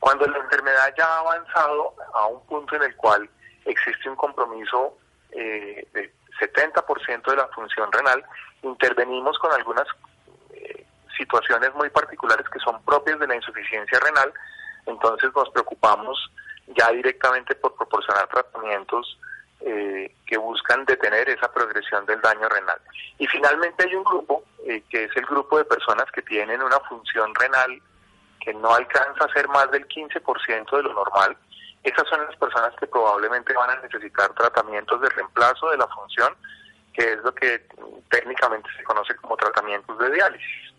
Cuando 0.00 0.26
la 0.26 0.38
enfermedad 0.38 0.92
ya 0.96 1.04
ha 1.04 1.18
avanzado 1.20 1.94
a 2.14 2.26
un 2.26 2.44
punto 2.46 2.74
en 2.76 2.82
el 2.82 2.96
cual 2.96 3.28
existe 3.64 4.08
un 4.08 4.16
compromiso 4.16 4.96
eh, 5.30 5.86
de 5.92 6.12
70% 6.40 7.30
de 7.30 7.36
la 7.36 7.46
función 7.48 7.92
renal, 7.92 8.24
intervenimos 8.62 9.38
con 9.38 9.52
algunas 9.52 9.86
eh, 10.54 10.86
situaciones 11.16 11.72
muy 11.74 11.90
particulares 11.90 12.48
que 12.48 12.58
son 12.58 12.82
propias 12.84 13.18
de 13.18 13.26
la 13.26 13.36
insuficiencia 13.36 14.00
renal, 14.00 14.32
entonces 14.86 15.30
nos 15.34 15.50
preocupamos 15.50 16.30
ya 16.68 16.90
directamente 16.92 17.54
por 17.54 17.74
proporcionar 17.74 18.28
tratamientos 18.28 19.18
eh, 19.60 20.14
que 20.26 20.36
buscan 20.36 20.84
detener 20.84 21.28
esa 21.28 21.52
progresión 21.52 22.04
del 22.06 22.20
daño 22.20 22.48
renal. 22.48 22.80
Y 23.18 23.26
finalmente 23.26 23.86
hay 23.86 23.94
un 23.94 24.04
grupo, 24.04 24.44
eh, 24.66 24.82
que 24.90 25.04
es 25.04 25.16
el 25.16 25.26
grupo 25.26 25.58
de 25.58 25.64
personas 25.64 26.10
que 26.12 26.22
tienen 26.22 26.62
una 26.62 26.80
función 26.80 27.34
renal 27.34 27.80
que 28.40 28.52
no 28.54 28.74
alcanza 28.74 29.24
a 29.24 29.32
ser 29.32 29.46
más 29.48 29.70
del 29.70 29.86
15% 29.86 30.76
de 30.76 30.82
lo 30.82 30.94
normal. 30.94 31.36
Esas 31.84 32.08
son 32.08 32.24
las 32.24 32.34
personas 32.36 32.74
que 32.78 32.86
probablemente 32.86 33.52
van 33.54 33.70
a 33.70 33.80
necesitar 33.82 34.32
tratamientos 34.34 35.00
de 35.00 35.08
reemplazo 35.10 35.70
de 35.70 35.76
la 35.76 35.86
función, 35.86 36.34
que 36.92 37.12
es 37.12 37.18
lo 37.22 37.32
que 37.34 37.64
técnicamente 38.10 38.68
se 38.76 38.82
conoce 38.82 39.14
como 39.16 39.36
tratamientos 39.36 39.96
de 39.98 40.10
diálisis, 40.10 40.74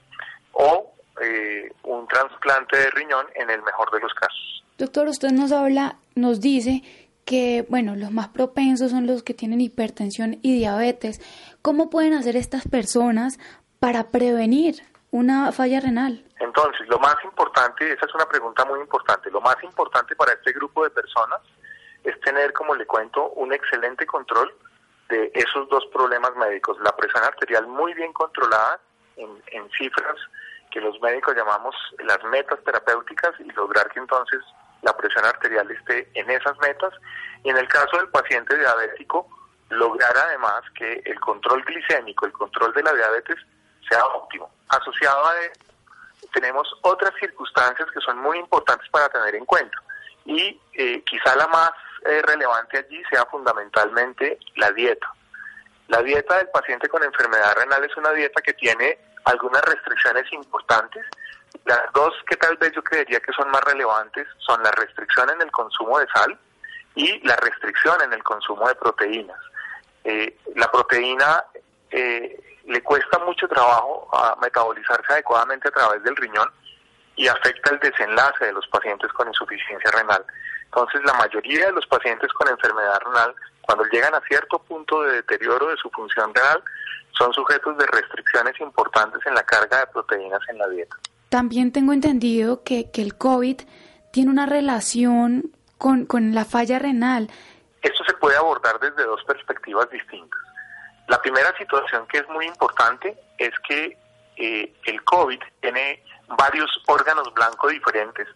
o 0.51 0.93
eh, 1.21 1.71
un 1.83 2.07
trasplante 2.07 2.77
de 2.77 2.89
riñón 2.91 3.27
en 3.35 3.49
el 3.49 3.61
mejor 3.61 3.91
de 3.91 3.99
los 3.99 4.13
casos. 4.13 4.63
Doctor, 4.77 5.07
usted 5.07 5.31
nos 5.31 5.51
habla, 5.51 5.97
nos 6.15 6.41
dice 6.41 6.81
que, 7.25 7.65
bueno, 7.69 7.95
los 7.95 8.11
más 8.11 8.29
propensos 8.29 8.91
son 8.91 9.07
los 9.07 9.23
que 9.23 9.33
tienen 9.33 9.61
hipertensión 9.61 10.39
y 10.41 10.57
diabetes. 10.57 11.21
¿Cómo 11.61 11.89
pueden 11.89 12.13
hacer 12.13 12.35
estas 12.35 12.67
personas 12.67 13.39
para 13.79 14.09
prevenir 14.09 14.75
una 15.11 15.51
falla 15.51 15.79
renal? 15.79 16.23
Entonces, 16.39 16.87
lo 16.87 16.99
más 16.99 17.15
importante, 17.23 17.93
esa 17.93 18.05
es 18.05 18.15
una 18.15 18.25
pregunta 18.25 18.65
muy 18.65 18.79
importante, 18.79 19.29
lo 19.31 19.41
más 19.41 19.55
importante 19.63 20.15
para 20.15 20.33
este 20.33 20.51
grupo 20.51 20.83
de 20.83 20.89
personas 20.89 21.39
es 22.03 22.19
tener, 22.21 22.51
como 22.51 22.75
le 22.75 22.85
cuento, 22.85 23.29
un 23.31 23.53
excelente 23.53 24.05
control 24.05 24.53
de 25.09 25.31
esos 25.33 25.69
dos 25.69 25.85
problemas 25.93 26.35
médicos, 26.35 26.77
la 26.81 26.95
presión 26.95 27.23
arterial 27.23 27.67
muy 27.67 27.93
bien 27.93 28.11
controlada 28.11 28.79
en, 29.15 29.29
en 29.51 29.69
cifras 29.77 30.17
que 30.73 30.81
los 30.81 30.99
médicos 31.01 31.35
llamamos 31.35 31.75
las 31.99 32.21
metas 32.23 32.59
terapéuticas 32.65 33.31
y 33.39 33.51
lograr 33.51 33.87
que 33.91 33.99
entonces 33.99 34.39
la 34.81 34.97
presión 34.97 35.23
arterial 35.23 35.69
esté 35.69 36.09
en 36.15 36.29
esas 36.31 36.57
metas 36.57 36.91
y 37.43 37.49
en 37.49 37.57
el 37.57 37.67
caso 37.67 37.97
del 37.97 38.09
paciente 38.09 38.57
diabético 38.57 39.27
lograr 39.69 40.17
además 40.17 40.61
que 40.75 41.03
el 41.05 41.19
control 41.19 41.63
glicémico, 41.63 42.25
el 42.25 42.31
control 42.31 42.73
de 42.73 42.81
la 42.81 42.93
diabetes 42.93 43.37
sea 43.87 44.03
óptimo. 44.07 44.49
Asociado 44.69 45.27
a 45.27 45.39
él 45.43 45.51
tenemos 46.33 46.67
otras 46.81 47.13
circunstancias 47.19 47.87
que 47.93 48.01
son 48.01 48.17
muy 48.17 48.39
importantes 48.39 48.89
para 48.89 49.09
tener 49.09 49.35
en 49.35 49.45
cuenta 49.45 49.77
y 50.25 50.59
eh, 50.73 51.03
quizá 51.03 51.35
la 51.35 51.47
más 51.49 51.71
eh, 52.05 52.19
relevante 52.23 52.79
allí 52.79 53.03
sea 53.11 53.25
fundamentalmente 53.25 54.39
la 54.55 54.71
dieta. 54.71 55.07
La 55.89 56.01
dieta 56.01 56.37
del 56.37 56.49
paciente 56.49 56.89
con 56.89 57.03
enfermedad 57.03 57.55
renal 57.57 57.83
es 57.83 57.95
una 57.95 58.11
dieta 58.11 58.41
que 58.41 58.53
tiene 58.53 58.97
algunas 59.25 59.61
restricciones 59.63 60.31
importantes 60.33 61.05
las 61.65 61.81
dos 61.93 62.13
que 62.27 62.35
tal 62.35 62.57
vez 62.57 62.71
yo 62.73 62.83
creería 62.83 63.19
que 63.19 63.31
son 63.31 63.49
más 63.49 63.63
relevantes 63.63 64.27
son 64.39 64.61
la 64.63 64.71
restricción 64.71 65.29
en 65.29 65.41
el 65.41 65.51
consumo 65.51 65.99
de 65.99 66.07
sal 66.13 66.37
y 66.95 67.25
la 67.25 67.35
restricción 67.37 68.01
en 68.01 68.13
el 68.13 68.23
consumo 68.23 68.67
de 68.67 68.75
proteínas. 68.75 69.39
Eh, 70.03 70.37
la 70.55 70.69
proteína 70.69 71.43
eh, 71.89 72.59
le 72.65 72.83
cuesta 72.83 73.19
mucho 73.19 73.47
trabajo 73.47 74.09
a 74.13 74.35
metabolizarse 74.41 75.13
adecuadamente 75.13 75.69
a 75.69 75.71
través 75.71 76.03
del 76.03 76.15
riñón 76.15 76.49
y 77.15 77.27
afecta 77.27 77.71
el 77.71 77.79
desenlace 77.79 78.45
de 78.45 78.53
los 78.53 78.67
pacientes 78.67 79.11
con 79.13 79.27
insuficiencia 79.27 79.91
renal. 79.91 80.25
Entonces, 80.65 81.01
la 81.05 81.13
mayoría 81.13 81.67
de 81.67 81.71
los 81.71 81.85
pacientes 81.85 82.31
con 82.33 82.47
enfermedad 82.47 82.99
renal, 83.05 83.35
cuando 83.65 83.85
llegan 83.85 84.13
a 84.13 84.21
cierto 84.27 84.59
punto 84.59 85.01
de 85.03 85.15
deterioro 85.15 85.67
de 85.67 85.77
su 85.77 85.89
función 85.89 86.33
renal, 86.33 86.61
son 87.17 87.33
sujetos 87.33 87.77
de 87.77 87.85
restricciones 87.87 88.59
importantes 88.59 89.19
en 89.25 89.35
la 89.35 89.43
carga 89.43 89.79
de 89.79 89.87
proteínas 89.87 90.41
en 90.49 90.57
la 90.57 90.67
dieta. 90.67 90.95
También 91.29 91.71
tengo 91.71 91.93
entendido 91.93 92.63
que, 92.63 92.91
que 92.91 93.01
el 93.01 93.17
COVID 93.17 93.61
tiene 94.11 94.31
una 94.31 94.45
relación 94.45 95.51
con, 95.77 96.05
con 96.05 96.35
la 96.35 96.45
falla 96.45 96.77
renal. 96.79 97.29
Esto 97.81 98.03
se 98.05 98.13
puede 98.13 98.37
abordar 98.37 98.79
desde 98.79 99.03
dos 99.03 99.23
perspectivas 99.23 99.89
distintas. 99.89 100.39
La 101.07 101.21
primera 101.21 101.55
situación 101.57 102.05
que 102.07 102.19
es 102.19 102.29
muy 102.29 102.45
importante 102.45 103.17
es 103.37 103.51
que 103.67 103.97
eh, 104.37 104.73
el 104.85 105.03
COVID 105.03 105.39
tiene 105.61 106.03
varios 106.37 106.69
órganos 106.87 107.33
blancos 107.33 107.71
diferentes, 107.71 108.27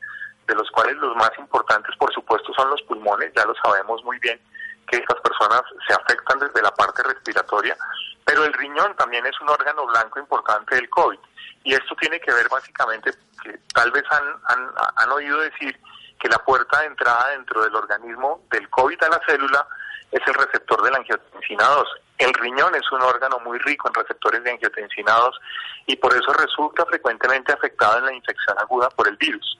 de 0.47 0.55
los 0.55 0.69
cuales 0.71 0.95
los 0.97 1.15
más 1.15 1.31
importantes, 1.37 1.95
por 1.97 2.13
supuesto, 2.13 2.53
son 2.53 2.69
los 2.69 2.81
pulmones, 2.83 3.31
ya 3.35 3.45
lo 3.45 3.53
sabemos 3.55 4.03
muy 4.03 4.17
bien 4.19 4.39
que 4.87 4.97
estas 4.97 5.19
personas 5.21 5.61
se 5.87 5.93
afectan 5.93 6.39
desde 6.39 6.61
la 6.61 6.71
parte 6.71 7.03
respiratoria, 7.03 7.75
pero 8.25 8.45
el 8.45 8.53
riñón 8.53 8.95
también 8.95 9.25
es 9.25 9.39
un 9.41 9.49
órgano 9.49 9.85
blanco 9.85 10.19
importante 10.19 10.75
del 10.75 10.89
COVID. 10.89 11.19
Y 11.63 11.73
esto 11.73 11.95
tiene 11.99 12.19
que 12.19 12.33
ver 12.33 12.47
básicamente, 12.49 13.11
tal 13.73 13.91
vez 13.91 14.03
han, 14.09 14.23
han, 14.45 14.71
han 14.95 15.11
oído 15.11 15.39
decir 15.39 15.77
que 16.19 16.29
la 16.29 16.39
puerta 16.39 16.81
de 16.81 16.87
entrada 16.87 17.29
dentro 17.29 17.61
del 17.63 17.75
organismo 17.75 18.41
del 18.49 18.69
COVID 18.69 19.03
a 19.03 19.09
la 19.09 19.21
célula 19.25 19.67
es 20.11 20.21
el 20.25 20.33
receptor 20.33 20.81
de 20.81 20.91
la 20.91 20.97
angiotensina 20.97 21.65
2. 21.65 21.87
El 22.17 22.33
riñón 22.33 22.73
es 22.75 22.91
un 22.91 23.01
órgano 23.01 23.39
muy 23.39 23.59
rico 23.59 23.89
en 23.89 23.93
receptores 23.93 24.43
de 24.43 24.51
angiotensina 24.51 25.13
2 25.13 25.39
y 25.87 25.95
por 25.97 26.13
eso 26.13 26.33
resulta 26.33 26.85
frecuentemente 26.85 27.53
afectado 27.53 27.99
en 27.99 28.05
la 28.05 28.13
infección 28.13 28.57
aguda 28.59 28.89
por 28.89 29.07
el 29.07 29.17
virus. 29.17 29.59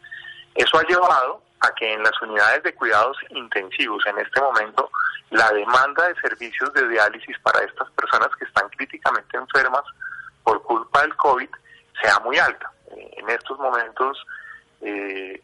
Eso 0.56 0.78
ha 0.78 0.84
llevado 0.84 1.44
a 1.60 1.72
que 1.74 1.94
en 1.94 2.02
las 2.02 2.20
unidades 2.22 2.64
de 2.64 2.74
cuidados 2.74 3.18
intensivos 3.30 4.04
en 4.08 4.18
este 4.20 4.42
momento 4.42 4.90
la 5.30 5.52
demanda 5.52 6.08
de 6.08 6.16
servicios 6.22 6.72
de 6.74 6.88
diálisis 6.88 7.38
para 7.40 7.64
estas 7.64 7.90
personas 7.92 8.30
que 8.38 8.46
están 8.46 8.70
críticamente 8.70 9.38
enfermas 9.38 9.84
por 10.44 10.62
culpa 10.64 11.02
del 11.02 11.16
COVID 11.16 11.50
sea 12.02 12.20
muy 12.20 12.38
alta. 12.38 12.72
Eh, 12.96 13.16
en 13.18 13.30
estos 13.30 13.58
momentos 13.60 14.26
eh, 14.82 15.42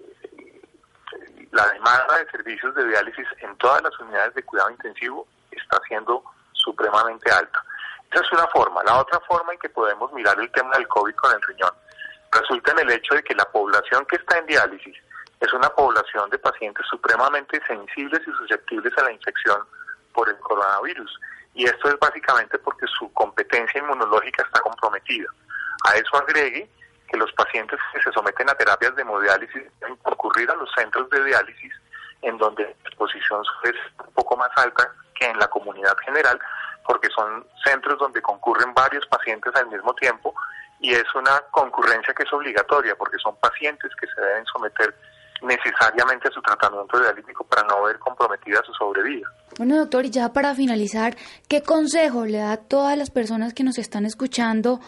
la 1.52 1.68
demanda 1.70 2.18
de 2.18 2.32
servicios 2.32 2.74
de 2.76 2.88
diálisis 2.88 3.28
en 3.40 3.56
todas 3.58 3.82
las 3.84 3.98
unidades 4.00 4.34
de 4.34 4.44
cuidado 4.44 4.72
intensivo 4.72 5.28
está 5.52 5.80
siendo 5.88 6.24
supremamente 6.54 7.32
alta. 7.32 7.64
Esa 8.12 8.22
es 8.22 8.32
una 8.32 8.48
forma. 8.48 8.84
La 8.84 9.00
otra 9.00 9.20
forma 9.22 9.54
en 9.54 9.60
que 9.60 9.70
podemos 9.70 10.12
mirar 10.14 10.40
el 10.40 10.52
tema 10.52 10.76
del 10.76 10.88
COVID 10.88 11.16
con 11.16 11.32
el 11.34 11.42
riñón 11.42 11.72
resulta 12.32 12.72
en 12.72 12.80
el 12.80 12.92
hecho 12.92 13.16
de 13.16 13.24
que 13.24 13.36
la 13.36 13.46
población 13.46 14.06
que 14.06 14.16
está 14.16 14.38
en 14.38 14.46
diálisis 14.48 14.96
es 15.44 15.54
una 15.54 15.70
población 15.70 16.30
de 16.30 16.40
pacientes 16.40 16.86
supremamente 16.88 17.62
sensibles 17.68 18.22
y 18.26 18.32
susceptibles 18.32 18.98
a 18.98 19.04
la 19.04 19.12
infección 19.12 19.60
por 20.14 20.30
el 20.30 20.38
coronavirus. 20.38 21.20
Y 21.54 21.66
esto 21.66 21.90
es 21.90 22.00
básicamente 22.00 22.58
porque 22.60 22.88
su 22.88 23.12
competencia 23.14 23.80
inmunológica 23.80 24.44
está 24.44 24.62
comprometida. 24.62 25.28
A 25.86 25.96
eso 25.96 26.18
agregue 26.18 26.70
que 27.10 27.18
los 27.18 27.32
pacientes 27.34 27.78
que 27.92 28.02
se 28.02 28.12
someten 28.12 28.50
a 28.50 28.56
terapias 28.56 28.96
de 28.96 29.02
hemodiálisis 29.02 29.64
deben 29.80 29.98
concurrir 29.98 30.50
a 30.50 30.56
los 30.56 30.72
centros 30.76 31.10
de 31.10 31.24
diálisis 31.26 31.74
en 32.22 32.38
donde 32.38 32.64
la 32.64 32.90
exposición 32.90 33.44
es 33.64 33.76
un 34.00 34.14
poco 34.14 34.38
más 34.38 34.50
alta 34.56 34.90
que 35.14 35.26
en 35.26 35.38
la 35.38 35.50
comunidad 35.50 35.96
general, 36.06 36.40
porque 36.88 37.10
son 37.10 37.46
centros 37.66 38.00
donde 38.00 38.22
concurren 38.22 38.74
varios 38.74 39.06
pacientes 39.08 39.54
al 39.56 39.68
mismo 39.68 39.94
tiempo 39.96 40.34
y 40.80 40.94
es 40.94 41.16
una 41.16 41.40
concurrencia 41.52 42.14
que 42.14 42.24
es 42.24 42.34
obligatoria, 42.34 42.96
porque 42.96 43.18
son 43.18 43.36
pacientes 43.38 43.92
que 44.00 44.08
se 44.08 44.22
deben 44.22 44.46
someter 44.46 44.96
necesariamente 45.44 46.30
su 46.32 46.42
tratamiento 46.42 47.00
dialítico 47.00 47.44
para 47.44 47.64
no 47.68 47.84
ver 47.84 48.00
comprometida 48.00 48.62
su 48.66 48.74
sobrevida. 48.74 49.28
Bueno, 49.58 49.78
doctor, 49.78 50.06
y 50.06 50.10
ya 50.10 50.34
para 50.34 50.56
finalizar, 50.56 51.16
¿qué 51.48 51.62
consejo 51.62 52.26
le 52.26 52.40
da 52.40 52.54
a 52.54 52.58
todas 52.58 52.98
las 52.98 53.12
personas 53.12 53.54
que 53.54 53.64
nos 53.64 53.78
están 53.78 54.06
escuchando 54.06 54.80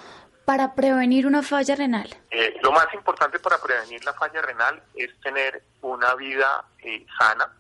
para 0.46 0.76
prevenir 0.76 1.28
una 1.28 1.42
falla 1.42 1.76
renal? 1.76 2.08
Eh, 2.32 2.58
lo 2.62 2.72
más 2.72 2.88
importante 2.94 3.40
para 3.40 3.58
prevenir 3.58 4.04
la 4.06 4.14
falla 4.14 4.42
renal 4.42 4.82
es 4.96 5.10
tener 5.22 5.62
una 5.82 6.16
vida 6.16 6.64
eh, 6.84 7.06
sana, 7.20 7.52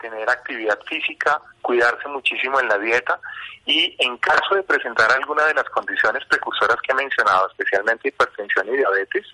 tener 0.00 0.28
actividad 0.28 0.78
física, 0.88 1.40
cuidarse 1.62 2.08
muchísimo 2.08 2.58
en 2.58 2.68
la 2.68 2.78
dieta 2.78 3.20
y 3.66 3.94
en 3.98 4.16
caso 4.16 4.54
de 4.54 4.62
presentar 4.62 5.12
alguna 5.12 5.44
de 5.44 5.54
las 5.54 5.68
condiciones 5.70 6.24
precursoras 6.26 6.78
que 6.82 6.92
he 6.92 6.94
mencionado, 6.94 7.48
especialmente 7.48 8.08
hipertensión 8.08 8.68
y 8.68 8.76
diabetes, 8.78 9.26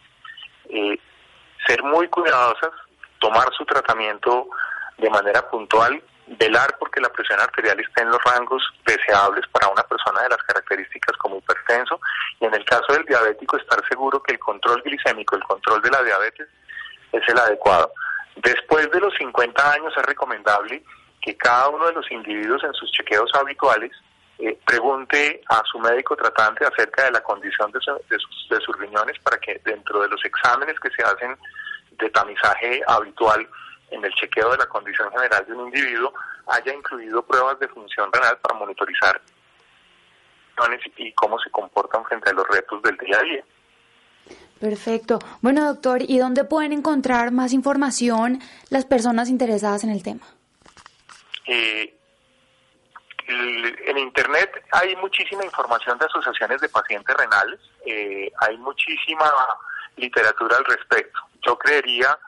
eh, 0.69 0.99
ser 1.67 1.83
muy 1.83 2.09
cuidadosas, 2.09 2.71
tomar 3.19 3.49
su 3.57 3.65
tratamiento 3.65 4.49
de 4.99 5.11
manera 5.11 5.49
puntual 5.49 6.03
velar 6.27 6.77
porque 6.79 7.01
la 7.01 7.09
presión 7.09 7.41
arterial 7.41 7.79
esté 7.79 8.03
en 8.03 8.11
los 8.11 8.23
rangos 8.25 8.63
deseables 8.85 9.47
para 9.53 9.69
una 9.69 9.83
persona 9.85 10.23
de 10.23 10.31
las 10.31 10.43
características 10.43 11.17
como 11.19 11.39
hipertenso 11.39 12.01
y 12.41 12.47
en 12.47 12.55
el 12.55 12.65
caso 12.65 12.93
del 12.93 13.05
diabético 13.05 13.57
estar 13.57 13.81
seguro 13.89 14.21
que 14.23 14.33
el 14.33 14.39
control 14.39 14.83
glicémico, 14.83 15.37
el 15.37 15.45
control 15.45 15.81
de 15.83 15.91
la 15.91 16.03
diabetes 16.03 16.49
es 17.13 17.23
el 17.29 17.39
adecuado. 17.39 17.93
Después 18.37 18.91
de 18.91 19.01
los 19.01 19.15
50 19.17 19.73
años 19.73 19.95
es 19.97 20.03
recomendable 20.05 20.83
que 21.23 21.37
cada 21.37 21.69
uno 21.69 21.87
de 21.87 21.93
los 21.93 22.11
individuos 22.11 22.63
en 22.65 22.73
sus 22.75 22.91
chequeos 22.91 23.31
habituales 23.35 23.93
eh, 24.39 24.59
pregunte 24.67 25.41
a 25.49 25.63
su 25.65 25.79
médico 25.79 26.17
tratante 26.17 26.67
acerca 26.67 27.05
de 27.05 27.13
la 27.13 27.23
condición 27.23 27.71
de, 27.73 27.79
de, 27.79 28.19
sus, 28.19 28.49
de 28.51 28.61
sus 28.61 28.77
riñones 28.79 29.19
para 29.21 29.39
que 29.39 29.61
dentro 29.65 30.03
de 30.03 30.09
los 30.09 30.23
exámenes 30.25 30.79
que 30.81 30.91
se 30.91 31.03
hacen 31.03 31.37
de 31.99 32.11
tamizaje 32.11 32.81
habitual 32.87 33.49
en 33.91 34.05
el 34.05 34.13
chequeo 34.15 34.51
de 34.51 34.59
la 34.59 34.67
condición 34.67 35.11
general 35.11 35.45
de 35.47 35.53
un 35.53 35.67
individuo 35.67 36.13
haya 36.47 36.75
incluido 36.75 37.25
pruebas 37.25 37.59
de 37.59 37.69
función 37.69 38.11
renal 38.13 38.39
para 38.39 38.59
monitorizar 38.59 39.21
y 40.97 41.13
cómo 41.13 41.39
se 41.39 41.51
comportan 41.51 42.05
frente 42.05 42.31
a 42.31 42.33
los 42.33 42.47
retos 42.49 42.83
del 42.83 42.97
día 42.97 43.19
a 43.19 43.23
día. 43.23 43.45
Perfecto. 44.59 45.19
Bueno, 45.43 45.67
doctor, 45.67 46.01
¿y 46.01 46.19
dónde 46.19 46.45
pueden 46.45 46.73
encontrar 46.73 47.31
más 47.31 47.53
información 47.53 48.41
las 48.71 48.87
personas 48.87 49.29
interesadas 49.29 49.85
en 49.85 49.91
el 49.91 50.03
tema? 50.03 50.27
Eh, 51.47 51.95
en 53.29 53.99
Internet 53.99 54.65
hay 54.73 54.97
muchísima 54.97 55.45
información 55.45 55.99
de 55.99 56.07
asociaciones 56.07 56.61
de 56.61 56.69
pacientes 56.69 57.15
renales, 57.17 57.61
eh, 57.85 58.33
hay 58.39 58.57
muchísima 58.59 59.31
literatura 59.97 60.57
al 60.57 60.65
respecto. 60.65 61.26
Yo 61.47 61.57
creería 61.59 62.19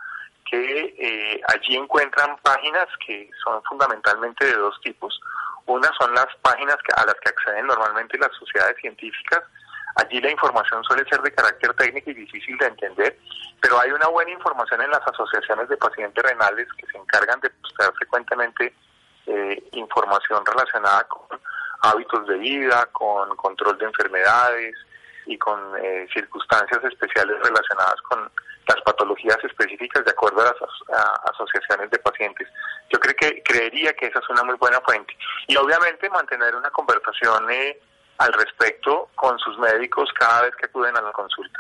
que 0.51 0.95
eh, 0.99 1.41
allí 1.49 1.77
encuentran 1.77 2.37
páginas 2.43 2.87
que 3.07 3.29
son 3.45 3.63
fundamentalmente 3.65 4.47
de 4.47 4.55
dos 4.55 4.81
tipos. 4.83 5.21
Una 5.67 5.91
son 6.01 6.15
las 6.15 6.29
páginas 6.41 6.77
a 6.97 7.05
las 7.05 7.15
que 7.17 7.29
acceden 7.29 7.67
normalmente 7.67 8.17
las 8.19 8.33
sociedades 8.39 8.77
científicas. 8.81 9.43
Allí 9.97 10.21
la 10.21 10.31
información 10.31 10.83
suele 10.85 11.05
ser 11.09 11.21
de 11.21 11.33
carácter 11.33 11.75
técnico 11.75 12.11
y 12.11 12.15
difícil 12.15 12.57
de 12.59 12.67
entender, 12.67 13.19
pero 13.61 13.81
hay 13.81 13.91
una 13.91 14.07
buena 14.07 14.31
información 14.31 14.81
en 14.81 14.91
las 14.91 15.07
asociaciones 15.07 15.69
de 15.69 15.77
pacientes 15.77 16.25
renales 16.25 16.69
que 16.75 16.87
se 16.87 16.99
encargan 16.99 17.41
de 17.41 17.51
postear 17.51 17.93
frecuentemente 17.95 18.73
eh, 19.27 19.63
información 19.73 20.45
relacionada 20.47 21.05
con 21.05 21.39
hábitos 21.83 22.27
de 22.27 22.39
vida, 22.39 22.87
con 22.93 23.37
control 23.37 23.77
de 23.77 23.87
enfermedades 23.87 24.75
y 25.27 25.37
con 25.37 25.59
eh, 25.83 26.07
circunstancias 26.13 26.83
especiales 26.85 27.37
relacionadas 27.43 28.01
con 28.03 28.31
las 28.69 28.81
patologías 28.83 29.39
específicas 29.43 30.05
de 30.05 30.11
acuerdo 30.11 30.43
a 30.43 30.45
las 30.45 30.57
asociaciones 31.33 31.91
de 31.91 31.99
pacientes. 31.99 32.49
Yo 32.91 33.01
creo 33.01 33.15
que 33.17 33.43
creería 33.43 33.93
que 33.95 34.07
esa 34.07 34.19
es 34.19 34.29
una 34.29 34.45
muy 34.45 34.57
buena 34.57 34.81
fuente. 34.83 35.17
Y 35.47 35.57
obviamente 35.57 36.09
mantener 36.11 36.55
una 36.55 36.71
conversación 36.71 37.51
eh, 37.51 37.81
al 38.19 38.33
respecto 38.33 39.11
con 39.15 39.39
sus 39.39 39.59
médicos 39.59 40.11
cada 40.19 40.43
vez 40.43 40.57
que 40.57 40.67
acuden 40.67 40.97
a 40.97 41.03
la 41.03 41.13
consulta. 41.13 41.59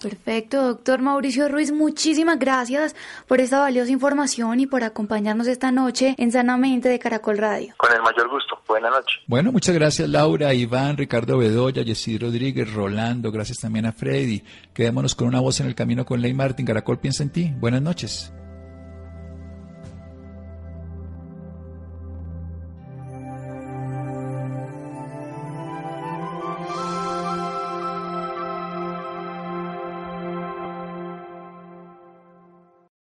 Perfecto, 0.00 0.62
doctor 0.62 1.02
Mauricio 1.02 1.48
Ruiz, 1.48 1.72
muchísimas 1.72 2.38
gracias 2.38 2.96
por 3.28 3.40
esta 3.40 3.60
valiosa 3.60 3.92
información 3.92 4.58
y 4.58 4.66
por 4.66 4.82
acompañarnos 4.82 5.46
esta 5.46 5.70
noche 5.72 6.14
en 6.16 6.32
Sanamente 6.32 6.88
de 6.88 6.98
Caracol 6.98 7.36
Radio. 7.36 7.74
Con 7.76 7.92
el 7.92 8.00
mayor 8.00 8.30
gusto, 8.30 8.58
buena 8.66 8.88
noche. 8.88 9.18
Bueno, 9.26 9.52
muchas 9.52 9.74
gracias 9.74 10.08
Laura, 10.08 10.54
Iván, 10.54 10.96
Ricardo 10.96 11.36
Bedoya, 11.36 11.84
Jessy 11.84 12.16
Rodríguez, 12.16 12.72
Rolando, 12.72 13.30
gracias 13.30 13.58
también 13.58 13.84
a 13.84 13.92
Freddy. 13.92 14.42
Quedémonos 14.72 15.14
con 15.14 15.28
una 15.28 15.40
voz 15.40 15.60
en 15.60 15.66
el 15.66 15.74
camino 15.74 16.06
con 16.06 16.22
Ley 16.22 16.32
Martín, 16.32 16.64
Caracol 16.64 16.98
piensa 16.98 17.22
en 17.22 17.30
ti. 17.30 17.52
Buenas 17.58 17.82
noches. 17.82 18.32